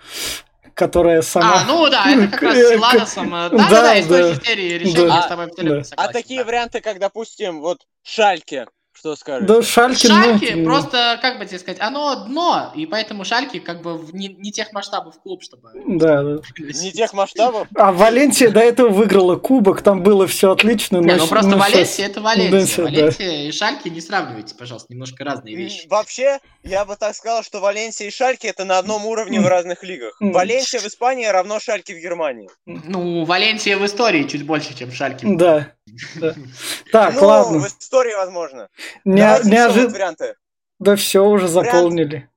которая 0.74 1.20
сама... 1.22 1.60
А, 1.60 1.64
ну 1.64 1.88
да, 1.90 2.10
это 2.10 2.28
как 2.28 2.42
раз 2.42 2.56
с 2.56 2.78
Ладосом. 2.78 3.30
Да-да-да, 3.30 3.94
из 3.94 4.06
той 4.06 4.34
серии 4.42 4.78
решения, 4.78 5.08
да, 5.08 5.22
с 5.22 5.26
тобой 5.26 5.44
абсолютно 5.44 5.84
согласен. 5.84 6.10
А 6.10 6.12
такие 6.12 6.44
варианты, 6.44 6.80
как, 6.80 6.98
допустим, 6.98 7.60
вот 7.60 7.82
Шальке, 8.02 8.66
что 9.02 9.16
скажешь? 9.16 9.48
Да, 9.48 9.62
Шальки, 9.62 10.06
Шальки 10.06 10.52
ну, 10.54 10.64
просто, 10.64 11.18
как 11.20 11.40
бы 11.40 11.46
тебе 11.46 11.58
сказать, 11.58 11.80
оно 11.80 12.24
дно, 12.24 12.72
и 12.76 12.86
поэтому 12.86 13.24
Шальки 13.24 13.58
как 13.58 13.82
бы 13.82 13.98
не, 14.12 14.28
не 14.28 14.52
тех 14.52 14.72
масштабов 14.72 15.20
клуб, 15.20 15.42
чтобы... 15.42 15.70
Да, 15.74 16.22
да. 16.22 16.40
Не 16.58 16.92
тех 16.92 17.12
масштабов? 17.12 17.66
А 17.74 17.90
Валенсия 17.90 18.50
до 18.50 18.60
этого 18.60 18.90
выиграла 18.90 19.34
кубок, 19.34 19.82
там 19.82 20.04
было 20.04 20.28
все 20.28 20.52
отлично. 20.52 20.98
Не, 20.98 21.16
ну 21.16 21.26
просто 21.26 21.56
Валенсия 21.56 22.06
это 22.06 22.20
Валенсия. 22.20 22.84
Валенсия 22.84 23.48
и 23.48 23.50
Шальки 23.50 23.88
не 23.88 24.00
сравнивайте, 24.00 24.54
пожалуйста, 24.54 24.92
немножко 24.92 25.24
разные 25.24 25.56
вещи. 25.56 25.88
Вообще, 25.88 26.38
я 26.62 26.84
бы 26.84 26.94
так 26.94 27.16
сказал, 27.16 27.42
что 27.42 27.58
Валенсия 27.58 28.06
и 28.06 28.10
Шальки 28.12 28.46
это 28.46 28.64
на 28.64 28.78
одном 28.78 29.04
уровне 29.06 29.40
в 29.40 29.48
разных 29.48 29.82
лигах. 29.82 30.16
Валенсия 30.20 30.78
в 30.78 30.86
Испании 30.86 31.26
равно 31.26 31.58
Шальки 31.58 31.92
в 31.92 31.98
Германии. 32.00 32.48
Ну, 32.66 33.24
Валенсия 33.24 33.76
в 33.76 33.84
истории 33.84 34.22
чуть 34.24 34.46
больше, 34.46 34.76
чем 34.78 34.92
Шальки. 34.92 35.26
Да. 35.26 35.72
Так, 36.92 37.14
ну, 37.14 37.26
ладно. 37.26 37.58
в 37.58 37.66
истории, 37.66 38.14
возможно. 38.14 38.68
Не, 39.04 39.22
неожиданно. 39.44 39.92
варианты. 39.92 40.34
Да 40.78 40.96
все 40.96 41.24
уже 41.24 41.48
заполнили. 41.48 42.28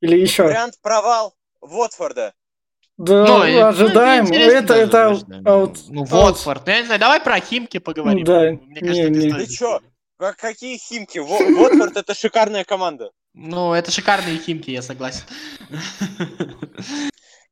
Или 0.00 0.18
еще. 0.18 0.44
Вариант 0.44 0.80
провал 0.80 1.34
Вотфорда. 1.60 2.34
Да, 2.96 3.24
ну, 3.26 3.46
ну 3.46 3.66
ожидаем. 3.66 4.24
Ну, 4.24 4.34
это, 4.34 4.74
это, 4.74 5.16
аут, 5.44 5.78
ну, 5.88 6.04
Вотфорд. 6.04 6.66
Я 6.66 6.80
не 6.80 6.86
знаю, 6.86 7.00
давай 7.00 7.20
про 7.20 7.38
Химки 7.40 7.78
поговорим. 7.78 8.24
Да, 8.24 8.50
Мне 8.50 8.80
кажется, 8.80 9.10
не, 9.10 9.26
не. 9.26 9.32
Ты 9.32 9.46
чё? 9.46 9.80
Какие 10.36 10.78
Химки? 10.78 11.18
Вотфорд 11.18 11.96
это 11.96 12.14
шикарная 12.14 12.64
команда. 12.64 13.10
Ну, 13.34 13.72
это 13.72 13.92
шикарные 13.92 14.38
Химки, 14.38 14.70
я 14.70 14.82
согласен. 14.82 15.22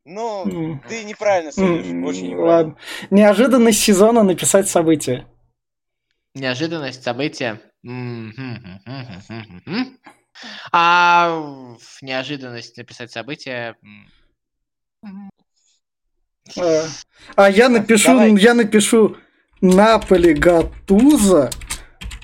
Ну, 0.09 0.81
ты 0.89 1.03
неправильно 1.03 1.51
судишь, 1.51 1.87
очень 1.87 2.29
неправильно. 2.29 2.47
Ладно. 2.47 2.77
Неожиданность 3.11 3.81
сезона 3.81 4.23
написать 4.23 4.69
события. 4.69 5.27
Неожиданность 6.33 7.03
события. 7.03 7.61
А 10.71 11.77
неожиданность 12.03 12.77
написать 12.77 13.11
события. 13.11 13.75
А, 16.57 16.87
а 17.35 17.51
я 17.51 17.69
напишу, 17.69 18.09
Давай. 18.09 18.37
я 18.37 18.55
напишу 18.55 19.17
Наполи 19.61 20.35
Гатуза 20.35 21.51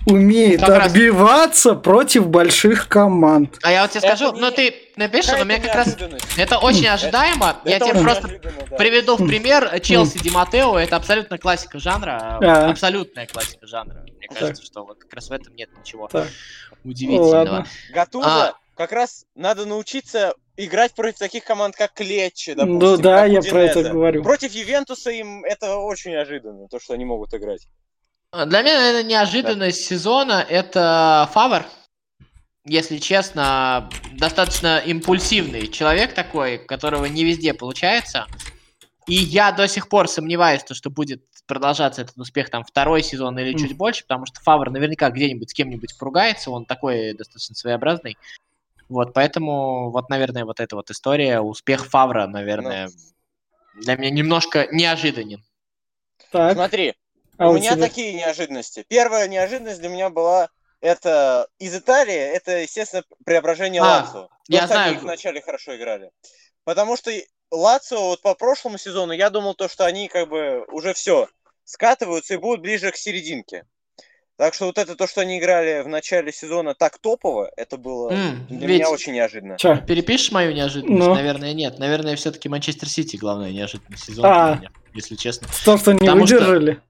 умеет 0.06 0.60
ну, 0.60 0.74
отбиваться 0.74 1.70
раз... 1.70 1.82
против 1.82 2.28
больших 2.28 2.88
команд. 2.88 3.58
А 3.62 3.72
я 3.72 3.82
вот 3.82 3.90
тебе 3.90 4.00
скажу, 4.00 4.32
не... 4.32 4.40
ну 4.40 4.50
ты 4.50 4.74
напишешь, 4.96 5.38
но 5.38 5.44
мне 5.44 5.60
как 5.60 5.74
раз 5.74 5.96
это 6.36 6.58
очень 6.58 6.88
ожидаемо. 6.88 7.56
я 7.64 7.80
тебе 7.80 8.00
просто 8.00 8.28
приведу 8.76 9.16
в 9.16 9.26
пример 9.26 9.80
Челси 9.80 10.18
Ди 10.18 10.30
Матео, 10.30 10.78
это 10.78 10.96
абсолютно 10.96 11.38
классика 11.38 11.78
жанра, 11.78 12.38
а. 12.40 12.70
абсолютная 12.70 13.26
классика 13.26 13.66
жанра. 13.66 14.04
Мне 14.18 14.28
кажется, 14.28 14.64
что 14.64 14.84
вот 14.84 14.98
как 14.98 15.12
раз 15.12 15.28
в 15.28 15.32
этом 15.32 15.54
нет 15.54 15.70
ничего 15.78 16.08
удивительного. 16.84 17.66
Гатуза, 17.92 18.54
как 18.76 18.92
раз 18.92 19.26
надо 19.34 19.66
научиться 19.66 20.34
играть 20.56 20.92
против 20.94 21.18
таких 21.18 21.44
команд, 21.44 21.76
как 21.76 21.92
Клетчи, 21.94 22.54
допустим. 22.54 22.78
Ну 22.78 22.96
да, 22.96 23.26
я 23.26 23.40
про 23.42 23.62
это 23.62 23.82
говорю. 23.90 24.22
Против 24.22 24.52
Ювентуса 24.52 25.10
им 25.10 25.44
это 25.44 25.76
очень 25.76 26.12
неожиданно, 26.12 26.68
то, 26.68 26.78
что 26.80 26.94
они 26.94 27.04
могут 27.04 27.32
играть. 27.34 27.66
Для 28.32 28.62
меня, 28.62 28.78
наверное, 28.78 29.02
неожиданность 29.02 29.80
да. 29.80 29.84
сезона 29.94 30.46
это 30.48 31.28
Фавор. 31.32 31.66
Если 32.64 32.96
честно, 32.96 33.90
достаточно 34.12 34.78
импульсивный 34.78 35.66
человек 35.66 36.14
такой, 36.14 36.56
которого 36.58 37.04
не 37.04 37.24
везде 37.24 37.52
получается. 37.52 38.26
И 39.06 39.14
я 39.14 39.52
до 39.52 39.68
сих 39.68 39.88
пор 39.88 40.08
сомневаюсь, 40.08 40.62
что 40.70 40.88
будет 40.88 41.22
продолжаться 41.46 42.02
этот 42.02 42.16
успех 42.16 42.48
там 42.48 42.64
второй 42.64 43.02
сезон 43.02 43.38
или 43.38 43.54
чуть 43.58 43.76
больше, 43.76 44.04
потому 44.04 44.24
что 44.26 44.40
Фавор 44.40 44.70
наверняка 44.70 45.10
где-нибудь 45.10 45.50
с 45.50 45.54
кем-нибудь 45.54 45.98
поругается, 45.98 46.50
он 46.50 46.64
такой 46.64 47.12
достаточно 47.12 47.54
своеобразный. 47.54 48.16
Вот, 48.88 49.12
поэтому, 49.12 49.90
вот, 49.90 50.08
наверное, 50.08 50.44
вот 50.44 50.60
эта 50.60 50.76
вот 50.76 50.90
история, 50.90 51.40
успех 51.40 51.86
Фавра, 51.86 52.26
наверное, 52.26 52.88
ну. 53.74 53.82
для 53.82 53.96
меня 53.96 54.10
немножко 54.10 54.68
неожиданен. 54.70 55.42
Так. 56.30 56.54
Смотри, 56.54 56.94
а 57.38 57.48
у, 57.48 57.52
у 57.52 57.54
меня 57.54 57.72
тебя? 57.72 57.86
такие 57.86 58.12
неожиданности. 58.14 58.84
Первая 58.88 59.28
неожиданность 59.28 59.80
для 59.80 59.88
меня 59.88 60.10
была 60.10 60.48
это 60.80 61.46
из 61.58 61.74
Италии, 61.74 62.14
это, 62.14 62.58
естественно, 62.58 63.04
преображение 63.24 63.80
а, 63.80 64.02
Лацио. 64.02 64.28
Я 64.48 64.66
знаю. 64.66 64.92
Они 64.92 65.00
вначале 65.00 65.40
хорошо 65.40 65.76
играли. 65.76 66.10
Потому 66.64 66.96
что 66.96 67.10
Лацио 67.50 68.08
вот 68.08 68.22
по 68.22 68.34
прошлому 68.34 68.78
сезону, 68.78 69.12
я 69.12 69.30
думал 69.30 69.54
то, 69.54 69.68
что 69.68 69.86
они 69.86 70.08
как 70.08 70.28
бы 70.28 70.64
уже 70.72 70.92
все 70.94 71.28
скатываются 71.64 72.34
и 72.34 72.36
будут 72.36 72.62
ближе 72.62 72.90
к 72.90 72.96
серединке. 72.96 73.64
Так 74.36 74.54
что 74.54 74.66
вот 74.66 74.78
это 74.78 74.96
то, 74.96 75.06
что 75.06 75.20
они 75.20 75.38
играли 75.38 75.82
в 75.82 75.88
начале 75.88 76.32
сезона 76.32 76.74
так 76.74 76.98
топово, 76.98 77.50
это 77.56 77.76
было 77.76 78.10
mm, 78.10 78.46
для 78.48 78.66
ведь... 78.66 78.78
меня 78.80 78.90
очень 78.90 79.12
неожиданно. 79.12 79.56
Че? 79.58 79.84
Перепишешь 79.86 80.32
мою 80.32 80.52
неожиданность? 80.52 81.06
Ну. 81.06 81.14
Наверное, 81.14 81.52
нет. 81.52 81.78
Наверное, 81.78 82.16
все-таки 82.16 82.48
Манчестер 82.48 82.88
Сити 82.88 83.16
главная 83.16 83.52
неожиданность 83.52 84.04
сезона 84.04 84.52
а, 84.52 84.56
меня, 84.56 84.70
если 84.94 85.14
честно. 85.14 85.46
То, 85.64 85.78
что 85.78 85.92
не 85.92 86.00
Потому 86.00 86.22
выдержали. 86.22 86.72
Что 86.72 86.82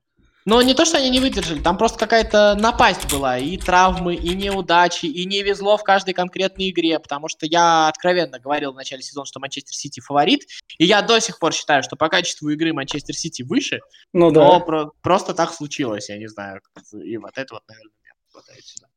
но 0.44 0.60
не 0.62 0.74
то, 0.74 0.84
что 0.84 0.98
они 0.98 1.10
не 1.10 1.20
выдержали, 1.20 1.60
там 1.60 1.78
просто 1.78 1.98
какая-то 1.98 2.54
напасть 2.58 3.10
была, 3.10 3.38
и 3.38 3.56
травмы, 3.56 4.14
и 4.14 4.34
неудачи, 4.34 5.06
и 5.06 5.24
не 5.24 5.42
везло 5.42 5.76
в 5.76 5.84
каждой 5.84 6.14
конкретной 6.14 6.70
игре, 6.70 6.98
потому 6.98 7.28
что 7.28 7.46
я 7.46 7.88
откровенно 7.88 8.38
говорил 8.38 8.72
в 8.72 8.76
начале 8.76 9.02
сезона, 9.02 9.26
что 9.26 9.40
Манчестер 9.40 9.74
Сити 9.74 10.00
фаворит, 10.00 10.46
и 10.78 10.84
я 10.84 11.02
до 11.02 11.20
сих 11.20 11.38
пор 11.38 11.52
считаю, 11.52 11.82
что 11.82 11.96
по 11.96 12.08
качеству 12.08 12.48
игры 12.50 12.72
Манчестер 12.72 13.14
Сити 13.14 13.42
выше, 13.42 13.80
ну, 14.12 14.30
да. 14.30 14.44
но 14.44 14.60
про- 14.60 14.90
просто 15.02 15.34
так 15.34 15.52
случилось, 15.52 16.08
я 16.08 16.18
не 16.18 16.28
знаю, 16.28 16.60
и 16.92 17.16
вот 17.16 17.36
это 17.36 17.54
вот, 17.54 17.62
наверное, 17.68 17.92
меня 18.02 18.12
хватает 18.30 18.64
сюда. 18.64 18.88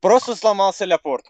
Просто 0.00 0.34
сломался 0.34 0.86
Ляпорт. 0.86 1.26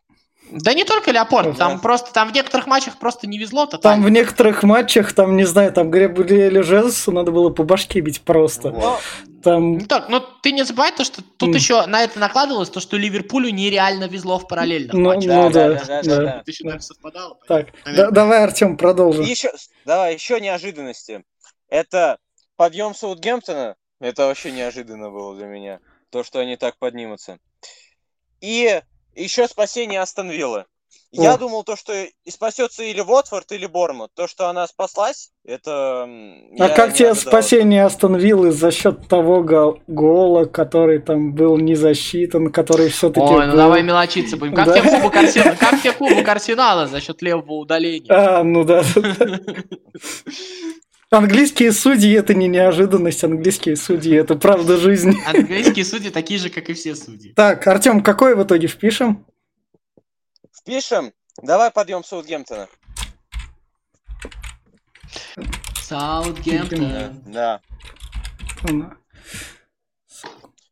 Да 0.50 0.74
не 0.74 0.84
только 0.84 1.12
Леопорт, 1.12 1.56
там 1.56 1.74
да. 1.74 1.78
просто 1.78 2.12
там 2.12 2.28
в 2.28 2.34
некоторых 2.34 2.66
матчах 2.66 2.98
просто 2.98 3.26
не 3.28 3.38
везло. 3.38 3.64
-то 3.64 3.78
там 3.78 4.02
в 4.02 4.08
некоторых 4.08 4.62
матчах, 4.64 5.12
там, 5.12 5.36
не 5.36 5.44
знаю, 5.44 5.72
там 5.72 5.90
Гребли 5.90 6.60
Жезусу 6.62 7.12
надо 7.12 7.30
было 7.30 7.50
по 7.50 7.62
башке 7.62 8.00
бить 8.00 8.22
просто. 8.22 8.70
Но, 8.70 8.98
там... 9.42 9.78
Ну, 9.78 9.86
так, 9.86 10.08
но 10.08 10.20
ты 10.20 10.52
не 10.52 10.64
забывай 10.64 10.92
то, 10.92 11.04
что 11.04 11.22
тут 11.22 11.50
mm. 11.50 11.54
еще 11.54 11.86
на 11.86 12.02
это 12.02 12.18
накладывалось 12.18 12.68
то, 12.68 12.80
что 12.80 12.96
Ливерпулю 12.96 13.50
нереально 13.50 14.04
везло 14.04 14.38
в 14.38 14.48
параллельных 14.48 14.92
ну, 14.92 15.04
матчах. 15.04 15.32
Ну 15.32 15.50
да, 15.50 15.68
да, 15.68 15.74
да. 15.74 15.84
да, 15.84 16.02
да, 16.02 16.16
да. 16.16 16.42
Еще, 16.46 16.64
наверное, 16.64 16.82
совпадало. 16.82 17.38
Так, 17.46 17.68
да, 17.84 18.10
давай, 18.10 18.42
Артем, 18.42 18.76
продолжим. 18.76 19.24
Еще, 19.24 19.52
давай, 19.84 20.14
еще 20.14 20.40
неожиданности. 20.40 21.24
Это 21.68 22.18
подъем 22.56 22.94
Саутгемптона. 22.94 23.76
Это 24.00 24.26
вообще 24.26 24.50
неожиданно 24.50 25.10
было 25.10 25.36
для 25.36 25.46
меня. 25.46 25.80
То, 26.10 26.24
что 26.24 26.40
они 26.40 26.56
так 26.56 26.76
поднимутся. 26.78 27.38
И 28.40 28.80
еще 29.14 29.48
спасение 29.48 30.00
Астон 30.00 30.30
Виллы. 30.30 30.64
Я 31.12 31.36
думал 31.36 31.64
то, 31.64 31.74
что 31.74 31.92
и 31.92 32.30
спасется 32.30 32.84
или 32.84 33.00
Уотфорд, 33.00 33.50
или 33.50 33.66
Бормут. 33.66 34.12
То, 34.14 34.28
что 34.28 34.48
она 34.48 34.68
спаслась, 34.68 35.30
это... 35.44 36.08
А 36.58 36.68
как 36.68 36.94
тебе 36.94 37.14
спасение 37.16 37.84
Астон 37.84 38.16
Виллы 38.16 38.52
за 38.52 38.70
счет 38.70 39.08
того 39.08 39.42
гол 39.42 39.80
гола, 39.88 40.44
который 40.44 41.00
там 41.00 41.34
был 41.34 41.58
не 41.58 41.74
засчитан, 41.74 42.52
который 42.52 42.90
все-таки 42.90 43.26
Ой, 43.26 43.46
был... 43.46 43.52
ну 43.52 43.56
давай 43.56 43.82
мелочиться 43.82 44.36
будем. 44.36 44.54
Как, 44.54 44.66
да? 44.66 44.78
тебе 44.78 44.90
кубок 44.90 45.16
Арсенала? 45.16 45.56
как 45.56 45.82
тебе 45.82 45.92
кубок 45.92 46.28
Арсенала 46.28 46.86
за 46.86 47.00
счет 47.00 47.22
левого 47.22 47.54
удаления? 47.54 48.12
А, 48.12 48.44
ну 48.44 48.64
да. 48.64 48.84
Английские 51.10 51.72
судьи 51.72 52.12
это 52.12 52.34
не 52.34 52.46
неожиданность, 52.46 53.24
английские 53.24 53.74
судьи 53.74 54.14
это 54.14 54.36
правда 54.36 54.76
жизни. 54.76 55.16
Английские 55.26 55.84
судьи 55.84 56.08
такие 56.08 56.38
же, 56.38 56.50
как 56.50 56.70
и 56.70 56.74
все 56.74 56.94
судьи. 56.94 57.32
Так, 57.32 57.66
Артем, 57.66 58.00
какой 58.00 58.36
в 58.36 58.44
итоге 58.44 58.68
впишем? 58.68 59.26
Впишем. 60.56 61.12
Давай 61.42 61.72
подъем 61.72 62.04
Саутгемптона. 62.04 62.68
Саутгемптон. 65.82 67.22
Да. 67.26 67.60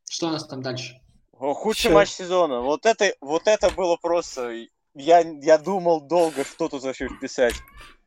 Что 0.08 0.28
у 0.28 0.30
нас 0.30 0.46
там 0.46 0.62
дальше? 0.62 1.00
О, 1.32 1.52
худший 1.54 1.88
Все. 1.88 1.94
матч 1.94 2.10
сезона. 2.10 2.60
Вот 2.60 2.86
это, 2.86 3.12
вот 3.20 3.46
это 3.46 3.70
было 3.70 3.96
просто... 3.96 4.66
Я, 4.94 5.20
я 5.20 5.58
думал 5.58 6.00
долго, 6.00 6.44
что 6.44 6.68
тут 6.68 6.82
вообще 6.82 7.08
вписать. 7.08 7.54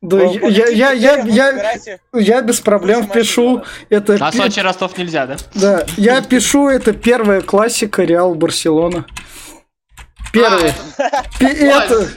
Да, 0.01 0.17
ну, 0.17 0.49
я, 0.49 0.67
я, 0.67 0.91
я, 0.91 1.13
я, 1.21 1.75
я 2.13 2.41
без 2.41 2.59
проблем 2.59 3.07
пишу. 3.07 3.63
Это 3.89 4.17
а 4.19 4.31
Сочи 4.31 4.59
Ростов 4.59 4.97
нельзя, 4.97 5.27
да? 5.27 5.37
Да, 5.53 5.85
я 5.95 6.21
пишу, 6.21 6.67
это 6.67 6.93
первая 6.93 7.41
классика 7.41 8.03
Реал 8.03 8.33
Барселона. 8.33 9.05
Первый. 10.33 10.73
А, 10.97 11.23
это... 11.39 12.07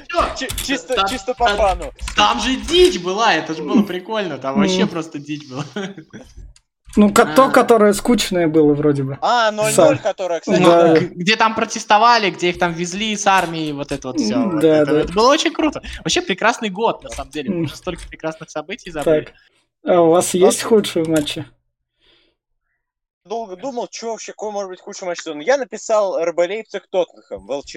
Чисто, 0.64 1.04
чисто 1.08 1.34
по 1.34 1.48
фану. 1.48 1.92
Там 2.16 2.40
же 2.40 2.56
дичь 2.56 3.00
была, 3.00 3.34
это 3.34 3.54
же 3.54 3.62
было 3.62 3.82
прикольно. 3.82 4.38
Там 4.38 4.58
вообще 4.58 4.86
просто 4.86 5.18
дичь 5.18 5.48
была. 5.48 5.64
Ну, 6.96 7.10
то, 7.10 7.50
которое 7.50 7.92
скучное 7.92 8.46
было 8.46 8.72
вроде 8.74 9.02
бы. 9.02 9.18
А, 9.20 9.50
0-0, 9.52 9.98
которое, 10.02 10.40
кстати. 10.40 11.04
Где 11.14 11.36
там 11.36 11.54
протестовали, 11.54 12.30
где 12.30 12.50
их 12.50 12.58
там 12.58 12.72
везли 12.72 13.16
с 13.16 13.26
армии, 13.26 13.72
вот 13.72 13.92
это 13.92 14.08
вот 14.08 14.20
все. 14.20 14.34
Да, 14.34 14.84
да. 14.84 15.00
Это 15.00 15.12
было 15.12 15.30
очень 15.30 15.52
круто. 15.52 15.82
Вообще 15.98 16.22
прекрасный 16.22 16.70
год, 16.70 17.02
на 17.02 17.10
самом 17.10 17.30
деле. 17.30 17.50
Мы 17.50 17.62
уже 17.64 17.76
столько 17.76 18.06
прекрасных 18.08 18.50
событий 18.50 18.90
забыли. 18.90 19.24
Так. 19.24 19.34
А 19.86 20.00
у 20.00 20.10
вас 20.10 20.32
есть 20.34 20.62
худшие 20.62 21.04
матчи? 21.06 21.44
Долго 23.24 23.56
думал, 23.56 23.88
что 23.90 24.12
вообще, 24.12 24.32
какой 24.32 24.50
может 24.50 24.70
быть 24.70 24.80
худший 24.80 25.06
матч 25.06 25.20
сезона. 25.20 25.40
Я 25.40 25.56
написал 25.56 26.22
РБ 26.22 26.38
Лейпциг 26.38 26.86
Тоттенхэм 26.90 27.46
в 27.46 27.50
ЛЧ. 27.50 27.76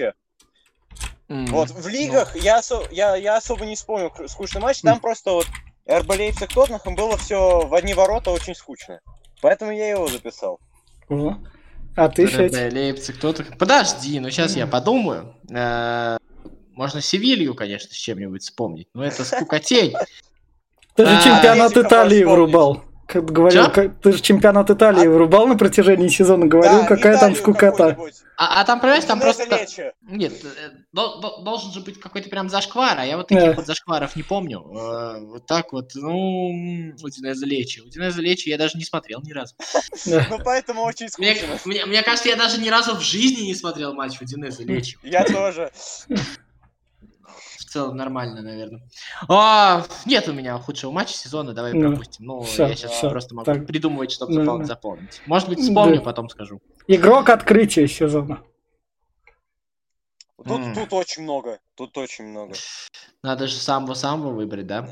Mm, 1.28 1.50
вот, 1.50 1.70
в 1.70 1.88
лигах 1.88 2.34
ну. 2.34 2.40
я, 2.40 2.58
осо- 2.58 2.86
я, 2.90 3.16
я 3.16 3.36
особо 3.36 3.66
не 3.66 3.74
вспомнил 3.76 4.10
скучный 4.28 4.60
матч. 4.60 4.80
Там 4.80 4.98
mm. 4.98 5.00
просто 5.00 5.32
вот 5.32 5.46
РБ 5.90 6.10
Лейпциг 6.10 6.52
Тоттенхэм 6.52 6.94
было 6.94 7.16
все 7.16 7.66
в 7.66 7.74
одни 7.74 7.94
ворота 7.94 8.30
очень 8.30 8.54
скучно. 8.54 9.00
Поэтому 9.40 9.72
я 9.72 9.90
его 9.90 10.06
записал. 10.08 10.60
О. 11.08 11.36
А 11.96 12.08
ты, 12.08 12.26
Федь? 12.26 12.52
Лейпциг 12.52 13.18
Тоттенхэм. 13.18 13.58
Подожди, 13.58 14.20
ну 14.20 14.30
сейчас 14.30 14.54
я 14.56 14.66
подумаю. 14.66 15.34
Э, 15.50 16.18
можно 16.72 17.00
Севилью, 17.00 17.54
конечно, 17.54 17.92
с 17.92 17.96
чем-нибудь 17.96 18.42
вспомнить. 18.42 18.88
Но 18.94 19.04
это 19.04 19.24
скукотень. 19.24 19.94
Ты 20.94 21.06
же 21.06 21.22
чемпионат 21.22 21.76
Италии 21.76 22.24
врубал. 22.24 22.84
Как 23.08 23.24
говорил, 23.24 23.70
как, 23.70 24.00
ты 24.02 24.12
же 24.12 24.20
чемпионат 24.20 24.68
Италии 24.68 25.06
а... 25.06 25.10
врубал 25.10 25.46
на 25.46 25.56
протяжении 25.56 26.08
сезона, 26.08 26.44
говорил, 26.44 26.80
да, 26.80 26.86
какая 26.86 27.16
Италию 27.16 27.20
там 27.20 27.34
скукота. 27.36 27.96
А, 28.36 28.60
а 28.60 28.64
там, 28.66 28.80
понимаешь, 28.80 29.04
там 29.04 29.18
просто... 29.18 29.44
Лечи. 29.44 29.92
Нет, 30.02 30.34
э, 30.44 30.70
должен 30.92 31.72
же 31.72 31.80
быть 31.80 31.98
какой-то 31.98 32.28
прям 32.28 32.50
зашквар, 32.50 32.98
а 32.98 33.06
я 33.06 33.16
вот 33.16 33.28
таких 33.28 33.44
yeah. 33.44 33.54
вот 33.54 33.64
зашкваров 33.64 34.14
не 34.14 34.22
помню. 34.22 34.60
Э, 34.60 35.20
вот 35.24 35.46
так 35.46 35.72
вот, 35.72 35.92
ну, 35.94 36.92
Удинеза 37.02 37.46
Лечи. 37.46 37.80
Удинеза 37.80 38.20
Лечи 38.20 38.50
я 38.50 38.58
даже 38.58 38.76
не 38.76 38.84
смотрел 38.84 39.22
ни 39.22 39.32
разу. 39.32 39.54
Ну, 40.04 40.38
поэтому 40.44 40.82
очень 40.82 41.08
скучно. 41.08 41.58
Мне 41.64 42.02
кажется, 42.02 42.28
я 42.28 42.36
даже 42.36 42.60
ни 42.60 42.68
разу 42.68 42.94
в 42.94 43.00
жизни 43.00 43.46
не 43.46 43.54
смотрел 43.54 43.94
матч 43.94 44.20
Удинеза 44.20 44.64
Лечи. 44.64 44.98
Я 45.02 45.24
тоже 45.24 45.72
в 47.68 47.70
целом 47.70 47.96
нормально, 47.96 48.40
наверное. 48.40 48.80
А, 49.28 49.84
нет 50.06 50.26
у 50.26 50.32
меня 50.32 50.58
худшего 50.58 50.90
матча 50.90 51.12
сезона, 51.12 51.52
давай 51.52 51.74
ну, 51.74 51.90
пропустим. 51.90 52.24
Ну, 52.24 52.40
все, 52.40 52.66
я 52.66 52.74
сейчас 52.74 52.92
все, 52.92 53.10
просто 53.10 53.34
могу 53.34 53.44
так. 53.44 53.66
придумывать, 53.66 54.10
чтобы 54.10 54.32
ну, 54.32 54.42
запол- 54.42 54.64
заполнить. 54.64 55.20
Может 55.26 55.50
быть, 55.50 55.60
вспомню, 55.60 55.96
да. 55.96 56.02
потом 56.02 56.30
скажу. 56.30 56.62
Игрок 56.86 57.28
открытия 57.28 57.86
сезона. 57.86 58.42
Тут, 60.38 60.60
mm. 60.60 60.74
тут 60.74 60.92
очень 60.94 61.24
много. 61.24 61.58
Тут 61.74 61.98
очень 61.98 62.24
много. 62.24 62.54
Надо 63.22 63.46
же 63.46 63.56
самбо-самбо 63.56 64.28
выбрать, 64.28 64.66
да? 64.66 64.88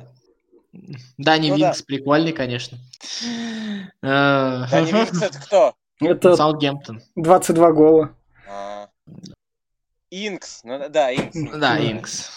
Дани 1.17 1.49
ну, 1.51 1.57
Винкс 1.57 1.79
да. 1.79 1.85
прикольный, 1.87 2.33
конечно. 2.33 2.79
Дани 4.03 4.93
Винкс 4.93 5.23
это 5.23 5.41
кто? 5.41 5.75
Это 6.01 6.37
Саутгемптон. 6.37 7.01
22 7.15 7.73
гола. 7.73 8.15
А. 8.47 8.89
Инкс, 10.17 10.61
ну 10.65 10.89
да, 10.89 11.13
Инкс. 11.15 11.37
Да, 11.59 11.79
Инкс. 11.79 12.31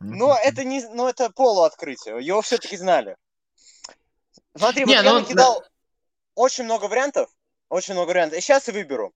Ну, 0.00 0.34
это 0.34 0.64
не, 0.64 0.84
ну 0.88 1.08
это 1.08 1.30
полуоткрытие. 1.30 2.24
Его 2.24 2.42
все-таки 2.42 2.76
знали. 2.76 3.16
Смотри, 4.56 4.84
вот 4.84 4.92
я 4.92 5.02
ну, 5.02 5.20
накидал 5.20 5.64
очень 6.34 6.64
много 6.64 6.86
вариантов, 6.86 7.30
очень 7.68 7.94
много 7.94 8.08
вариантов. 8.08 8.38
И 8.38 8.40
сейчас 8.40 8.66
я 8.68 8.74
выберу. 8.74 9.12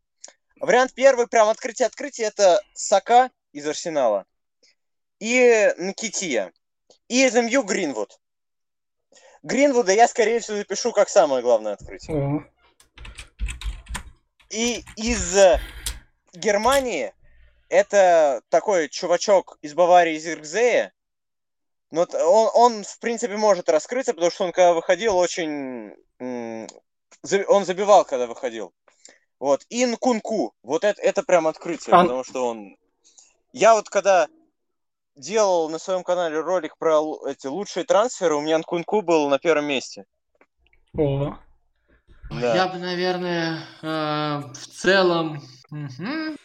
Вариант 0.60 0.94
первый, 0.94 1.26
прям 1.26 1.48
открытие-открытие, 1.48 2.28
это 2.28 2.62
Сака 2.74 3.30
из 3.52 3.66
Арсенала 3.66 4.24
и 5.18 5.74
Накития. 5.78 6.52
И 7.08 7.24
из 7.24 7.34
МЮ 7.34 7.62
Гринвуд. 7.62 8.18
Гринвуда 9.42 9.92
я, 9.92 10.08
скорее 10.08 10.40
всего, 10.40 10.58
запишу 10.58 10.92
как 10.92 11.08
самое 11.08 11.42
главное 11.42 11.74
открытие. 11.74 12.46
И 14.50 14.84
из 14.96 15.36
Германии 16.32 17.12
это 17.68 18.42
такой 18.48 18.88
чувачок 18.88 19.58
из 19.62 19.74
Баварии, 19.74 20.14
из 20.14 20.26
Иркзея. 20.26 20.92
Но 21.90 22.02
он, 22.02 22.50
он, 22.54 22.84
в 22.84 22.98
принципе, 22.98 23.36
может 23.36 23.68
раскрыться, 23.68 24.14
потому 24.14 24.30
что 24.30 24.44
он, 24.44 24.52
когда 24.52 24.74
выходил, 24.74 25.16
очень... 25.16 25.94
Он 26.20 27.64
забивал, 27.64 28.04
когда 28.04 28.26
выходил. 28.26 28.72
Вот. 29.38 29.64
Ин 29.70 29.96
Кунку. 29.96 30.54
Вот 30.62 30.84
это, 30.84 31.00
это 31.00 31.22
прям 31.22 31.46
открытие, 31.46 31.96
потому 31.96 32.24
что 32.24 32.46
он... 32.46 32.76
Я 33.52 33.74
вот 33.74 33.88
когда 33.88 34.28
делал 35.16 35.68
на 35.68 35.78
своем 35.78 36.04
канале 36.04 36.38
ролик 36.38 36.76
про 36.78 37.02
эти 37.26 37.46
лучшие 37.46 37.84
трансферы, 37.84 38.36
у 38.36 38.40
меня 38.40 38.58
Нкунку 38.58 39.00
был 39.02 39.28
на 39.28 39.38
первом 39.38 39.66
месте. 39.66 40.04
О. 40.96 41.38
Да. 42.30 42.54
Я 42.54 42.68
бы, 42.68 42.78
наверное, 42.78 43.60
э, 43.82 44.42
в 44.52 44.66
целом... 44.66 45.42
Угу 45.70 46.36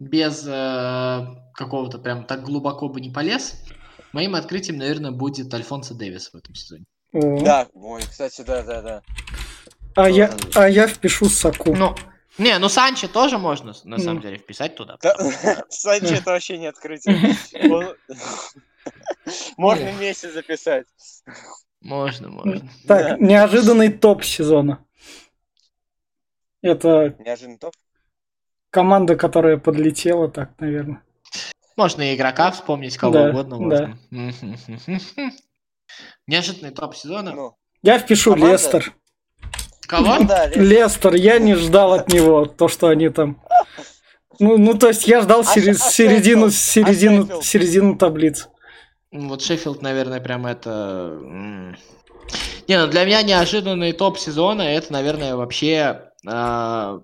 без 0.00 0.44
э, 0.46 1.26
какого-то 1.54 1.98
прям 1.98 2.24
так 2.24 2.42
глубоко 2.42 2.88
бы 2.88 3.00
не 3.00 3.10
полез, 3.10 3.62
моим 4.12 4.34
открытием, 4.34 4.78
наверное, 4.78 5.10
будет 5.10 5.52
Альфонсо 5.52 5.94
Дэвис 5.94 6.32
в 6.32 6.36
этом 6.36 6.54
сезоне. 6.54 6.84
Да, 7.12 7.68
ой, 7.74 8.02
кстати, 8.02 8.40
да, 8.42 8.62
да, 8.62 8.82
да. 8.82 9.02
А 9.94 10.08
я, 10.08 10.34
а 10.54 10.68
я 10.68 10.86
впишу 10.86 11.28
Саку. 11.28 11.74
Ну, 11.74 11.94
не, 12.38 12.56
ну 12.58 12.68
Санчи 12.68 13.08
тоже 13.08 13.38
можно, 13.38 13.74
на 13.84 13.98
самом 13.98 14.22
деле, 14.22 14.38
вписать 14.38 14.74
туда. 14.74 14.96
Санчи 15.68 16.14
это 16.14 16.30
вообще 16.30 16.58
не 16.58 16.66
открытие. 16.66 17.36
Можно 19.58 19.90
вместе 19.90 20.30
записать. 20.30 20.86
Можно, 21.80 22.28
можно. 22.28 22.68
Так, 22.86 23.20
неожиданный 23.20 23.90
топ 23.90 24.24
сезона. 24.24 24.84
Это... 26.62 27.14
Неожиданный 27.18 27.58
топ? 27.58 27.74
команда, 28.70 29.16
которая 29.16 29.56
подлетела, 29.58 30.28
так, 30.28 30.50
наверное. 30.58 31.02
Можно 31.76 32.02
и 32.02 32.16
игрока 32.16 32.50
вспомнить, 32.50 32.96
кого 32.96 33.12
да, 33.12 33.30
угодно 33.30 33.56
можно. 33.56 33.98
Да. 34.10 34.18
Неожиданный 36.26 36.70
топ 36.70 36.94
сезона. 36.94 37.32
Ну, 37.32 37.56
я 37.82 37.98
впишу 37.98 38.32
команда... 38.32 38.52
Лестер. 38.52 38.94
Кого? 39.82 40.18
Да, 40.24 40.46
Лестер. 40.46 40.62
Лестер. 40.62 41.14
Я 41.14 41.38
не 41.38 41.54
ждал 41.54 41.94
от 41.94 42.12
него 42.12 42.44
то, 42.44 42.68
что 42.68 42.88
они 42.88 43.08
там... 43.08 43.42
Ну, 44.38 44.56
ну 44.56 44.74
то 44.74 44.88
есть 44.88 45.06
я 45.06 45.20
ждал 45.20 45.40
а, 45.40 45.42
а 45.42 45.44
середину, 45.44 46.46
а 46.46 46.50
середину, 46.50 47.38
а 47.38 47.42
середину 47.42 47.96
таблиц. 47.96 48.48
Вот 49.12 49.42
Шеффилд, 49.42 49.82
наверное, 49.82 50.20
прям 50.20 50.46
это... 50.46 51.18
Не, 52.68 52.78
ну 52.78 52.86
для 52.86 53.04
меня 53.04 53.22
неожиданный 53.22 53.92
топ 53.92 54.18
сезона 54.18 54.62
это, 54.62 54.92
наверное, 54.92 55.34
вообще 55.34 56.12
э, 56.24 57.00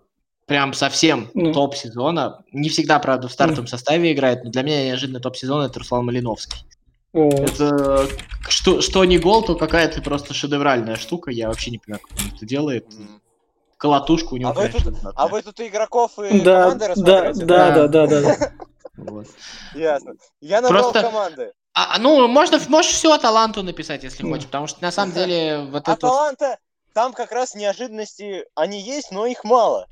прям 0.47 0.73
совсем 0.73 1.29
mm. 1.35 1.53
топ 1.53 1.75
сезона. 1.75 2.45
Не 2.53 2.69
всегда, 2.69 3.01
правда, 3.01 3.27
в 3.27 3.33
стартовом 3.33 3.65
mm. 3.65 3.71
составе 3.71 4.13
играет, 4.13 4.45
но 4.45 4.51
для 4.51 4.63
меня 4.63 4.85
неожиданно 4.87 5.19
топ 5.19 5.37
сезона 5.37 5.65
это 5.65 5.81
Руслан 5.81 6.07
Малиновский. 6.07 6.65
Oh. 7.13 7.31
Это 7.31 8.09
что, 8.49 8.81
что 8.81 9.05
не 9.05 9.19
гол, 9.19 9.43
то 9.43 9.57
какая-то 9.57 10.03
просто 10.03 10.35
шедевральная 10.35 10.97
штука. 10.97 11.31
Я 11.31 11.49
вообще 11.49 11.73
не 11.73 11.79
понимаю, 11.79 12.03
как 12.03 12.19
он 12.19 12.37
это 12.37 12.47
делает. 12.47 12.87
колотушку 13.77 14.37
у 14.37 14.39
него. 14.39 14.51
А 14.51 14.53
вы, 14.53 14.69
тут, 14.69 14.95
а 15.15 15.29
вы 15.29 15.43
тут 15.43 15.61
игроков 15.61 16.19
и 16.19 16.41
да, 16.41 16.63
команды 16.63 16.93
да, 16.97 17.33
да, 17.33 17.33
да, 17.33 17.89
да, 17.89 18.07
да, 18.07 18.21
да. 18.23 18.53
Вот. 18.97 19.27
Ясно. 19.75 20.15
Я 20.41 20.61
набрал 20.61 20.91
Просто... 20.93 21.09
команды. 21.09 21.53
А, 21.79 21.99
ну, 21.99 22.27
можно, 22.27 22.59
можешь 22.69 22.93
все 22.93 23.13
Аталанту 23.13 23.63
написать, 23.63 24.03
если 24.03 24.23
хочешь, 24.23 24.47
потому 24.47 24.67
что 24.67 24.83
на 24.83 24.91
самом 24.91 25.13
деле 25.13 25.59
вот 25.71 25.87
Аталанта, 25.87 26.45
это... 26.47 26.59
там 26.95 27.13
как 27.13 27.33
раз 27.33 27.55
неожиданности, 27.55 28.47
они 28.55 28.81
есть, 28.81 29.11
но 29.11 29.27
их 29.27 29.45
мало. 29.45 29.87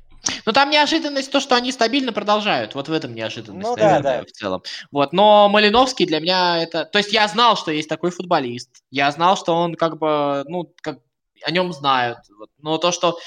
Ну, 0.47 0.51
там 0.51 0.71
неожиданность 0.71 1.31
то, 1.31 1.39
что 1.39 1.55
они 1.55 1.71
стабильно 1.71 2.11
продолжают. 2.11 2.73
Вот 2.73 2.87
в 2.87 2.91
этом 2.91 3.13
неожиданность, 3.13 3.67
ну, 3.67 3.75
наверное, 3.75 4.01
да, 4.01 4.17
да. 4.21 4.25
в 4.25 4.31
целом. 4.31 4.63
Вот. 4.91 5.13
Но 5.13 5.47
Малиновский 5.47 6.07
для 6.07 6.19
меня 6.19 6.63
это... 6.63 6.85
То 6.85 6.97
есть 6.97 7.13
я 7.13 7.27
знал, 7.27 7.55
что 7.55 7.69
есть 7.69 7.87
такой 7.87 8.09
футболист. 8.09 8.81
Я 8.89 9.11
знал, 9.11 9.37
что 9.37 9.53
он 9.53 9.75
как 9.75 9.99
бы, 9.99 10.43
ну, 10.47 10.73
как 10.81 10.97
о 11.43 11.51
нем 11.51 11.71
знают. 11.71 12.17
Вот. 12.35 12.49
Но 12.57 12.79
то, 12.79 12.91
что 12.91 13.19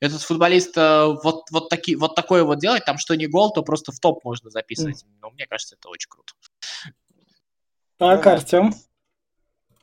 этот 0.00 0.22
футболист 0.22 0.74
э, 0.78 1.04
вот, 1.22 1.42
вот, 1.50 1.68
таки, 1.68 1.94
вот 1.94 2.14
такое 2.14 2.42
вот 2.42 2.58
делать, 2.58 2.86
там 2.86 2.96
что 2.96 3.14
не 3.16 3.26
гол, 3.26 3.52
то 3.52 3.62
просто 3.62 3.92
в 3.92 3.98
топ 4.00 4.24
можно 4.24 4.48
записывать. 4.48 5.02
Mm. 5.02 5.08
Ну, 5.20 5.30
мне 5.32 5.46
кажется, 5.46 5.74
это 5.74 5.90
очень 5.90 6.08
круто. 6.08 6.32
Так, 7.98 8.24
ну, 8.24 8.30
Артем? 8.30 8.74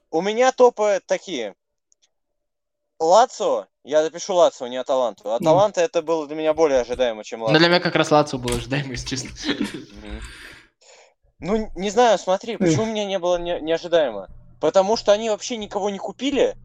У 0.09 0.21
меня 0.21 0.53
топы 0.53 1.01
такие. 1.05 1.53
Лацо, 2.97 3.67
я 3.83 4.03
запишу 4.03 4.35
Лацо, 4.35 4.67
не 4.67 4.77
Аталанту. 4.77 5.33
Аталанта 5.33 5.81
mm. 5.81 5.83
это 5.83 6.01
было 6.01 6.25
для 6.25 6.37
меня 6.37 6.53
более 6.53 6.79
ожидаемо, 6.79 7.25
чем 7.25 7.41
Лацо. 7.41 7.51
Но 7.51 7.59
для 7.59 7.67
меня 7.67 7.81
как 7.81 7.95
раз 7.95 8.11
Лацо 8.11 8.37
было 8.37 8.55
ожидаемо, 8.55 8.91
если 8.91 9.07
честно. 9.07 9.31
Ну, 11.39 11.69
не 11.75 11.89
знаю, 11.89 12.17
смотри, 12.17 12.55
почему 12.55 12.83
у 12.83 12.85
меня 12.85 13.03
не 13.03 13.19
было 13.19 13.37
не, 13.37 13.59
неожидаемо? 13.59 14.29
Потому 14.61 14.95
что 14.95 15.11
они 15.11 15.29
вообще 15.29 15.57
никого 15.57 15.89
не 15.89 15.97
купили, 15.97 16.55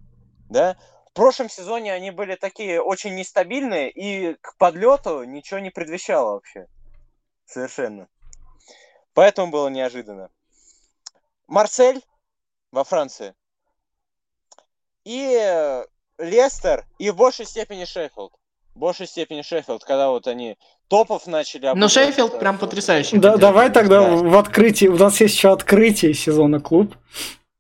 да? 0.49 0.77
В 1.07 1.13
прошлом 1.13 1.51
сезоне 1.51 1.93
они 1.93 2.13
были 2.13 2.37
такие 2.37 2.81
очень 2.81 3.17
нестабильные, 3.17 3.91
и 3.91 4.35
к 4.35 4.57
подлету 4.57 5.25
ничего 5.25 5.59
не 5.59 5.71
предвещало 5.71 6.35
вообще. 6.35 6.69
Совершенно. 7.47 8.07
Поэтому 9.13 9.51
было 9.51 9.67
неожиданно. 9.67 10.31
Марсель 11.51 12.01
во 12.71 12.85
Франции. 12.85 13.35
И 15.05 15.85
Лестер, 16.19 16.87
и 16.99 17.11
в 17.11 17.17
большей 17.17 17.45
степени 17.45 17.85
Шеффилд. 17.85 18.33
В 18.75 18.79
большей 18.79 19.09
степени 19.09 19.43
Шеффилд, 19.43 19.85
когда 19.85 20.11
вот 20.11 20.29
они 20.29 20.57
топов 20.89 21.27
начали... 21.27 21.73
Ну, 21.75 21.89
Шеффилд 21.89 22.39
прям 22.39 22.57
потрясающий. 22.57 23.19
Да, 23.19 23.37
давай 23.37 23.71
тогда 23.71 24.01
да. 24.01 24.17
в 24.17 24.39
открытии... 24.39 24.87
У 24.87 24.97
нас 24.97 25.21
есть 25.21 25.35
еще 25.35 25.53
открытие 25.53 26.15
сезона 26.15 26.61
клуб. 26.61 26.95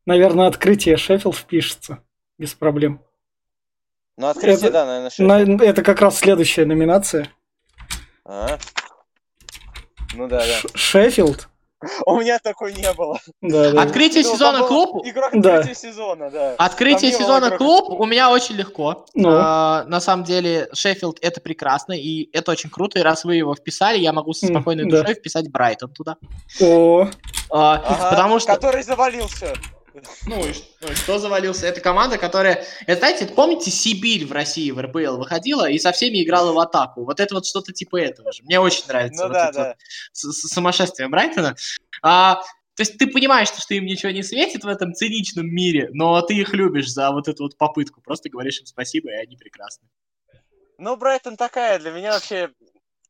Наверное, 0.06 0.46
открытие 0.46 0.96
Шеффилд 0.96 1.36
впишется. 1.36 1.98
Без 2.38 2.54
проблем. 2.54 3.02
Ну, 4.16 4.28
открытие, 4.28 4.68
это, 4.68 4.70
да, 4.70 4.86
наверное, 4.86 5.10
Шеффилд. 5.10 5.58
На, 5.60 5.64
это 5.64 5.82
как 5.82 6.00
раз 6.00 6.18
следующая 6.18 6.64
номинация. 6.64 7.28
А? 8.24 8.56
Ну 10.14 10.28
да, 10.28 10.38
да. 10.46 10.68
Шеффилд. 10.74 11.49
У 12.06 12.20
меня 12.20 12.38
такой 12.38 12.74
не 12.74 12.92
было. 12.92 13.18
Да, 13.40 13.72
да. 13.72 13.82
Открытие 13.82 14.22
ну, 14.24 14.32
сезона 14.32 14.66
клуб. 14.66 15.06
Игрок 15.06 15.34
открытия 15.34 15.68
да. 15.68 15.74
сезона, 15.74 16.30
да. 16.30 16.54
Открытие 16.58 17.12
сезона 17.12 17.46
игрок... 17.46 17.58
клуб 17.58 18.00
у 18.00 18.06
меня 18.06 18.30
очень 18.30 18.56
легко. 18.56 19.06
Ну. 19.14 19.30
А, 19.32 19.84
на 19.84 20.00
самом 20.00 20.24
деле, 20.24 20.68
Шеффилд 20.72 21.18
это 21.22 21.40
прекрасно, 21.40 21.92
и 21.92 22.28
это 22.36 22.52
очень 22.52 22.70
круто. 22.70 22.98
И 22.98 23.02
раз 23.02 23.24
вы 23.24 23.36
его 23.36 23.54
вписали, 23.54 23.98
я 23.98 24.12
могу 24.12 24.32
со 24.32 24.46
спокойной 24.46 24.84
mm, 24.84 24.90
душой 24.90 25.06
да. 25.06 25.14
вписать 25.14 25.50
Брайтон 25.50 25.92
туда. 25.92 26.16
О. 26.60 27.08
А, 27.50 27.74
ага, 27.74 28.10
потому 28.10 28.38
что. 28.40 28.54
Который 28.54 28.82
завалился. 28.82 29.54
Ну 30.26 30.46
и, 30.46 30.52
ну 30.80 30.90
и 30.90 30.94
что 30.94 31.18
завалился? 31.18 31.66
Это 31.66 31.80
команда, 31.80 32.18
которая... 32.18 32.64
Это, 32.86 32.98
знаете, 32.98 33.26
помните, 33.26 33.70
Сибирь 33.70 34.26
в 34.26 34.32
России 34.32 34.70
в 34.70 34.80
РПЛ 34.80 35.16
выходила 35.16 35.68
и 35.68 35.78
со 35.78 35.92
всеми 35.92 36.22
играла 36.22 36.52
в 36.52 36.58
атаку. 36.58 37.04
Вот 37.04 37.20
это 37.20 37.34
вот 37.34 37.46
что-то 37.46 37.72
типа 37.72 37.96
этого 38.00 38.32
же. 38.32 38.42
Мне 38.44 38.60
очень 38.60 38.84
нравится 38.86 39.22
ну, 39.22 39.28
вот 39.28 39.34
да, 39.34 39.48
это 39.48 39.58
да. 39.58 39.76
Вот 40.24 40.34
сумасшествие 40.34 41.08
Брайтона. 41.08 41.56
А, 42.02 42.36
то 42.76 42.82
есть 42.82 42.98
ты 42.98 43.06
понимаешь, 43.06 43.48
что 43.48 43.74
им 43.74 43.84
ничего 43.84 44.12
не 44.12 44.22
светит 44.22 44.64
в 44.64 44.68
этом 44.68 44.94
циничном 44.94 45.46
мире, 45.46 45.90
но 45.92 46.20
ты 46.22 46.34
их 46.34 46.54
любишь 46.54 46.90
за 46.90 47.10
вот 47.10 47.28
эту 47.28 47.44
вот 47.44 47.56
попытку. 47.56 48.00
Просто 48.00 48.30
говоришь 48.30 48.60
им 48.60 48.66
спасибо, 48.66 49.10
и 49.10 49.14
они 49.14 49.36
прекрасны. 49.36 49.88
Ну, 50.78 50.96
Брайтон 50.96 51.36
такая 51.36 51.78
для 51.78 51.90
меня 51.90 52.12
вообще... 52.12 52.50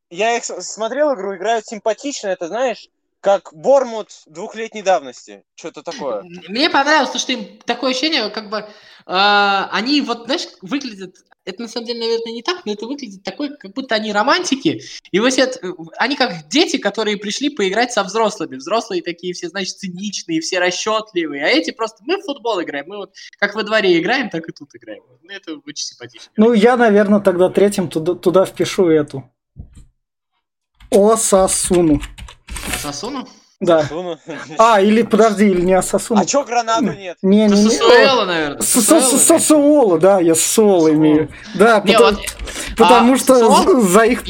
Я 0.08 0.36
их 0.36 0.44
смотрел 0.44 1.14
игру, 1.14 1.36
играют 1.36 1.66
симпатично, 1.66 2.28
это 2.28 2.48
знаешь 2.48 2.88
как 3.20 3.52
Бормут 3.52 4.08
двухлетней 4.26 4.82
давности. 4.82 5.44
Что-то 5.54 5.82
такое. 5.82 6.22
Мне 6.48 6.70
понравилось, 6.70 7.20
что 7.20 7.32
им 7.32 7.58
такое 7.64 7.90
ощущение, 7.90 8.30
как 8.30 8.50
бы 8.50 8.58
э, 8.58 8.64
они 9.06 10.00
вот, 10.00 10.24
знаешь, 10.24 10.48
выглядят 10.62 11.16
это 11.46 11.62
на 11.62 11.68
самом 11.68 11.86
деле, 11.86 12.00
наверное, 12.00 12.32
не 12.32 12.42
так, 12.42 12.66
но 12.66 12.72
это 12.72 12.86
выглядит 12.86 13.22
такой, 13.22 13.56
как 13.56 13.72
будто 13.72 13.94
они 13.94 14.12
романтики. 14.12 14.82
И 15.10 15.18
вот 15.18 15.36
это, 15.36 15.58
они 15.96 16.14
как 16.14 16.48
дети, 16.48 16.76
которые 16.76 17.16
пришли 17.16 17.48
поиграть 17.48 17.92
со 17.92 18.04
взрослыми. 18.04 18.56
Взрослые 18.56 19.02
такие 19.02 19.32
все, 19.32 19.48
значит, 19.48 19.78
циничные, 19.78 20.40
все 20.40 20.58
расчетливые. 20.58 21.44
А 21.44 21.48
эти 21.48 21.70
просто, 21.70 22.02
мы 22.04 22.18
в 22.18 22.24
футбол 22.24 22.62
играем. 22.62 22.86
Мы 22.88 22.98
вот 22.98 23.14
как 23.38 23.54
во 23.54 23.62
дворе 23.62 23.98
играем, 23.98 24.28
так 24.28 24.48
и 24.48 24.52
тут 24.52 24.74
играем. 24.74 25.02
Ну, 25.22 25.30
это 25.30 25.54
очень 25.66 25.86
симпатично. 25.86 26.30
Ну, 26.36 26.52
я, 26.52 26.76
наверное, 26.76 27.20
тогда 27.20 27.48
третьим 27.48 27.88
туда, 27.88 28.14
туда 28.14 28.44
впишу 28.44 28.88
эту. 28.88 29.24
Осасуну. 30.90 32.00
Сосуну? 32.82 33.28
Да. 33.60 33.82
Сосуну? 33.82 34.18
А, 34.58 34.80
или 34.80 35.02
подожди, 35.02 35.48
или 35.48 35.60
не 35.60 35.74
Асасуну. 35.74 36.20
А 36.20 36.24
чё 36.24 36.44
гранату 36.44 36.92
нет? 36.92 37.18
Не, 37.22 37.46
не, 37.46 37.62
не. 37.62 37.70
Сосуэла, 37.70 38.24
наверное. 38.24 38.60
Сосуола, 38.62 39.98
да, 39.98 40.20
я 40.20 40.34
Сосуола 40.34 40.92
имею. 40.92 41.28
Да, 41.54 41.80
потому 42.76 43.14
а, 43.14 43.18
что 43.18 43.80
за 43.80 44.00
их 44.02 44.22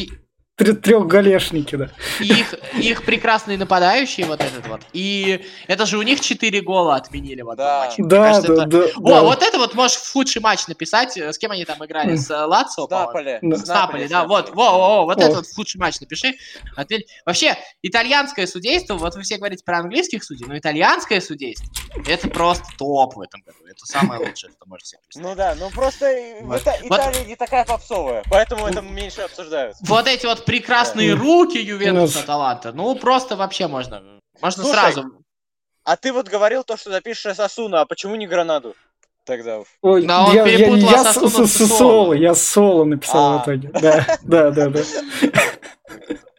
трехголешники, 0.64 1.76
да. 1.76 1.90
Их, 2.20 2.54
их 2.78 3.04
прекрасные 3.04 3.58
нападающие, 3.58 4.26
вот 4.26 4.40
этот 4.40 4.66
вот. 4.66 4.80
И 4.92 5.44
это 5.66 5.86
же 5.86 5.98
у 5.98 6.02
них 6.02 6.20
4 6.20 6.60
гола 6.60 6.96
отменили 6.96 7.42
в 7.42 7.50
одном 7.50 7.66
да. 7.66 7.78
матче. 7.86 8.02
Да, 8.02 8.16
кажется, 8.16 8.54
да, 8.54 8.62
это... 8.64 8.70
да, 8.70 8.78
О, 8.96 9.08
да. 9.08 9.22
вот 9.22 9.42
это 9.42 9.58
вот 9.58 9.74
можешь 9.74 9.96
в 9.96 10.12
худший 10.12 10.42
матч 10.42 10.66
написать. 10.68 11.16
С 11.16 11.38
кем 11.38 11.50
они 11.50 11.64
там 11.64 11.84
играли? 11.84 12.16
С 12.16 12.30
э, 12.30 12.44
Лацио? 12.44 12.86
С 12.86 12.90
Наполи. 12.90 13.38
Да. 13.42 13.56
С 13.56 13.66
Наполи, 13.66 14.08
да. 14.08 14.24
Вот, 14.26 14.50
во, 14.50 14.70
во, 14.70 14.78
во, 14.78 15.04
вот 15.04 15.18
о. 15.18 15.20
это 15.20 15.36
вот 15.36 15.46
в 15.46 15.54
худший 15.54 15.80
матч 15.80 16.00
напиши. 16.00 16.34
Отмень. 16.76 17.04
Вообще, 17.24 17.56
итальянское 17.82 18.46
судейство, 18.46 18.94
вот 18.94 19.14
вы 19.14 19.22
все 19.22 19.38
говорите 19.38 19.64
про 19.64 19.78
английских 19.78 20.24
судей, 20.24 20.46
но 20.46 20.58
итальянское 20.58 21.20
судейство, 21.20 21.66
это 22.06 22.28
просто 22.28 22.64
топ 22.78 23.16
в 23.16 23.20
этом 23.20 23.42
году. 23.42 23.58
Это 23.82 23.92
самое 23.92 24.20
лучшее, 24.20 24.52
что 24.52 24.66
можете 24.66 24.90
себе 24.90 25.00
представить. 25.04 25.28
Ну 25.28 25.34
да, 25.34 25.54
ну 25.54 25.70
просто 25.70 26.06
вот. 26.42 26.60
Италия 26.60 27.18
вот. 27.18 27.26
не 27.26 27.36
такая 27.36 27.64
попсовая, 27.64 28.22
поэтому 28.30 28.66
это 28.66 28.82
меньше 28.82 29.22
обсуждают. 29.22 29.76
Вот 29.80 30.06
эти 30.06 30.26
вот 30.26 30.44
прекрасные 30.44 31.14
да. 31.14 31.20
руки 31.20 31.58
Ювентуса 31.58 32.24
таланта. 32.24 32.72
Ну, 32.72 32.94
просто 32.96 33.36
вообще 33.36 33.66
можно. 33.66 34.02
Можно 34.40 34.62
Слушай, 34.62 34.74
сразу. 34.74 35.12
А 35.84 35.96
ты 35.96 36.12
вот 36.12 36.28
говорил 36.28 36.64
то, 36.64 36.76
что 36.76 36.90
запишешь 36.90 37.34
Сосуна, 37.36 37.80
а 37.80 37.86
почему 37.86 38.14
не 38.16 38.26
Гранаду? 38.26 38.74
Тогда. 39.24 39.62
Ой, 39.82 40.06
да, 40.06 40.24
он 40.24 40.34
я, 40.34 40.44
перепутал 40.44 40.90
я, 40.90 40.90
я 40.90 41.04
с, 41.04 41.48
с, 41.48 41.78
соло. 41.78 42.14
Я 42.14 42.34
соло 42.34 42.84
написал 42.84 43.34
а. 43.34 43.38
в 43.38 43.42
итоге. 43.44 43.68
Да, 43.68 44.18
да, 44.22 44.50
да, 44.50 44.68
да. 44.70 44.80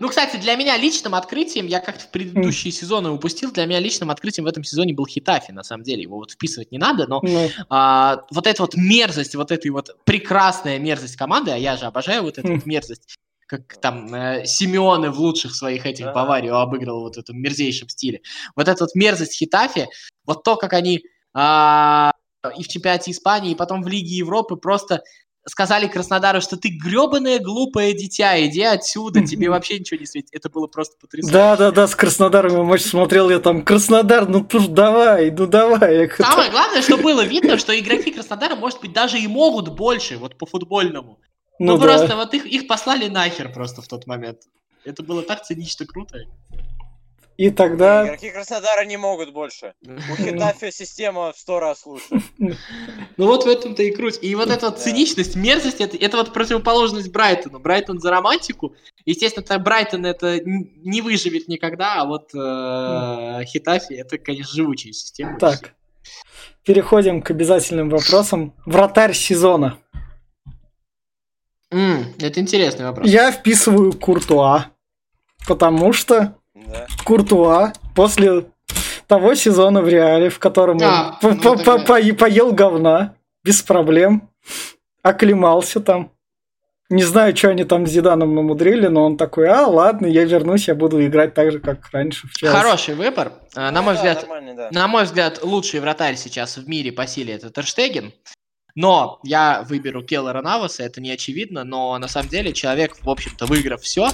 Ну, 0.00 0.08
кстати, 0.08 0.36
для 0.36 0.56
меня 0.56 0.76
личным 0.76 1.14
открытием, 1.14 1.66
я 1.66 1.80
как-то 1.80 2.04
в 2.04 2.10
предыдущие 2.10 2.72
сезоны 2.72 3.10
упустил, 3.10 3.52
для 3.52 3.66
меня 3.66 3.80
личным 3.80 4.10
открытием 4.10 4.44
в 4.44 4.48
этом 4.48 4.64
сезоне 4.64 4.94
был 4.94 5.06
Хитафи, 5.06 5.52
на 5.52 5.62
самом 5.62 5.84
деле. 5.84 6.02
Его 6.02 6.16
вот 6.16 6.32
вписывать 6.32 6.72
не 6.72 6.78
надо, 6.78 7.06
но 7.06 7.20
mm. 7.20 7.50
а, 7.68 8.24
вот 8.30 8.46
эта 8.46 8.62
вот 8.62 8.74
мерзость, 8.74 9.34
вот 9.34 9.50
эта 9.50 9.72
вот 9.72 9.96
прекрасная 10.04 10.78
мерзость 10.78 11.16
команды, 11.16 11.50
а 11.50 11.56
я 11.56 11.76
же 11.76 11.86
обожаю 11.86 12.22
вот 12.22 12.38
эту 12.38 12.54
вот 12.54 12.66
мерзость, 12.66 13.16
как 13.46 13.78
там 13.80 14.14
э, 14.14 14.44
Симеоне 14.44 15.10
в 15.10 15.18
лучших 15.18 15.54
своих 15.54 15.86
этих. 15.86 16.12
Баварию 16.12 16.56
обыграл 16.56 17.00
вот 17.00 17.16
в 17.16 17.18
этом 17.18 17.40
мерзейшем 17.40 17.88
стиле. 17.88 18.20
Вот 18.54 18.68
эта 18.68 18.84
вот 18.84 18.94
мерзость 18.94 19.34
Хитафи, 19.38 19.88
вот 20.24 20.44
то, 20.44 20.56
как 20.56 20.74
они 20.74 21.02
а, 21.34 22.12
и 22.56 22.62
в 22.62 22.68
чемпионате 22.68 23.10
Испании, 23.10 23.52
и 23.52 23.56
потом 23.56 23.82
в 23.82 23.88
Лиге 23.88 24.16
Европы 24.16 24.56
просто 24.56 25.02
сказали 25.48 25.86
Краснодару, 25.86 26.40
что 26.40 26.56
ты 26.56 26.68
гребаное 26.68 27.38
глупое 27.38 27.94
дитя, 27.94 28.44
иди 28.44 28.62
отсюда, 28.62 29.26
тебе 29.26 29.50
вообще 29.50 29.78
ничего 29.78 29.98
не 29.98 30.06
светит. 30.06 30.30
Это 30.32 30.48
было 30.48 30.66
просто 30.66 30.96
потрясающе. 31.00 31.32
Да, 31.32 31.56
да, 31.56 31.70
да, 31.70 31.86
с 31.86 31.94
Краснодаром 31.94 32.52
я 32.52 32.62
матч 32.62 32.82
смотрел, 32.82 33.30
я 33.30 33.38
там, 33.38 33.62
Краснодар, 33.62 34.28
ну 34.28 34.44
туж 34.44 34.66
давай, 34.68 35.30
ну 35.30 35.46
давай. 35.46 36.10
Самое 36.16 36.50
главное, 36.50 36.82
что 36.82 36.96
было 36.96 37.24
видно, 37.24 37.58
что 37.58 37.78
игроки 37.78 38.10
Краснодара, 38.12 38.56
может 38.56 38.80
быть, 38.80 38.92
даже 38.92 39.18
и 39.18 39.26
могут 39.26 39.68
больше, 39.70 40.18
вот 40.18 40.36
по 40.36 40.46
футбольному. 40.46 41.18
Ну, 41.58 41.72
ну 41.72 41.78
да. 41.78 41.84
просто 41.84 42.16
вот 42.16 42.34
их, 42.34 42.46
их 42.46 42.66
послали 42.68 43.08
нахер 43.08 43.52
просто 43.52 43.82
в 43.82 43.88
тот 43.88 44.06
момент. 44.06 44.42
Это 44.84 45.02
было 45.02 45.22
так 45.22 45.42
цинично 45.44 45.86
круто. 45.86 46.18
И 47.38 47.50
тогда... 47.50 48.04
Игроки 48.04 48.30
Краснодара 48.30 48.84
не 48.84 48.96
могут 48.96 49.32
больше. 49.32 49.74
У 49.86 50.16
Хитафи 50.16 50.72
система 50.72 51.32
в 51.32 51.38
сто 51.38 51.60
раз 51.60 51.86
лучше. 51.86 52.20
Ну 52.36 53.26
вот 53.26 53.44
в 53.44 53.48
этом-то 53.48 53.80
и 53.84 53.92
круть. 53.92 54.18
И 54.22 54.34
вот 54.34 54.50
эта 54.50 54.70
вот 54.70 54.80
циничность, 54.80 55.36
мерзость, 55.36 55.80
это, 55.80 55.96
это 55.96 56.16
вот 56.16 56.32
противоположность 56.32 57.12
Брайтону. 57.12 57.60
Брайтон 57.60 58.00
за 58.00 58.10
романтику. 58.10 58.74
Естественно, 59.06 59.44
это 59.44 59.56
Брайтон 59.60 60.04
это 60.04 60.40
не 60.44 61.00
выживет 61.00 61.46
никогда, 61.46 62.02
а 62.02 62.06
вот 62.06 62.34
э, 62.34 63.44
Хитафи 63.44 63.92
это, 63.92 64.18
конечно, 64.18 64.56
живучая 64.56 64.92
система. 64.92 65.38
Так, 65.38 65.74
переходим 66.64 67.22
к 67.22 67.30
обязательным 67.30 67.88
вопросам. 67.88 68.52
Вратарь 68.66 69.14
сезона. 69.14 69.78
Mm, 71.70 72.20
это 72.20 72.40
интересный 72.40 72.86
вопрос. 72.86 73.08
Я 73.08 73.30
вписываю 73.30 73.92
Куртуа, 73.92 74.72
потому 75.46 75.92
что 75.92 76.37
да. 76.70 76.86
Куртуа 77.04 77.72
после 77.94 78.46
того 79.06 79.34
сезона 79.34 79.80
в 79.80 79.88
Реале, 79.88 80.28
в 80.28 80.38
котором 80.38 80.78
а, 80.82 81.18
он 81.22 81.40
ну, 81.42 81.56
по 81.56 81.78
поел 81.78 82.52
говна 82.52 83.14
без 83.42 83.62
проблем, 83.62 84.28
оклемался 85.02 85.80
там. 85.80 86.12
Не 86.90 87.02
знаю, 87.02 87.36
что 87.36 87.50
они 87.50 87.64
там 87.64 87.86
с 87.86 87.90
Зиданом 87.90 88.34
намудрили, 88.34 88.86
но 88.86 89.04
он 89.04 89.18
такой, 89.18 89.48
а, 89.48 89.66
ладно, 89.66 90.06
я 90.06 90.24
вернусь, 90.24 90.68
я 90.68 90.74
буду 90.74 91.04
играть 91.04 91.34
так 91.34 91.52
же, 91.52 91.58
как 91.58 91.86
раньше 91.92 92.26
в 92.28 92.32
Челси. 92.32 92.56
Хороший 92.56 92.94
выбор. 92.94 93.32
А, 93.54 93.70
на 93.70 93.82
мой 93.82 93.94
да, 93.94 93.98
взгляд, 93.98 94.26
да. 94.56 94.68
на 94.70 94.88
мой 94.88 95.04
взгляд, 95.04 95.42
лучший 95.42 95.80
вратарь 95.80 96.16
сейчас 96.16 96.56
в 96.56 96.66
мире 96.66 96.92
по 96.92 97.06
силе 97.06 97.34
это 97.34 97.50
Терштеген. 97.50 98.12
Но 98.74 99.18
я 99.22 99.64
выберу 99.68 100.02
Келлера 100.02 100.40
Наваса, 100.40 100.82
это 100.82 101.00
не 101.00 101.10
очевидно, 101.10 101.64
но 101.64 101.98
на 101.98 102.08
самом 102.08 102.28
деле 102.28 102.52
человек, 102.52 102.96
в 103.02 103.10
общем-то, 103.10 103.44
выиграв 103.46 103.82
все, 103.82 104.08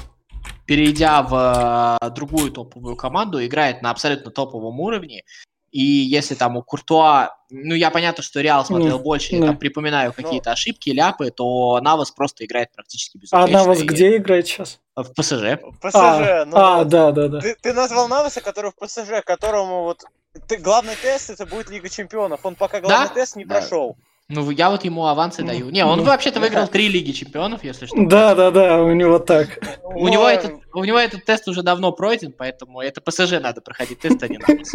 перейдя 0.66 1.22
в 1.22 1.98
э, 2.00 2.10
другую 2.10 2.50
топовую 2.50 2.96
команду, 2.96 3.44
играет 3.44 3.82
на 3.82 3.90
абсолютно 3.90 4.30
топовом 4.30 4.80
уровне. 4.80 5.24
И 5.70 5.82
если 5.82 6.36
там 6.36 6.56
у 6.56 6.62
Куртуа, 6.62 7.30
ну 7.50 7.74
я 7.74 7.90
понятно, 7.90 8.22
что 8.22 8.40
Реал 8.40 8.64
смотрел 8.64 9.00
mm, 9.00 9.02
больше, 9.02 9.34
я 9.34 9.44
там 9.44 9.58
припоминаю 9.58 10.14
ну. 10.16 10.22
какие-то 10.22 10.52
ошибки, 10.52 10.90
ляпы, 10.90 11.32
то 11.32 11.80
Навас 11.80 12.12
просто 12.12 12.44
играет 12.44 12.70
практически 12.72 13.18
без 13.18 13.32
А 13.32 13.48
Навас 13.48 13.80
и... 13.80 13.84
где 13.84 14.16
играет 14.16 14.46
сейчас? 14.46 14.78
В 14.94 15.12
ПСЖ. 15.12 15.60
В 15.60 15.80
ПСЖ, 15.80 15.94
а, 15.96 16.44
ну, 16.46 16.56
а 16.56 16.84
да, 16.84 17.10
да, 17.10 17.26
да. 17.26 17.40
Ты, 17.40 17.56
ты 17.60 17.72
назвал 17.72 18.06
Наваса, 18.06 18.40
который 18.40 18.70
в 18.70 18.76
ПСЖ, 18.76 19.24
которому 19.24 19.82
вот 19.82 20.04
ты, 20.46 20.58
главный 20.58 20.94
тест 20.94 21.30
это 21.30 21.44
будет 21.44 21.70
Лига 21.70 21.88
Чемпионов. 21.88 22.46
Он 22.46 22.54
пока 22.54 22.80
главный 22.80 23.08
да? 23.08 23.14
тест 23.14 23.34
не 23.34 23.44
да. 23.44 23.56
прошел. 23.56 23.96
Ну, 24.28 24.50
я 24.50 24.70
вот 24.70 24.84
ему 24.84 25.06
авансы 25.06 25.42
ну, 25.42 25.48
даю. 25.48 25.70
Не, 25.70 25.84
он 25.84 25.98
ну, 25.98 26.04
вообще-то 26.04 26.40
выиграл 26.40 26.66
три 26.66 26.88
Лиги 26.88 27.12
Чемпионов, 27.12 27.62
если 27.62 27.86
что. 27.86 27.96
Да, 28.06 28.34
да, 28.34 28.50
да, 28.50 28.82
у 28.82 28.92
него 28.92 29.18
так. 29.18 29.58
У 29.82 30.08
него, 30.08 30.26
этот, 30.26 30.62
у 30.72 30.82
него 30.82 30.98
этот 30.98 31.26
тест 31.26 31.46
уже 31.46 31.62
давно 31.62 31.92
пройден, 31.92 32.32
поэтому 32.32 32.80
это 32.80 33.02
ПСЖ 33.02 33.32
надо 33.32 33.60
проходить 33.60 34.00
тест, 34.00 34.22
а 34.22 34.28
не 34.28 34.38
Навас. 34.38 34.72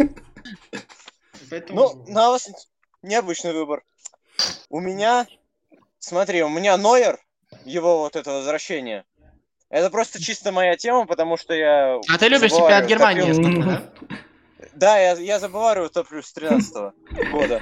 Ну, 1.68 2.04
Навас 2.06 2.48
необычный 3.02 3.52
выбор. 3.52 3.82
У 4.68 4.78
меня, 4.78 5.26
смотри, 5.98 6.44
у 6.44 6.48
меня 6.48 6.76
Нойер, 6.76 7.18
его 7.64 7.98
вот 7.98 8.14
это 8.14 8.30
возвращение, 8.30 9.04
это 9.68 9.90
просто 9.90 10.22
чисто 10.22 10.52
моя 10.52 10.76
тема, 10.76 11.06
потому 11.06 11.36
что 11.36 11.54
я... 11.54 12.00
А 12.08 12.18
ты 12.18 12.28
любишь 12.28 12.50
чемпионат 12.50 12.86
Германии, 12.86 13.62
да? 13.64 13.82
Да, 14.74 14.98
я, 14.98 15.12
я 15.14 15.38
за 15.40 15.48
Баварию 15.48 15.90
топлю 15.90 16.22
с 16.22 16.32
13 16.32 16.92
года. 17.32 17.60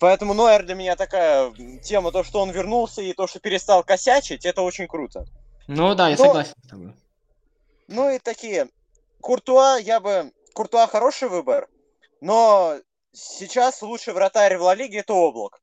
Поэтому 0.00 0.32
Нойер 0.32 0.64
для 0.64 0.74
меня 0.74 0.96
такая 0.96 1.52
тема, 1.82 2.10
то, 2.10 2.24
что 2.24 2.40
он 2.40 2.50
вернулся 2.50 3.02
и 3.02 3.12
то, 3.12 3.26
что 3.26 3.38
перестал 3.38 3.84
косячить, 3.84 4.46
это 4.46 4.62
очень 4.62 4.88
круто. 4.88 5.26
Ну 5.68 5.94
да, 5.94 6.08
я 6.08 6.16
Но... 6.16 6.24
согласен 6.24 6.54
с 6.64 6.68
тобой. 6.68 6.94
Ну 7.86 8.10
и 8.10 8.18
такие. 8.18 8.68
Куртуа, 9.20 9.76
я 9.76 10.00
бы... 10.00 10.32
Куртуа 10.54 10.86
хороший 10.86 11.28
выбор, 11.28 11.68
но 12.22 12.76
сейчас 13.12 13.82
лучший 13.82 14.14
вратарь 14.14 14.56
в 14.56 14.62
Ла 14.62 14.74
Лиге 14.74 15.00
это 15.00 15.12
Облак. 15.12 15.60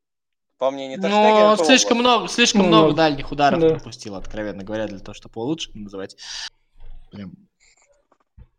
По 0.59 0.71
мнению 0.71 0.99
Ну, 1.01 1.57
слишком 1.57 1.97
много, 1.97 2.27
слишком 2.27 2.61
ну, 2.61 2.67
много 2.67 2.93
дальних 2.93 3.31
ударов 3.31 3.59
да. 3.59 3.69
пропустил, 3.69 4.15
откровенно 4.15 4.63
говоря, 4.63 4.87
для 4.87 4.99
того, 4.99 5.13
чтобы 5.13 5.33
его 5.33 5.43
лучше 5.43 5.71
называть. 5.73 6.15
Прям 7.11 7.33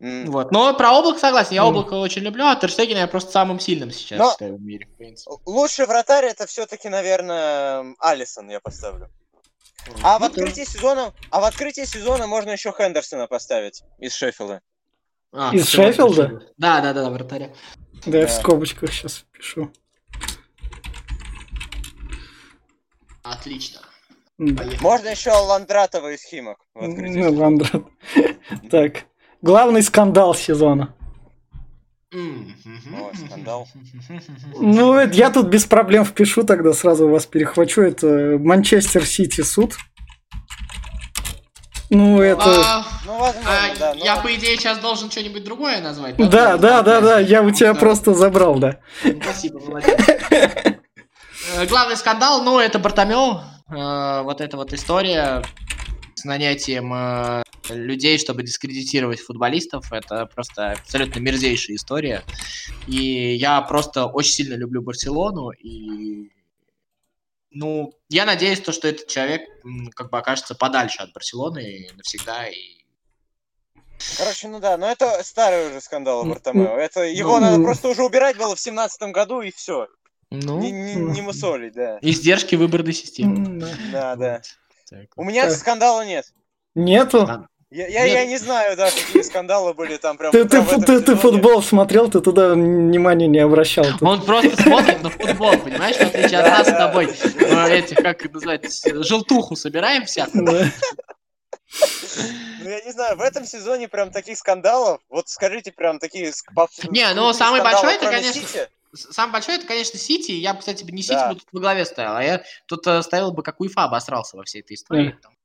Mm. 0.01 0.27
Вот. 0.27 0.53
Но 0.53 0.73
про 0.75 0.93
облако 0.93 1.19
согласен, 1.19 1.55
я 1.55 1.63
mm. 1.63 1.67
облако 1.67 1.95
очень 1.95 2.23
люблю, 2.23 2.45
а 2.47 2.55
Терштегена 2.55 3.01
я 3.01 3.09
просто 3.09 3.33
самым 3.33 3.59
сильным 3.59 3.91
сейчас 3.91 4.19
Но 4.19 4.31
считаю 4.31 4.57
в 4.57 4.61
мире, 4.61 4.87
в 4.87 4.97
принципе. 4.97 5.31
Лучший 5.45 5.87
вратарь 5.87 6.27
это 6.27 6.47
все-таки, 6.47 6.89
наверное, 6.89 7.95
Алисон 7.99 8.49
я 8.49 8.61
поставлю. 8.61 9.11
Mm. 9.87 10.01
А 10.05 10.19
в 10.19 10.25
открытии 10.25 10.65
сезона, 10.65 11.13
а 11.31 11.41
в 11.41 11.45
открытии 11.45 11.85
сезона 11.85 12.27
можно 12.27 12.51
еще 12.51 12.73
Хендерсона 12.73 13.27
поставить 13.27 13.83
из 13.99 14.15
Шеффилда. 14.15 14.61
А, 15.33 15.51
из 15.53 15.69
Шеффилда? 15.69 16.43
Да, 16.57 16.81
да, 16.81 16.93
да, 16.93 17.11
вратаря. 17.11 17.53
Да, 18.05 18.13
да, 18.13 18.19
я 18.19 18.27
в 18.27 18.33
скобочках 18.33 18.93
сейчас 18.93 19.25
пишу. 19.33 19.73
Отлично. 23.25 23.81
Можно 24.39 25.09
еще 25.09 25.31
Ландратова 25.31 26.13
из 26.13 26.23
Химок. 26.23 26.59
Ну, 26.75 27.33
Ландрат. 27.33 27.83
Так. 28.71 29.05
Главный 29.41 29.83
скандал 29.83 30.35
сезона. 30.35 30.95
О, 32.13 33.13
скандал. 33.27 33.69
Ну, 34.59 34.95
это 34.95 35.15
я 35.15 35.31
тут 35.31 35.49
без 35.49 35.67
проблем 35.67 36.05
впишу, 36.05 36.43
тогда 36.43 36.73
сразу 36.73 37.09
вас 37.09 37.27
перехвачу. 37.27 37.83
Это 37.83 38.39
Манчестер 38.41 39.05
Сити 39.05 39.43
суд. 39.43 39.77
Ну, 41.91 42.21
это... 42.21 42.43
А, 42.45 42.87
ну, 43.07 43.19
возможно, 43.19 43.51
а, 43.51 43.79
да. 43.79 43.95
Но... 43.95 44.05
Я, 44.05 44.17
по 44.17 44.35
идее, 44.35 44.57
сейчас 44.57 44.79
должен 44.79 45.11
что-нибудь 45.11 45.45
другое 45.45 45.81
назвать. 45.81 46.17
Да, 46.17 46.27
да, 46.27 46.59
да, 46.59 46.83
да, 46.83 47.01
да, 47.01 47.19
я 47.21 47.43
у 47.43 47.51
тебя 47.51 47.75
просто 47.75 48.13
забрал, 48.13 48.59
да. 48.59 48.79
Спасибо, 49.23 49.61
молодец. 49.61 49.99
Э, 51.57 51.65
главный 51.67 51.97
скандал, 51.97 52.43
ну, 52.43 52.59
это 52.59 52.79
Бартомеу. 52.79 53.41
Э, 53.71 54.21
вот 54.23 54.43
эта 54.43 54.59
вот 54.59 54.75
история 54.75 55.43
с 56.19 56.25
нанятием 56.25 56.93
э, 56.93 57.43
людей, 57.71 58.19
чтобы 58.19 58.43
дискредитировать 58.43 59.21
футболистов. 59.21 59.93
Это 59.93 60.27
просто 60.27 60.73
абсолютно 60.73 61.21
мерзейшая 61.21 61.77
история. 61.77 62.25
И 62.87 63.35
я 63.35 63.61
просто 63.63 64.07
очень 64.07 64.33
сильно 64.33 64.55
люблю 64.55 64.83
Барселону. 64.83 65.51
И 65.51 66.31
ну, 67.51 67.95
я 68.09 68.25
надеюсь, 68.25 68.61
то, 68.61 68.73
что 68.73 68.89
этот 68.89 69.07
человек 69.09 69.43
как 69.95 70.11
бы 70.11 70.19
окажется 70.19 70.55
подальше 70.55 71.03
от 71.03 71.13
Барселоны 71.13 71.89
навсегда. 71.97 72.47
И... 72.49 72.85
Короче, 74.17 74.49
ну 74.49 74.61
да, 74.61 74.77
но 74.77 74.89
это 74.89 75.23
старый 75.25 75.71
уже 75.71 75.81
скандал 75.81 76.25
Бартомео. 76.25 76.77
Это 76.77 77.03
его 77.03 77.39
ну, 77.39 77.41
надо 77.41 77.63
просто 77.63 77.89
уже 77.89 78.03
убирать 78.03 78.37
было 78.37 78.55
в 78.55 78.61
семнадцатом 78.61 79.13
году 79.13 79.41
и 79.41 79.51
все. 79.51 79.89
Ну, 80.31 80.61
не, 80.61 80.71
не, 80.71 80.95
не 80.95 81.23
мусолить, 81.23 81.73
да. 81.73 81.99
Издержки 82.03 82.55
выборной 82.55 82.93
системы. 82.93 83.61
Да, 83.91 84.15
да. 84.15 84.43
Так. 84.91 85.09
У 85.17 85.25
меня 85.25 85.51
скандала 85.51 86.05
нет. 86.05 86.27
Нету? 86.75 87.49
Я, 87.71 87.87
я, 87.87 88.05
я 88.05 88.25
не 88.25 88.39
знаю, 88.39 88.79
да, 88.79 88.91
какие 88.91 89.21
скандалы 89.21 89.75
были 89.75 89.99
там 89.99 90.17
прям. 90.17 90.33
Ты, 90.33 90.47
ты, 90.47 90.63
ты, 90.63 91.03
ты 91.03 91.17
футбол 91.17 91.63
смотрел, 91.63 92.11
ты 92.11 92.23
туда 92.23 92.55
внимания 92.55 93.27
не 93.27 93.41
обращал. 93.41 93.85
Тут. 93.85 94.03
Он 94.03 94.25
просто 94.25 94.63
смотрит 94.63 95.03
на 95.03 95.11
футбол, 95.11 95.53
понимаешь, 95.59 95.97
в 95.97 96.01
отличие 96.01 96.41
от 96.41 96.47
нас 96.47 96.67
с 96.67 96.73
тобой, 96.73 97.07
э, 97.07 97.79
этих, 97.79 97.99
как 97.99 98.25
называть, 98.33 98.83
желтуху 99.05 99.55
собираем 99.55 100.07
всякую. 100.07 100.45
Ну, 102.63 102.71
я 102.71 102.81
не 102.81 102.93
знаю, 102.93 103.19
в 103.19 103.21
этом 103.21 103.45
сезоне 103.45 103.89
прям 103.89 104.11
таких 104.11 104.39
скандалов, 104.39 105.03
вот 105.11 105.29
скажите 105.29 105.71
прям 105.71 105.99
такие... 105.99 106.33
Не, 106.89 107.13
ну, 107.13 107.35
самый 107.35 107.61
большой 107.61 107.97
это, 107.97 108.07
конечно... 108.07 108.41
Самый 108.95 109.33
большой 109.33 109.57
это, 109.57 109.67
конечно, 109.67 109.99
Сити. 109.99 110.33
Я 110.33 110.55
бы, 110.55 110.61
кстати, 110.61 110.85
не 110.85 111.03
Сити 111.03 111.15
да. 111.15 111.33
бы 111.33 111.41
тут 111.41 111.49
во 111.53 111.61
главе 111.61 111.85
ставил, 111.85 112.17
а 112.17 112.23
я 112.23 112.43
тут 112.67 112.87
э, 112.87 113.03
ставил 113.03 113.33
бы, 113.33 113.43
как 113.43 113.61
УЕФА 113.61 113.85
обосрался 113.85 114.37
во 114.37 114.45
всей 114.45 114.61
этой 114.61 114.75
истории. 114.75 115.11
Mm. 115.11 115.39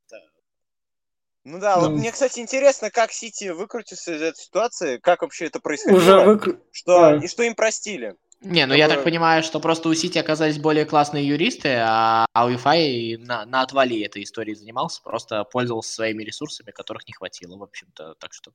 Ну 1.45 1.59
да, 1.59 1.77
вот 1.77 1.91
мне, 1.91 2.11
кстати, 2.11 2.39
интересно, 2.39 2.89
как 2.89 3.11
Сити 3.11 3.49
выкрутился 3.49 4.15
из 4.15 4.21
этой 4.21 4.39
ситуации, 4.39 4.97
как 4.97 5.23
вообще 5.23 5.47
это 5.47 5.59
происходило, 5.59 5.97
Уже 5.97 6.19
выкру... 6.25 6.57
что, 6.71 7.03
а. 7.03 7.15
и 7.17 7.27
что 7.27 7.43
им 7.43 7.53
простили. 7.53 8.15
Не, 8.43 8.65
ну 8.65 8.73
я 8.73 8.89
так 8.89 9.03
понимаю, 9.03 9.41
что 9.41 9.59
просто 9.61 9.87
у 9.87 9.93
Сити 9.93 10.17
оказались 10.17 10.57
более 10.57 10.85
классные 10.85 11.25
юристы, 11.25 11.77
а, 11.79 12.25
а 12.33 12.49
UEFI 12.49 13.17
на, 13.19 13.45
на 13.45 13.61
отвали 13.61 14.01
этой 14.01 14.23
истории 14.23 14.53
занимался, 14.53 15.01
просто 15.01 15.45
пользовался 15.45 15.93
своими 15.93 16.23
ресурсами, 16.23 16.71
которых 16.71 17.07
не 17.07 17.13
хватило, 17.13 17.57
в 17.57 17.63
общем-то. 17.63 18.15
Так 18.19 18.33
что 18.33 18.51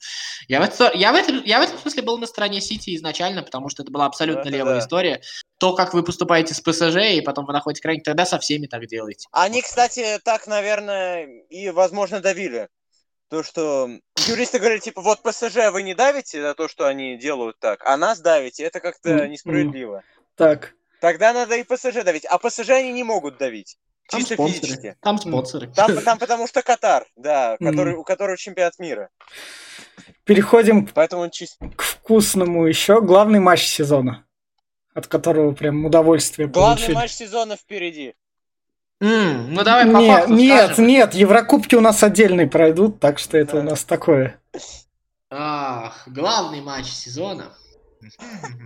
я 0.47 0.61
в, 0.61 0.65
это, 0.65 0.93
я, 0.95 1.13
в 1.13 1.17
этом, 1.17 1.43
я 1.43 1.61
в 1.61 1.63
этом 1.63 1.79
смысле 1.79 2.03
был 2.03 2.19
на 2.19 2.27
стороне 2.27 2.61
Сити 2.61 2.95
изначально, 2.97 3.43
потому 3.43 3.71
что 3.71 3.83
это 3.83 3.91
была 3.91 4.05
абсолютно 4.05 4.41
это 4.41 4.51
левая 4.51 4.75
да. 4.75 4.81
история. 4.81 5.23
То, 5.59 5.75
как 5.75 5.95
вы 5.95 6.03
поступаете 6.03 6.55
с 6.55 6.61
ПСЖ, 6.61 6.97
и 7.15 7.21
потом 7.23 7.47
вы 7.47 7.55
находите 7.55 7.83
крайне, 7.83 8.03
тогда 8.03 8.27
со 8.27 8.39
всеми 8.39 8.67
так 8.67 8.87
делаете. 8.87 9.27
Они, 9.33 9.63
кстати, 9.63 10.21
так, 10.23 10.47
наверное, 10.47 11.27
и, 11.49 11.71
возможно, 11.71 12.21
давили. 12.21 12.69
То, 13.31 13.43
что 13.43 13.91
юристы 14.27 14.59
говорят, 14.59 14.81
типа, 14.81 15.03
вот 15.03 15.23
ПСЖ 15.23 15.71
вы 15.71 15.83
не 15.83 15.95
давите 15.95 16.41
за 16.41 16.55
то, 16.55 16.67
что 16.67 16.87
они 16.87 17.17
делают 17.19 17.59
так, 17.59 17.85
а 17.85 17.97
нас 17.97 18.21
давите, 18.21 18.63
это 18.65 18.81
как-то 18.81 19.29
несправедливо. 19.29 20.03
Так. 20.35 20.75
Тогда 21.01 21.33
надо 21.33 21.57
и 21.57 21.63
ПСЖ 21.63 22.03
давить, 22.05 22.25
а 22.25 22.39
ПСЖ 22.39 22.71
они 22.71 22.93
не 22.93 23.05
могут 23.05 23.39
давить. 23.39 23.79
Там 24.09 24.21
чисто 24.21 24.35
спонсоры. 24.35 24.61
физически. 24.61 24.97
Там 25.03 25.19
спонсоры. 25.19 25.71
Там, 25.75 26.01
там 26.05 26.19
потому 26.19 26.47
что 26.47 26.63
Катар, 26.63 27.07
да, 27.17 27.57
который, 27.59 27.95
у 27.95 28.05
которого 28.05 28.37
чемпионат 28.39 28.79
мира. 28.79 29.11
Переходим 30.25 30.87
Поэтому 30.87 31.29
чисто... 31.29 31.69
к 31.77 31.83
вкусному 31.83 32.67
еще. 32.67 33.03
Главный 33.03 33.41
матч 33.41 33.67
сезона, 33.67 34.27
от 34.95 35.07
которого 35.07 35.53
прям 35.53 35.85
удовольствие 35.85 36.49
Главный 36.49 36.77
получили. 36.77 36.95
матч 36.95 37.11
сезона 37.13 37.57
впереди. 37.57 38.15
Mm, 39.01 39.47
ну 39.51 39.63
давай 39.63 39.87
по 39.87 39.97
нет, 39.99 40.17
факту 40.17 40.33
Нет, 40.33 40.65
скажем. 40.65 40.87
нет, 40.87 41.15
Еврокубки 41.15 41.75
у 41.77 41.81
нас 41.81 42.03
отдельные 42.03 42.49
пройдут, 42.49 42.99
так 42.99 43.19
что 43.19 43.39
это 43.39 43.59
у 43.59 43.63
нас 43.63 43.85
такое. 43.85 44.41
Ах, 45.31 46.03
главный 46.07 46.61
матч 46.61 46.87
сезона. 46.87 47.53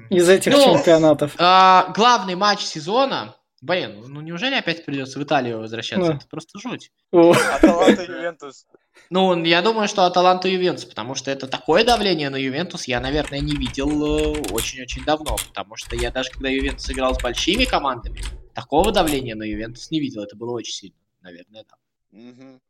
Из 0.08 0.28
этих 0.28 0.52
ну, 0.52 0.76
чемпионатов. 0.76 1.34
А, 1.38 1.92
главный 1.94 2.34
матч 2.34 2.60
сезона 2.60 3.34
Блин, 3.62 4.02
ну 4.08 4.20
неужели 4.20 4.56
опять 4.56 4.84
придется 4.84 5.20
в 5.20 5.22
Италию 5.22 5.60
возвращаться? 5.60 6.08
Да. 6.08 6.16
Это 6.16 6.26
просто 6.28 6.58
жуть. 6.58 6.90
Аталанта 7.12 8.02
Ювентус. 8.02 8.66
Ну, 9.08 9.44
я 9.44 9.62
думаю, 9.62 9.86
что 9.86 10.04
Аталанта 10.04 10.48
Ювентус, 10.48 10.84
потому 10.84 11.14
что 11.14 11.30
это 11.30 11.46
такое 11.46 11.84
давление 11.84 12.28
на 12.28 12.36
Ювентус 12.36 12.88
я, 12.88 12.98
наверное, 12.98 13.38
не 13.38 13.54
видел 13.54 14.34
э, 14.34 14.42
очень-очень 14.50 15.04
давно, 15.04 15.36
потому 15.48 15.76
что 15.76 15.94
я 15.94 16.10
даже 16.10 16.30
когда 16.30 16.48
Ювентус 16.48 16.90
играл 16.90 17.14
с 17.14 17.22
большими 17.22 17.64
командами, 17.64 18.22
такого 18.54 18.92
давления 18.92 19.34
на 19.34 19.44
Ювентус 19.44 19.90
не 19.90 20.00
видел. 20.00 20.22
Это 20.22 20.36
было 20.36 20.52
очень 20.52 20.72
сильно, 20.72 20.96
наверное, 21.20 21.64
да. 21.64 22.18
Угу. 22.18 22.60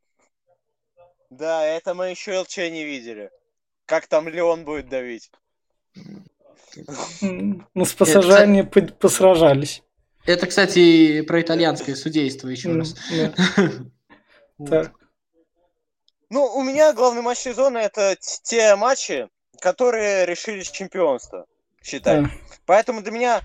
Да, 1.30 1.64
это 1.64 1.95
мы 1.95 2.11
еще 2.11 2.39
ЛЧ 2.39 2.59
не 2.59 2.85
видели. 2.85 3.30
Как 3.87 4.07
там 4.07 4.28
Леон 4.28 4.64
будет 4.64 4.89
давить? 4.89 5.30
Ну, 7.20 7.85
с 7.85 7.93
пассажирами 7.93 8.62
посражались. 8.62 9.83
Это, 10.24 10.47
кстати, 10.47 11.20
про 11.20 11.43
итальянское 11.43 11.95
судейство 11.95 12.49
еще 12.49 12.72
раз. 12.72 12.95
Так. 14.66 14.93
Ну, 16.30 16.47
у 16.47 16.62
меня 16.62 16.93
главный 16.93 17.20
матч 17.20 17.39
сезона 17.39 17.78
это 17.78 18.16
те 18.43 18.76
матчи, 18.76 19.28
которые 19.61 20.24
решили 20.24 20.62
чемпионство, 20.62 21.47
считай. 21.83 22.26
Поэтому 22.64 23.03
для 23.03 23.11
меня 23.11 23.43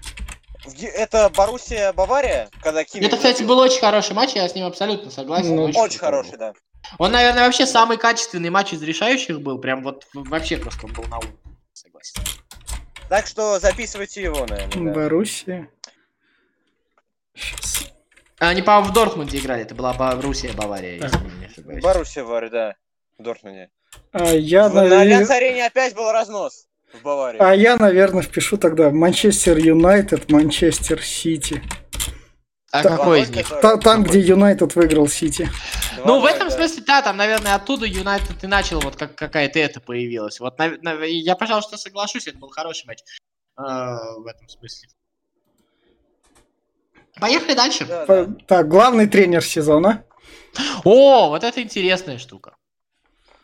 это 0.95 1.29
Боруссия 1.29 1.93
Бавария, 1.93 2.49
когда 2.61 2.83
Кими... 2.83 3.05
Это, 3.05 3.17
кстати, 3.17 3.43
был 3.43 3.59
очень 3.59 3.79
хороший 3.79 4.13
матч, 4.13 4.33
я 4.33 4.47
с 4.47 4.55
ним 4.55 4.65
абсолютно 4.65 5.11
согласен. 5.11 5.55
Ну, 5.55 5.65
очень, 5.65 5.79
очень 5.79 5.99
хороший, 5.99 6.37
да. 6.37 6.53
Он, 6.97 7.11
наверное, 7.11 7.45
вообще 7.45 7.65
самый 7.65 7.97
качественный 7.97 8.49
матч 8.49 8.73
из 8.73 8.81
решающих 8.81 9.41
был. 9.41 9.59
Прям 9.59 9.83
вот 9.83 10.07
вообще 10.13 10.57
просто 10.57 10.85
он 10.85 10.93
был 10.93 11.03
на 11.05 11.17
уровне. 11.17 11.37
Согласен. 11.73 12.21
Так 13.09 13.27
что 13.27 13.59
записывайте 13.59 14.21
его, 14.21 14.45
наверное. 14.45 14.93
Да. 14.93 14.93
Боруссия. 14.93 15.69
Сейчас. 17.35 17.85
Они, 18.39 18.61
по-моему, 18.61 18.89
в 18.89 18.93
Дортмунде 18.93 19.37
играли. 19.37 19.63
Это 19.63 19.75
была 19.75 19.93
Боруссия, 19.93 20.53
Бавария, 20.53 20.95
если 20.95 21.17
не 21.39 21.45
ошибаюсь. 21.45 21.83
Боруссия, 21.83 22.23
Бавария, 22.23 22.49
да. 22.49 22.75
В 23.17 23.23
Дортмунде. 23.23 23.69
А 24.11 24.25
я, 24.33 24.69
наверное... 24.69 24.89
На 24.89 25.01
Альянс-арене 25.01 25.65
опять 25.65 25.95
был 25.95 26.11
разнос 26.11 26.67
в 26.97 27.03
Баварии. 27.03 27.39
А 27.39 27.55
я, 27.55 27.77
наверное, 27.77 28.21
впишу 28.21 28.57
тогда 28.57 28.89
Манчестер 28.91 29.57
Юнайтед, 29.57 30.31
Манчестер 30.31 31.01
Сити. 31.03 31.61
А 32.71 32.83
Та, 32.83 32.97
какой 32.97 33.21
из 33.21 33.29
них? 33.29 33.47
Та, 33.61 33.77
там, 33.77 34.03
где 34.03 34.19
Юнайтед 34.19 34.75
выиграл 34.75 35.07
Сити. 35.07 35.49
Ну, 36.05 36.19
в 36.19 36.25
этом 36.25 36.51
смысле, 36.51 36.83
да, 36.85 37.01
там, 37.01 37.17
наверное, 37.17 37.55
оттуда 37.55 37.85
Юнайтед 37.85 38.43
и 38.43 38.47
начал, 38.47 38.79
вот 38.81 38.95
как 38.95 39.15
какая-то 39.15 39.57
это 39.59 39.79
появилась. 39.79 40.39
Вот, 40.39 40.59
на, 40.59 40.77
на, 40.81 41.03
я, 41.05 41.35
пожалуйста, 41.35 41.77
соглашусь, 41.77 42.27
это 42.27 42.37
был 42.37 42.49
хороший 42.49 42.85
матч 42.85 42.99
э, 43.57 43.61
в 43.61 44.27
этом 44.27 44.49
смысле. 44.49 44.89
Поехали 47.19 47.55
дальше. 47.55 47.85
Да, 47.85 48.05
да. 48.05 48.27
Так, 48.47 48.67
главный 48.67 49.07
тренер 49.07 49.43
сезона. 49.43 50.03
О, 50.83 51.29
вот 51.29 51.43
это 51.43 51.61
интересная 51.61 52.17
штука. 52.17 52.56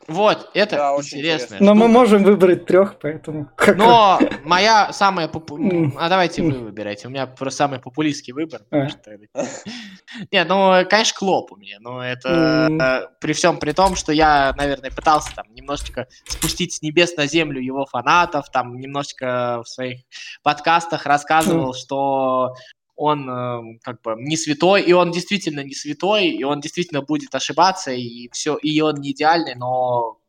Вот, 0.07 0.49
это 0.53 0.75
да, 0.75 0.95
интересно. 0.97 1.57
Но 1.59 1.75
мы 1.75 1.87
можем 1.87 2.23
выбрать 2.23 2.65
трех, 2.65 2.99
поэтому. 2.99 3.49
Но 3.75 4.19
моя 4.43 4.91
самая 4.93 5.27
популярная. 5.27 5.91
А 6.03 6.09
давайте 6.09 6.41
вы 6.41 6.51
выбирайте. 6.51 7.07
У 7.07 7.11
меня 7.11 7.27
просто 7.27 7.57
самый 7.59 7.79
популистский 7.79 8.33
выбор. 8.33 8.61
А. 8.71 8.87
Нет, 10.31 10.47
ну, 10.49 10.85
конечно, 10.89 11.17
Клоп 11.17 11.51
у 11.51 11.55
меня. 11.55 11.77
Но 11.79 12.03
это 12.03 13.11
при 13.19 13.33
всем 13.33 13.57
при 13.57 13.71
том, 13.71 13.95
что 13.95 14.11
я, 14.11 14.53
наверное, 14.57 14.91
пытался 14.91 15.33
там 15.35 15.45
немножечко 15.53 16.07
спустить 16.25 16.73
с 16.73 16.81
небес 16.81 17.15
на 17.15 17.27
землю 17.27 17.61
его 17.61 17.85
фанатов, 17.85 18.49
там 18.51 18.79
немножечко 18.79 19.61
в 19.63 19.69
своих 19.69 20.01
подкастах 20.43 21.05
рассказывал, 21.05 21.73
что 21.73 22.55
он 22.95 23.29
э, 23.29 23.79
как 23.81 24.01
бы 24.01 24.15
не 24.17 24.37
святой, 24.37 24.83
и 24.83 24.93
он 24.93 25.11
действительно 25.11 25.61
не 25.61 25.73
святой, 25.73 26.27
и 26.27 26.43
он 26.43 26.61
действительно 26.61 27.01
будет 27.01 27.33
ошибаться, 27.33 27.91
и 27.91 28.29
все, 28.31 28.55
и 28.57 28.79
он 28.81 28.95
не 28.95 29.11
идеальный, 29.11 29.55
но 29.55 30.19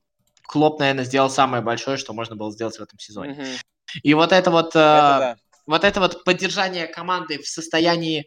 Клоп, 0.47 0.79
наверное, 0.79 1.05
сделал 1.05 1.31
самое 1.31 1.63
большое, 1.63 1.97
что 1.97 2.13
можно 2.13 2.37
было 2.37 2.53
сделать 2.53 2.79
в 2.79 2.83
этом 2.83 2.99
сезоне. 2.99 3.33
Mm-hmm. 3.35 4.01
И 4.03 4.15
вот 4.15 4.33
это 4.33 4.51
вот, 4.51 4.77
э, 4.77 4.79
это 4.79 5.19
да. 5.19 5.37
вот 5.67 5.85
это 5.85 6.01
вот 6.01 6.25
поддержание 6.25 6.87
команды 6.87 7.39
в 7.39 7.47
состоянии, 7.47 8.27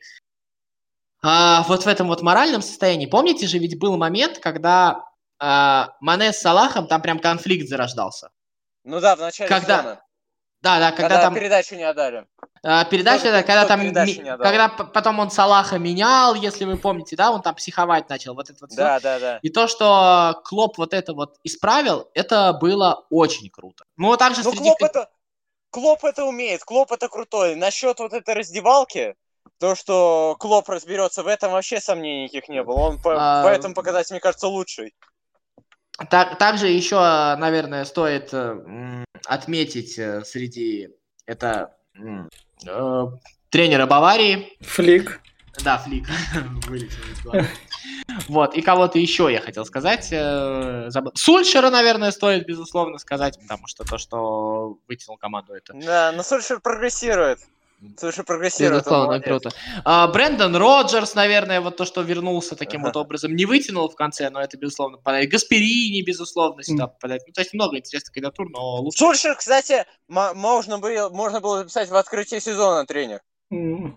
э, 1.23 1.57
вот 1.67 1.83
в 1.83 1.88
этом 1.88 2.07
вот 2.07 2.21
моральном 2.21 2.61
состоянии. 2.61 3.05
Помните 3.05 3.47
же, 3.47 3.57
ведь 3.57 3.79
был 3.79 3.97
момент, 3.97 4.39
когда 4.39 5.03
э, 5.39 5.85
Мане 5.99 6.31
с 6.31 6.39
Салахом 6.39 6.88
там 6.88 7.01
прям 7.01 7.19
конфликт 7.19 7.67
зарождался. 7.67 8.29
Ну 8.83 8.99
да, 8.99 9.15
в 9.15 9.19
начале 9.19 9.49
когда, 9.49 9.79
сезона. 9.79 10.01
Да, 10.61 10.79
да, 10.79 10.91
когда, 10.91 11.09
когда 11.09 11.21
там... 11.21 11.35
передачу 11.35 11.75
не 11.75 11.83
отдали. 11.83 12.25
А, 12.63 12.85
передача, 12.85 13.31
да, 13.31 13.43
когда 13.43 13.65
там... 13.65 13.81
Ми... 13.81 13.93
Когда 14.37 14.69
потом 14.69 15.19
он 15.19 15.31
Салаха 15.31 15.77
менял, 15.77 16.35
если 16.35 16.65
вы 16.65 16.77
помните, 16.77 17.15
да, 17.15 17.31
он 17.31 17.41
там 17.41 17.55
психовать 17.55 18.09
начал, 18.09 18.33
вот 18.33 18.49
это 18.49 18.57
вот 18.61 18.69
Да, 18.75 18.99
да, 18.99 19.19
да. 19.19 19.39
И 19.41 19.49
то, 19.49 19.67
что 19.67 20.41
Клоп 20.45 20.77
вот 20.77 20.93
это 20.93 21.13
вот 21.13 21.37
исправил, 21.43 22.09
это 22.13 22.53
было 22.53 23.05
очень 23.09 23.49
круто. 23.49 23.85
Ну, 23.97 24.07
вот 24.07 24.19
также 24.19 24.43
ну, 24.43 24.51
среди... 24.51 24.63
Клоп 24.63 24.83
это... 24.83 25.09
Клоп 25.69 26.05
это 26.05 26.23
умеет, 26.25 26.63
Клоп 26.63 26.91
это 26.91 27.09
крутой. 27.09 27.55
Насчет 27.55 27.99
вот 27.99 28.13
этой 28.13 28.35
раздевалки, 28.35 29.15
то, 29.59 29.75
что 29.75 30.35
Клоп 30.39 30.69
разберется 30.69 31.23
в 31.23 31.27
этом, 31.27 31.51
вообще 31.51 31.79
сомнений 31.79 32.23
никаких 32.23 32.49
не 32.49 32.63
было. 32.63 32.75
Он 32.75 33.01
по, 33.01 33.15
а... 33.17 33.43
по 33.43 33.47
этому 33.47 33.73
показателю, 33.73 34.15
мне 34.15 34.21
кажется, 34.21 34.47
лучший. 34.47 34.93
Так, 36.09 36.37
также 36.37 36.67
еще, 36.67 36.97
наверное, 37.37 37.83
стоит 37.83 38.31
э, 38.31 39.03
отметить 39.25 39.97
э, 39.97 40.23
среди 40.23 40.89
это 41.25 41.75
тренера 43.49 43.85
Баварии. 43.85 44.57
Флик. 44.61 45.21
Да, 45.63 45.77
Флик. 45.77 46.07
Вот, 48.29 48.55
и 48.55 48.61
кого-то 48.61 48.97
еще 48.99 49.29
я 49.31 49.41
хотел 49.41 49.65
сказать. 49.65 50.09
Э, 50.11 50.89
Сульшера, 51.13 51.69
наверное, 51.69 52.11
стоит, 52.11 52.47
безусловно, 52.47 52.97
сказать, 52.99 53.37
потому 53.41 53.67
что 53.67 53.83
то, 53.83 53.97
что 53.97 54.79
вытянул 54.87 55.17
команду, 55.17 55.53
это... 55.53 55.73
Да, 55.73 56.11
но 56.13 56.23
Сульшер 56.23 56.59
прогрессирует. 56.61 57.39
Слушай, 57.97 58.25
прогрессирует. 58.25 58.84
Безусловно, 58.84 59.19
круто. 59.19 59.51
А, 59.86 60.07
Брэндон 60.07 60.55
Роджерс, 60.55 61.13
наверное, 61.13 61.61
вот 61.61 61.78
то, 61.78 61.86
что 61.86 62.01
вернулся 62.01 62.55
таким 62.55 62.82
ага. 62.82 62.88
вот 62.88 62.97
образом, 62.97 63.36
не 63.36 63.45
вытянул 63.45 63.88
в 63.88 63.95
конце, 63.95 64.30
но 64.32 64.41
это, 64.41 64.57
безусловно, 64.57 64.97
попадает. 64.97 65.30
Гасперини, 65.30 66.01
безусловно, 66.01 66.63
сюда 66.63 66.86
mm. 66.86 66.88
попадает. 66.88 67.21
Ну, 67.28 67.34
то 67.34 67.41
есть 67.41 67.53
много 67.53 67.78
интересных 67.78 68.13
кандидатур, 68.13 68.49
но 68.49 68.78
лучше... 68.78 68.97
Сульшер, 68.97 69.36
кстати, 69.36 69.86
можно 70.07 70.80
было, 70.80 71.09
можно 71.09 71.39
было 71.39 71.59
записать 71.59 71.89
в 71.89 71.95
открытие 71.95 72.41
сезона 72.41 72.86
тренер. 72.88 73.21
Mm. 73.53 73.93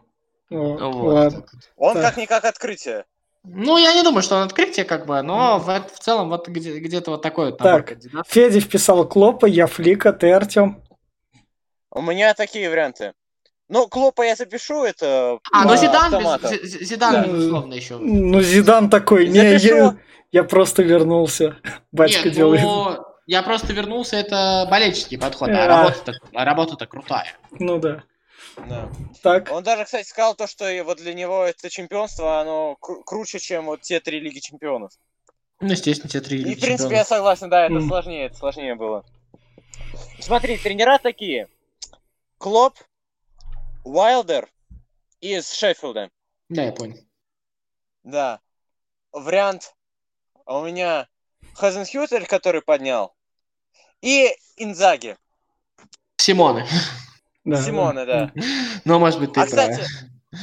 Ну, 0.50 0.92
вот. 0.92 1.34
Он 1.76 1.94
как-никак 1.94 2.44
открытие. 2.44 3.06
Ну, 3.44 3.78
я 3.78 3.94
не 3.94 4.02
думаю, 4.02 4.22
что 4.22 4.36
он 4.36 4.42
открытие, 4.42 4.84
как 4.84 5.06
бы, 5.06 5.22
но 5.22 5.58
в, 5.58 5.66
в 5.66 5.98
целом 6.00 6.28
вот 6.28 6.48
где- 6.48 6.78
где-то 6.78 7.12
вот 7.12 7.22
такой 7.22 7.46
вот 7.46 7.58
Так, 7.58 7.88
кандидат. 7.88 8.26
Федя 8.28 8.60
вписал 8.60 9.08
Клопа, 9.08 9.46
я 9.46 9.66
Флика, 9.66 10.12
ты 10.12 10.30
Артем. 10.32 10.82
У 11.90 12.02
меня 12.02 12.34
такие 12.34 12.68
варианты. 12.68 13.14
Ну, 13.70 13.86
Клопа 13.86 14.22
я 14.22 14.34
запишу, 14.34 14.82
это... 14.82 15.38
А, 15.52 15.64
ну 15.64 15.76
Зидан, 15.76 16.38
без, 16.42 16.60
Зидан, 16.88 17.12
да. 17.12 17.22
безусловно, 17.24 17.74
еще. 17.74 17.98
Ну, 17.98 18.40
Зидан 18.42 18.90
такой, 18.90 19.28
не, 19.28 19.38
я, 19.58 19.96
я 20.32 20.42
просто 20.42 20.82
вернулся. 20.82 21.56
Батька 21.92 22.24
Нет, 22.24 22.34
делает. 22.34 22.62
Ну, 22.62 22.98
я 23.26 23.44
просто 23.44 23.72
вернулся, 23.72 24.16
это 24.16 24.66
болельческий 24.68 25.18
подход, 25.18 25.50
а, 25.50 25.64
а 25.64 25.68
работа-то, 25.68 26.12
а 26.34 26.44
работа-то 26.44 26.86
крутая. 26.86 27.36
Ну 27.60 27.78
да. 27.78 28.02
Да. 28.68 28.88
Так. 29.22 29.52
Он 29.52 29.62
даже, 29.62 29.84
кстати, 29.84 30.08
сказал 30.08 30.34
то, 30.34 30.48
что 30.48 30.68
вот 30.84 30.98
для 30.98 31.14
него 31.14 31.44
это 31.44 31.70
чемпионство, 31.70 32.40
оно 32.40 32.76
кру- 32.82 33.04
круче, 33.06 33.38
чем 33.38 33.66
вот 33.66 33.82
те 33.82 34.00
три 34.00 34.18
Лиги 34.18 34.40
Чемпионов. 34.40 34.90
Ну, 35.60 35.70
естественно, 35.70 36.10
те 36.10 36.20
три 36.20 36.38
Лиги 36.38 36.54
И, 36.54 36.56
в 36.56 36.60
принципе, 36.60 36.96
я 36.96 37.04
согласен, 37.04 37.48
да, 37.48 37.66
это 37.66 37.74
mm. 37.74 37.86
сложнее, 37.86 38.26
это 38.26 38.36
сложнее 38.36 38.74
было. 38.74 39.04
Смотри, 40.18 40.56
тренера 40.56 40.98
такие. 40.98 41.46
Клоп, 42.38 42.74
Уайлдер 43.84 44.48
из 45.20 45.52
Шеффилда. 45.52 46.10
Да, 46.48 46.64
я 46.64 46.72
понял. 46.72 46.98
Да. 48.02 48.40
Вариант 49.12 49.74
у 50.46 50.64
меня 50.64 51.08
Хазенхютель, 51.54 52.26
который 52.26 52.62
поднял, 52.62 53.14
и 54.02 54.30
Инзаги. 54.56 55.16
Симоны. 56.16 56.66
Да, 57.44 57.62
Симоны, 57.62 58.06
да. 58.06 58.32
Ну, 58.84 58.98
может 58.98 59.20
быть, 59.20 59.32
ты 59.32 59.40
а, 59.40 59.46
кстати, 59.46 59.84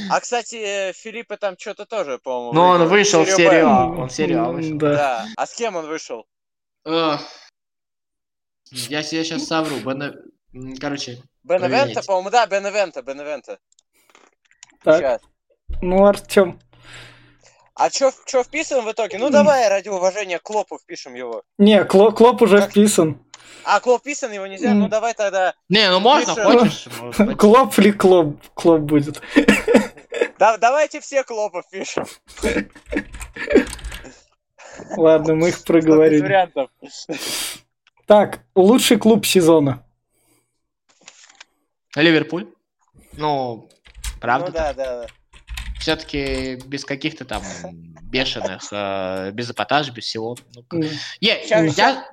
а, 0.10 0.20
кстати, 0.20 0.92
Филиппа 0.94 1.38
там 1.38 1.58
что-то 1.58 1.86
тоже, 1.86 2.18
по-моему, 2.20 2.54
Ну, 2.54 2.62
он 2.62 2.88
вышел 2.88 3.24
в 3.24 3.30
серию 3.30 3.68
А. 3.68 3.88
Он 3.88 4.10
в 4.10 4.12
серию 4.12 4.44
А 4.44 4.52
вышел. 4.52 4.78
Да. 4.78 4.96
да. 4.96 5.28
А 5.36 5.46
с 5.46 5.54
кем 5.56 5.76
он 5.76 5.88
вышел? 5.88 6.26
Я 6.86 7.20
себе 9.04 9.24
сейчас 9.24 9.46
совру. 9.46 9.78
Короче, 10.80 11.22
Беневента, 11.48 12.04
по-моему, 12.04 12.30
да, 12.30 12.46
Беневента, 12.46 13.02
Беневента. 13.02 13.60
Так. 14.84 14.98
Сейчас. 14.98 15.22
Ну, 15.82 16.06
Артем. 16.06 16.60
А 17.74 17.90
что 17.90 18.12
что 18.26 18.44
вписан 18.44 18.84
в 18.84 18.92
итоге? 18.92 19.20
Ну 19.20 19.30
давай 19.30 19.70
ради 19.70 19.90
уважения 19.90 20.40
Клопу 20.40 20.80
впишем 20.80 21.14
его. 21.14 21.44
Не, 21.60 21.86
Клоп, 21.86 22.16
Клоп 22.16 22.42
уже 22.42 22.60
как... 22.60 22.72
вписан. 22.72 23.24
А, 23.64 23.80
Клоп 23.80 24.02
вписан, 24.02 24.32
его 24.32 24.48
нельзя? 24.48 24.74
Ну 24.74 24.88
давай 24.88 25.14
тогда... 25.14 25.54
Не, 25.70 25.90
ну 25.92 26.00
можно, 26.00 26.34
впишем. 26.34 26.52
хочешь. 26.52 27.38
Клоп 27.38 27.78
или 27.78 27.92
Клоп? 27.92 28.42
Клоп 28.56 28.82
будет. 28.82 29.22
Да, 30.40 30.58
давайте 30.58 31.00
все 31.02 31.24
Клопов 31.24 31.70
пишем. 31.70 32.06
Ладно, 34.96 35.36
мы 35.36 35.50
их 35.50 35.64
проговорили. 35.64 36.22
вариантов. 36.22 36.70
Так, 38.08 38.40
лучший 38.56 38.98
клуб 38.98 39.26
сезона. 39.26 39.84
Ливерпуль. 42.02 42.48
Ну, 43.14 43.70
правда. 44.20 44.48
Ну 44.48 44.54
да, 44.54 44.74
да, 44.74 45.02
да. 45.02 45.08
Все-таки 45.80 46.56
без 46.66 46.86
каких-то 46.86 47.24
там 47.24 47.44
бешеных, 48.04 48.64
э, 48.72 49.32
без 49.32 49.52
эпатажа, 49.52 49.92
без 49.92 50.06
всего. 50.06 50.36
Ну, 50.72 50.84
я, 51.20 51.40
я, 51.42 52.06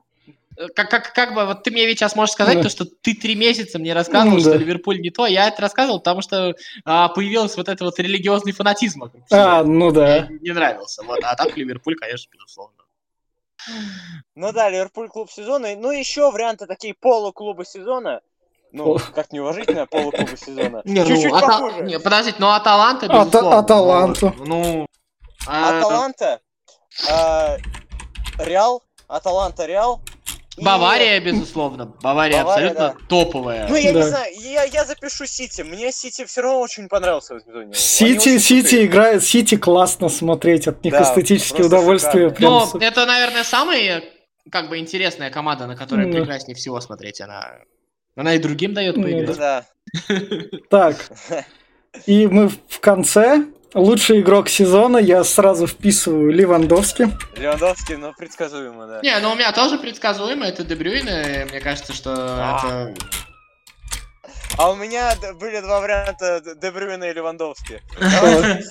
как, 0.76 0.88
как, 0.88 1.12
как 1.12 1.34
бы, 1.34 1.46
вот 1.46 1.64
ты 1.64 1.70
мне 1.70 1.86
ведь 1.86 1.98
сейчас 1.98 2.14
можешь 2.14 2.34
сказать, 2.34 2.62
то, 2.62 2.68
что 2.68 2.84
ты 2.84 3.14
три 3.14 3.34
месяца 3.34 3.78
мне 3.78 3.92
рассказывал, 3.92 4.38
что 4.38 4.54
Ливерпуль 4.54 5.00
не 5.00 5.10
то. 5.10 5.26
Я 5.26 5.48
это 5.48 5.62
рассказывал, 5.62 5.98
потому 5.98 6.22
что 6.22 6.54
а, 6.84 7.08
появился 7.08 7.56
вот 7.56 7.68
этот 7.68 7.80
вот 7.80 7.98
религиозный 7.98 8.52
фанатизм. 8.52 9.10
А, 9.30 9.64
ну 9.64 9.90
да. 9.90 10.26
Мне 10.28 10.38
не 10.40 10.52
нравился. 10.52 11.02
Вот, 11.02 11.20
а 11.22 11.34
так 11.34 11.56
Ливерпуль, 11.56 11.96
конечно, 11.96 12.30
безусловно. 12.32 12.76
Ну 14.34 14.52
да, 14.52 14.68
Ливерпуль 14.70 15.08
клуб 15.08 15.30
сезона. 15.30 15.74
Ну 15.76 15.90
еще 15.90 16.30
варианты 16.30 16.66
такие 16.66 16.94
полуклуба 16.94 17.64
сезона. 17.64 18.20
Ну, 18.74 18.98
как 19.14 19.32
неуважительно, 19.32 19.86
полуклуба 19.86 20.36
сезона. 20.36 20.82
Не, 20.84 21.06
Чуть-чуть 21.06 21.32
ну, 21.32 21.40
похуже. 21.40 21.82
Не, 21.82 22.00
подождите, 22.00 22.36
ну 22.40 22.48
Аталанта, 22.48 23.06
безусловно. 23.06 23.58
Аталанта. 23.58 24.34
Ну, 24.44 24.86
а... 25.46 25.78
Аталанта, 25.78 26.40
а, 27.08 27.56
Реал, 28.38 28.82
Аталанта, 29.06 29.66
Реал, 29.66 30.00
Бавария, 30.56 31.20
безусловно. 31.20 31.86
Бавария, 32.02 32.42
Бавария 32.42 32.42
абсолютно 32.42 32.96
да. 32.98 33.06
топовая. 33.08 33.68
Ну, 33.68 33.76
я 33.76 33.92
да. 33.92 33.98
не 33.98 34.08
знаю, 34.08 34.34
я, 34.40 34.64
я 34.64 34.84
запишу 34.84 35.26
Сити. 35.26 35.62
Мне 35.62 35.92
Сити 35.92 36.24
все 36.24 36.42
равно 36.42 36.60
очень 36.60 36.88
понравился 36.88 37.34
в 37.34 37.40
сезоне. 37.40 37.74
Сити, 37.74 38.38
Сити 38.38 38.86
играет, 38.86 39.24
Сити 39.24 39.56
классно 39.56 40.08
смотреть, 40.08 40.68
от 40.68 40.84
них 40.84 40.92
да, 40.92 41.12
удовольствие. 41.64 42.30
Прям... 42.30 42.52
Но 42.52 42.72
это, 42.80 43.06
наверное, 43.06 43.44
самая 43.44 44.02
как 44.50 44.68
бы 44.68 44.78
интересная 44.78 45.30
команда, 45.30 45.66
на 45.66 45.76
которой 45.76 46.06
mm. 46.06 46.12
прекраснее 46.12 46.54
всего 46.54 46.80
смотреть. 46.80 47.20
Она, 47.20 47.58
она 48.16 48.34
и 48.34 48.38
другим 48.38 48.74
дает 48.74 48.96
поиграть. 48.96 49.28
Ну, 49.28 49.34
да. 49.34 49.64
Так, 50.70 50.96
и 52.06 52.26
мы 52.26 52.48
в 52.48 52.80
конце 52.80 53.44
Лучший 53.74 54.20
игрок 54.20 54.48
сезона 54.48 54.98
я 54.98 55.24
сразу 55.24 55.66
вписываю 55.66 56.30
Левандовский. 56.30 57.06
Левандовский, 57.36 57.96
ну, 57.96 58.12
предсказуемо, 58.16 58.86
да. 58.86 59.00
Не, 59.02 59.18
ну 59.18 59.32
у 59.32 59.34
меня 59.34 59.50
тоже 59.50 59.78
предсказуемо, 59.78 60.46
это 60.46 60.62
Дебрюйна, 60.62 61.44
мне 61.50 61.60
кажется, 61.60 61.92
что 61.92 62.14
а. 62.14 62.92
это 62.92 62.94
а 64.58 64.70
у 64.70 64.76
меня 64.76 65.12
были 65.40 65.60
два 65.60 65.80
варианта 65.80 66.40
Дебрюина 66.56 67.04
и 67.04 67.12
Левандовски. 67.12 67.82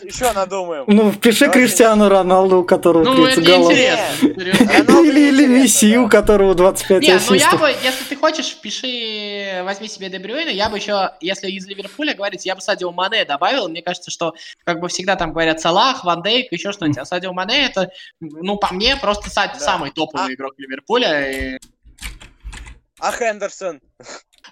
Еще 0.03 0.31
надумаем. 0.31 0.85
Ну, 0.87 1.13
пиши 1.13 1.49
Криштиану 1.49 2.09
Роналду, 2.09 2.59
у 2.59 2.63
которого 2.63 3.03
ну, 3.03 3.25
30 3.25 3.45
голов. 3.45 3.73
Или, 5.03 5.27
или 5.27 5.45
Месси, 5.47 5.97
у 5.97 6.07
которого 6.07 6.55
25 6.55 7.01
Не, 7.01 7.19
ну 7.27 7.33
я 7.35 7.51
бы, 7.55 7.69
если 7.83 8.03
ты 8.05 8.15
хочешь, 8.15 8.57
пиши, 8.61 9.61
возьми 9.63 9.87
себе 9.87 10.09
Дебрюина, 10.09 10.49
я 10.49 10.69
бы 10.69 10.77
еще, 10.77 11.11
если 11.19 11.51
из 11.51 11.67
Ливерпуля 11.67 12.13
говорить, 12.13 12.45
я 12.45 12.55
бы 12.55 12.61
Садио 12.61 12.91
Мане 12.91 13.25
добавил. 13.25 13.67
Мне 13.67 13.81
кажется, 13.81 14.11
что, 14.11 14.33
как 14.63 14.79
бы 14.79 14.87
всегда 14.87 15.15
там 15.15 15.33
говорят, 15.33 15.59
Салах, 15.59 16.03
Ван 16.03 16.21
Дейк, 16.21 16.51
еще 16.51 16.71
что-нибудь. 16.71 16.97
А 16.97 17.05
Садио 17.05 17.33
Мане 17.33 17.65
это, 17.65 17.89
ну, 18.19 18.57
по 18.57 18.73
мне, 18.73 18.95
просто 18.95 19.29
самый 19.29 19.91
топовый 19.91 20.31
а 20.31 20.33
игрок 20.33 20.53
Ливерпуля. 20.57 21.59
А 22.99 23.11
Хендерсон? 23.11 23.81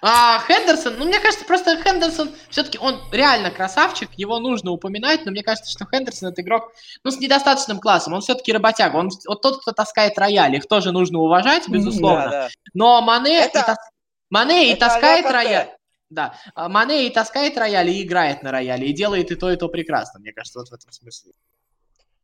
А 0.00 0.40
Хендерсон, 0.46 0.96
ну, 0.98 1.04
мне 1.04 1.20
кажется, 1.20 1.44
просто 1.44 1.80
Хендерсон, 1.82 2.30
все-таки 2.48 2.78
он 2.78 2.98
реально 3.12 3.50
красавчик, 3.50 4.10
его 4.16 4.38
нужно 4.38 4.70
упоминать, 4.70 5.24
но 5.24 5.32
мне 5.32 5.42
кажется, 5.42 5.70
что 5.70 5.86
Хендерсон 5.86 6.30
это 6.30 6.42
игрок, 6.42 6.72
ну, 7.04 7.10
с 7.10 7.18
недостаточным 7.18 7.78
классом, 7.78 8.14
он 8.14 8.20
все-таки 8.20 8.52
работяга, 8.52 8.96
он 8.96 9.10
вот 9.26 9.42
тот, 9.42 9.60
кто 9.60 9.72
таскает 9.72 10.18
рояль, 10.18 10.56
их 10.56 10.66
тоже 10.66 10.92
нужно 10.92 11.18
уважать, 11.18 11.68
безусловно, 11.68 12.24
да, 12.24 12.30
да. 12.30 12.48
но 12.74 13.02
Мане, 13.02 13.38
это, 13.38 13.58
и, 13.58 13.62
тас... 13.62 13.78
Мане 14.30 14.72
и 14.72 14.76
таскает 14.76 15.26
рояль. 15.26 15.76
Да, 16.08 16.34
а 16.54 16.68
Мане 16.68 17.06
и 17.06 17.10
таскает 17.10 17.56
рояль, 17.56 17.88
и 17.88 18.02
играет 18.02 18.42
на 18.42 18.50
рояле, 18.50 18.86
и 18.88 18.92
делает 18.92 19.30
и 19.30 19.34
то, 19.34 19.50
и 19.50 19.56
то 19.56 19.68
прекрасно, 19.68 20.20
мне 20.20 20.32
кажется, 20.32 20.58
вот 20.58 20.68
в 20.68 20.72
этом 20.72 20.90
смысле. 20.90 21.32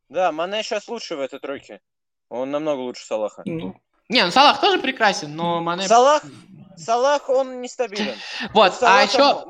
Да, 0.09 0.31
Мане 0.31 0.63
сейчас 0.63 0.87
лучше 0.87 1.15
в 1.15 1.19
этой 1.19 1.39
тройке. 1.39 1.81
Он 2.29 2.51
намного 2.51 2.79
лучше 2.79 3.05
Салаха. 3.05 3.43
Ну. 3.45 3.75
Не, 4.09 4.25
ну 4.25 4.31
Салах 4.31 4.59
тоже 4.59 4.79
прекрасен, 4.79 5.35
но 5.35 5.61
Мане... 5.61 5.87
Салах, 5.87 6.23
Салах, 6.79 7.29
он 7.29 7.61
нестабилен. 7.61 8.15
Вот, 8.53 8.73
а 8.81 9.03
еще... 9.03 9.45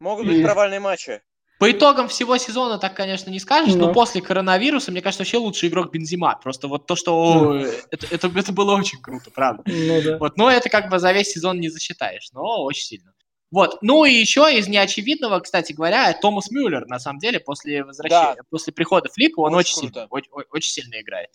Могут 0.00 0.26
быть 0.26 0.42
провальные 0.44 0.80
матчи. 0.80 1.20
По 1.58 1.68
итогам 1.72 2.06
всего 2.06 2.36
сезона 2.38 2.78
так, 2.78 2.94
конечно, 2.94 3.30
не 3.30 3.40
скажешь, 3.40 3.74
но, 3.74 3.88
но 3.88 3.92
после 3.92 4.22
коронавируса, 4.22 4.92
мне 4.92 5.02
кажется, 5.02 5.22
вообще 5.22 5.38
лучший 5.38 5.68
игрок 5.68 5.90
Бензима. 5.90 6.38
Просто 6.40 6.68
вот 6.68 6.86
то, 6.86 6.94
что 6.94 7.34
ну. 7.34 7.54
это, 7.90 8.06
это, 8.10 8.30
это 8.32 8.52
было 8.52 8.76
очень 8.76 9.00
круто, 9.02 9.32
правда. 9.32 9.64
Ну, 9.66 10.02
да. 10.02 10.18
вот, 10.18 10.36
но 10.36 10.50
это 10.50 10.68
как 10.68 10.88
бы 10.88 11.00
за 11.00 11.10
весь 11.10 11.32
сезон 11.32 11.58
не 11.58 11.68
засчитаешь, 11.68 12.28
но 12.32 12.62
очень 12.62 12.84
сильно. 12.84 13.12
Вот. 13.50 13.78
Ну 13.82 14.04
и 14.04 14.12
еще 14.12 14.56
из 14.56 14.68
неочевидного, 14.68 15.40
кстати 15.40 15.72
говоря, 15.72 16.12
Томас 16.12 16.50
Мюллер, 16.50 16.86
на 16.86 17.00
самом 17.00 17.18
деле, 17.18 17.40
после 17.40 17.82
возвращения, 17.82 18.36
да. 18.36 18.42
после 18.50 18.72
прихода 18.72 19.08
Флика, 19.08 19.40
он 19.40 19.54
очень, 19.54 19.78
очень, 19.78 19.88
сильно, 19.88 20.06
очень, 20.10 20.30
очень 20.52 20.70
сильно 20.70 21.00
играет. 21.00 21.30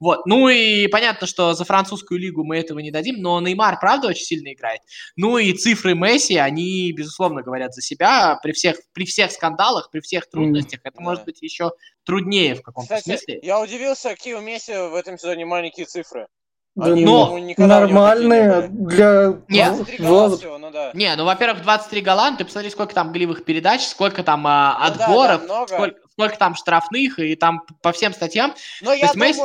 Вот. 0.00 0.26
Ну 0.26 0.48
и 0.48 0.86
понятно, 0.88 1.26
что 1.26 1.54
за 1.54 1.64
французскую 1.64 2.20
лигу 2.20 2.44
мы 2.44 2.58
этого 2.58 2.78
не 2.78 2.90
дадим, 2.90 3.16
но 3.20 3.40
Неймар, 3.40 3.78
правда, 3.80 4.08
очень 4.08 4.24
сильно 4.24 4.52
играет. 4.52 4.80
Ну 5.16 5.38
и 5.38 5.52
цифры 5.52 5.94
Месси, 5.94 6.36
они, 6.36 6.92
безусловно, 6.92 7.42
говорят 7.42 7.74
за 7.74 7.82
себя. 7.82 8.38
При 8.42 8.52
всех, 8.52 8.76
при 8.92 9.04
всех 9.04 9.32
скандалах, 9.32 9.90
при 9.90 10.00
всех 10.00 10.28
трудностях, 10.28 10.80
mm, 10.80 10.84
это 10.84 10.98
да. 10.98 11.04
может 11.04 11.24
быть 11.24 11.42
еще 11.42 11.72
труднее 12.04 12.54
в 12.54 12.62
каком-то 12.62 12.96
Кстати, 12.96 13.18
смысле. 13.18 13.40
Я 13.42 13.60
удивился, 13.60 14.10
какие 14.10 14.34
у 14.34 14.40
Месси 14.40 14.72
в 14.72 14.94
этом 14.94 15.18
сезоне 15.18 15.44
маленькие 15.44 15.86
цифры. 15.86 16.26
Да, 16.74 16.86
Они, 16.86 17.04
но 17.04 17.38
нормальные 17.56 18.66
для 18.68 19.38
Нет. 19.48 20.00
Влад... 20.00 20.40
ну, 20.42 20.70
да. 20.72 20.90
Не, 20.92 21.14
ну, 21.14 21.24
во-первых, 21.24 21.62
23 21.62 22.00
гола, 22.00 22.34
ты 22.36 22.44
посмотри, 22.44 22.68
сколько 22.68 22.92
там 22.92 23.12
голевых 23.12 23.44
передач, 23.44 23.82
сколько 23.82 24.24
там 24.24 24.44
а, 24.44 24.76
отборов, 24.84 25.42
ну, 25.42 25.48
да, 25.48 25.66
да, 25.66 25.74
сколько, 25.76 26.00
сколько 26.10 26.36
там 26.36 26.56
штрафных, 26.56 27.20
и 27.20 27.36
там 27.36 27.62
по 27.80 27.92
всем 27.92 28.12
статьям. 28.12 28.54
Но 28.82 28.92
я 28.92 29.12
думаю, 29.12 29.28
Месси... 29.28 29.42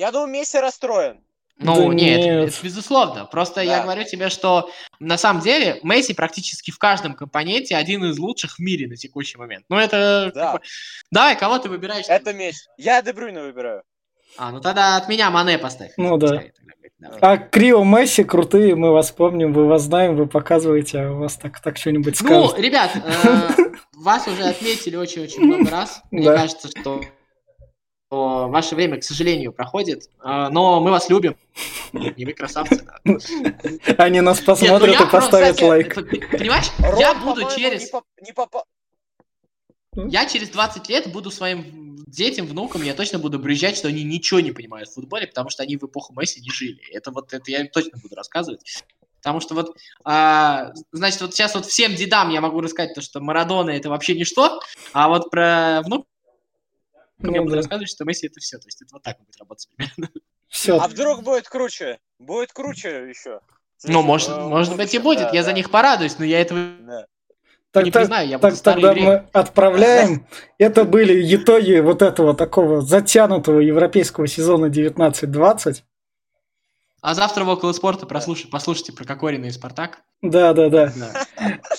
Я 0.00 0.12
думаю, 0.12 0.30
Месси 0.30 0.58
расстроен. 0.58 1.20
Ну, 1.58 1.76
да 1.76 1.94
нет, 1.94 2.20
нет. 2.20 2.48
Это, 2.48 2.56
безусловно. 2.62 3.26
Просто 3.26 3.56
да. 3.56 3.62
я 3.64 3.82
говорю 3.82 4.04
тебе, 4.04 4.30
что 4.30 4.70
на 4.98 5.18
самом 5.18 5.42
деле 5.42 5.78
Месси 5.82 6.14
практически 6.14 6.70
в 6.70 6.78
каждом 6.78 7.12
компоненте 7.12 7.76
один 7.76 8.02
из 8.06 8.18
лучших 8.18 8.56
в 8.56 8.60
мире 8.60 8.88
на 8.88 8.96
текущий 8.96 9.36
момент. 9.36 9.66
Ну, 9.68 9.76
это... 9.76 10.32
Да. 10.34 10.52
Как 10.52 10.52
бы... 10.54 10.66
Давай, 11.10 11.38
кого 11.38 11.58
ты 11.58 11.68
выбираешь? 11.68 12.06
Это 12.08 12.32
Месси. 12.32 12.62
Я 12.78 13.02
Дебрюйна 13.02 13.42
выбираю. 13.42 13.82
А, 14.38 14.50
ну 14.52 14.62
тогда 14.62 14.96
от 14.96 15.06
меня 15.10 15.30
Мане 15.30 15.58
поставь. 15.58 15.92
Ну 15.98 16.16
да. 16.16 16.44
А 17.20 17.36
Крио 17.36 17.84
Месси 17.84 18.24
крутые, 18.24 18.76
мы 18.76 18.92
вас 18.92 19.10
помним, 19.10 19.52
вы 19.52 19.66
вас 19.66 19.82
знаем, 19.82 20.16
вы 20.16 20.26
показываете, 20.26 21.00
а 21.00 21.12
у 21.12 21.18
вас 21.18 21.36
так, 21.36 21.60
так 21.60 21.76
что-нибудь 21.76 22.16
скажут. 22.16 22.56
Ну, 22.56 22.62
ребят, 22.62 22.90
э, 22.94 23.50
вас 23.92 24.26
уже 24.26 24.44
отметили 24.44 24.96
очень-очень 24.96 25.42
много 25.42 25.68
раз. 25.70 26.00
Мне 26.10 26.24
кажется, 26.24 26.68
что 26.68 27.02
ваше 28.10 28.74
время, 28.74 28.98
к 28.98 29.04
сожалению, 29.04 29.52
проходит, 29.52 30.10
а, 30.18 30.50
но 30.50 30.80
мы 30.80 30.90
вас 30.90 31.08
любим. 31.08 31.36
И 31.92 32.24
вы 32.24 32.32
красавцы. 32.32 32.84
Они 33.98 34.20
нас 34.20 34.40
посмотрят 34.40 34.98
ну 34.98 35.06
и 35.06 35.10
поставят 35.10 35.60
лайк. 35.62 35.94
Понимаешь, 36.32 36.70
я 36.98 37.14
буду 37.14 37.42
через... 37.54 37.90
Я 39.94 40.26
через 40.26 40.50
20 40.50 40.88
лет 40.88 41.12
буду 41.12 41.30
своим 41.30 41.96
детям, 42.06 42.46
внукам, 42.46 42.82
я 42.82 42.94
точно 42.94 43.18
буду 43.18 43.38
брюзжать, 43.38 43.76
что 43.76 43.88
они 43.88 44.04
ничего 44.04 44.40
не 44.40 44.52
понимают 44.52 44.88
в 44.88 44.94
футболе, 44.94 45.26
потому 45.26 45.50
что 45.50 45.62
они 45.62 45.76
в 45.76 45.84
эпоху 45.84 46.12
Месси 46.18 46.40
не 46.40 46.50
жили. 46.50 46.80
Это 46.92 47.10
вот 47.10 47.32
это 47.32 47.50
я 47.50 47.60
им 47.60 47.68
точно 47.68 47.98
буду 48.00 48.14
рассказывать. 48.14 48.82
Потому 49.18 49.40
что 49.40 49.54
вот, 49.54 49.76
а, 50.04 50.72
значит, 50.92 51.20
вот 51.20 51.34
сейчас 51.34 51.54
вот 51.54 51.66
всем 51.66 51.94
дедам 51.94 52.30
я 52.30 52.40
могу 52.40 52.60
рассказать 52.60 52.94
то, 52.94 53.02
что 53.02 53.20
Марадона 53.20 53.70
это 53.70 53.90
вообще 53.90 54.14
ничто, 54.14 54.60
а 54.92 55.08
вот 55.08 55.30
про 55.30 55.82
внук 55.84 56.06
ну, 57.22 57.34
я 57.34 57.42
буду 57.42 57.56
рассказывать, 57.56 57.90
что 57.90 58.04
Месси 58.04 58.26
это 58.26 58.40
все. 58.40 58.58
То 58.58 58.66
есть 58.66 58.82
это 58.82 58.94
вот 58.94 59.02
так 59.02 59.18
будет 59.18 59.36
работать 59.38 59.68
примерно. 59.74 60.08
Все. 60.48 60.78
А 60.78 60.88
вдруг 60.88 61.22
будет 61.22 61.48
круче? 61.48 61.98
Будет 62.18 62.52
круче 62.52 63.08
еще. 63.08 63.40
Ну, 63.84 64.02
может, 64.02 64.30
э, 64.30 64.40
может 64.40 64.76
быть 64.76 64.92
и 64.94 64.98
будет. 64.98 65.28
Да, 65.28 65.30
я 65.30 65.40
да. 65.40 65.44
за 65.44 65.52
них 65.52 65.70
порадуюсь, 65.70 66.18
но 66.18 66.24
я 66.24 66.40
этого 66.40 66.60
да. 66.80 67.06
Так, 67.72 67.84
не 67.84 67.92
так, 67.92 68.02
признаю, 68.02 68.28
я 68.28 68.38
так, 68.40 68.58
Тогда 68.58 68.92
время. 68.92 69.08
мы 69.08 69.40
отправляем. 69.40 70.26
Это 70.58 70.84
были 70.84 71.34
итоги 71.36 71.78
вот 71.78 72.02
этого 72.02 72.34
такого 72.34 72.82
затянутого 72.82 73.60
европейского 73.60 74.26
сезона 74.26 74.66
19-20. 74.66 75.82
А 77.00 77.14
завтра 77.14 77.44
в 77.44 77.48
около 77.48 77.72
спорта 77.72 78.06
прослушай, 78.06 78.50
послушайте 78.50 78.92
про 78.92 79.04
Кокорина 79.04 79.46
и 79.46 79.50
Спартак. 79.50 80.00
Да, 80.20 80.52
да, 80.52 80.68
да. 80.68 80.92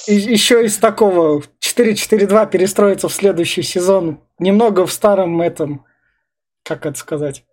И, 0.07 0.15
еще 0.15 0.65
из 0.65 0.77
такого 0.77 1.43
4-4-2 1.77 2.49
перестроиться 2.49 3.07
в 3.07 3.13
следующий 3.13 3.63
сезон. 3.63 4.19
Немного 4.39 4.85
в 4.85 4.91
старом 4.91 5.41
этом, 5.41 5.85
как 6.63 6.85
это 6.85 6.97
сказать, 6.97 7.43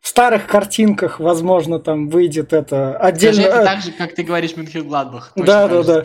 в 0.00 0.08
старых 0.08 0.48
картинках, 0.48 1.20
возможно, 1.20 1.78
там 1.78 2.08
выйдет 2.08 2.52
это 2.52 2.96
отдельно. 2.96 3.42
Скажи 3.42 3.48
это 3.48 3.64
так 3.64 3.82
же, 3.82 3.92
как 3.92 4.14
ты 4.14 4.24
говоришь 4.24 4.56
Мюнхен-Гладбах. 4.56 5.32
Да, 5.36 5.68
да, 5.68 5.82
да. 5.84 6.02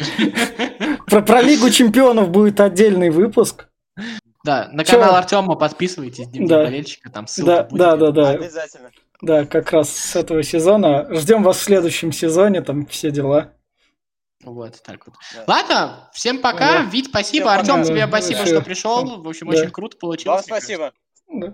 Про, 1.08 1.22
про 1.22 1.42
Лигу 1.42 1.70
чемпионов 1.72 2.30
будет 2.30 2.60
отдельный 2.60 3.10
выпуск. 3.10 3.68
Да, 4.44 4.70
на 4.72 4.86
канал 4.86 5.16
Артема 5.16 5.56
подписывайтесь, 5.56 6.28
Дневник 6.28 6.50
да. 6.50 6.64
болельщика, 6.64 7.10
там 7.10 7.28
ссылка 7.28 7.52
да, 7.52 7.64
будет. 7.64 7.80
Да, 7.80 7.98
да, 7.98 8.12
да. 8.12 8.30
Обязательно. 8.30 8.92
Да, 9.22 9.46
как 9.46 9.72
раз 9.72 9.90
с 9.90 10.16
этого 10.16 10.44
сезона. 10.44 11.08
Ждем 11.10 11.42
вас 11.42 11.58
в 11.58 11.64
следующем 11.64 12.12
сезоне, 12.12 12.62
там 12.62 12.86
все 12.86 13.10
дела. 13.10 13.54
Вот, 14.54 14.82
так 14.84 15.06
вот. 15.06 15.16
Да. 15.34 15.44
Ладно, 15.48 16.10
всем 16.14 16.40
пока. 16.40 16.80
Да. 16.80 16.82
Вить, 16.84 17.08
спасибо. 17.10 17.48
Всем 17.48 17.60
Артем, 17.60 17.76
пока. 17.76 17.86
тебе 17.86 18.08
спасибо, 18.08 18.40
да. 18.40 18.46
что 18.46 18.62
пришел. 18.62 19.22
В 19.22 19.28
общем, 19.28 19.50
да. 19.50 19.58
очень 19.58 19.72
круто 19.72 19.98
получилось. 19.98 20.48
Вам 20.48 20.60
спасибо. 20.60 20.94
Да. 21.28 21.54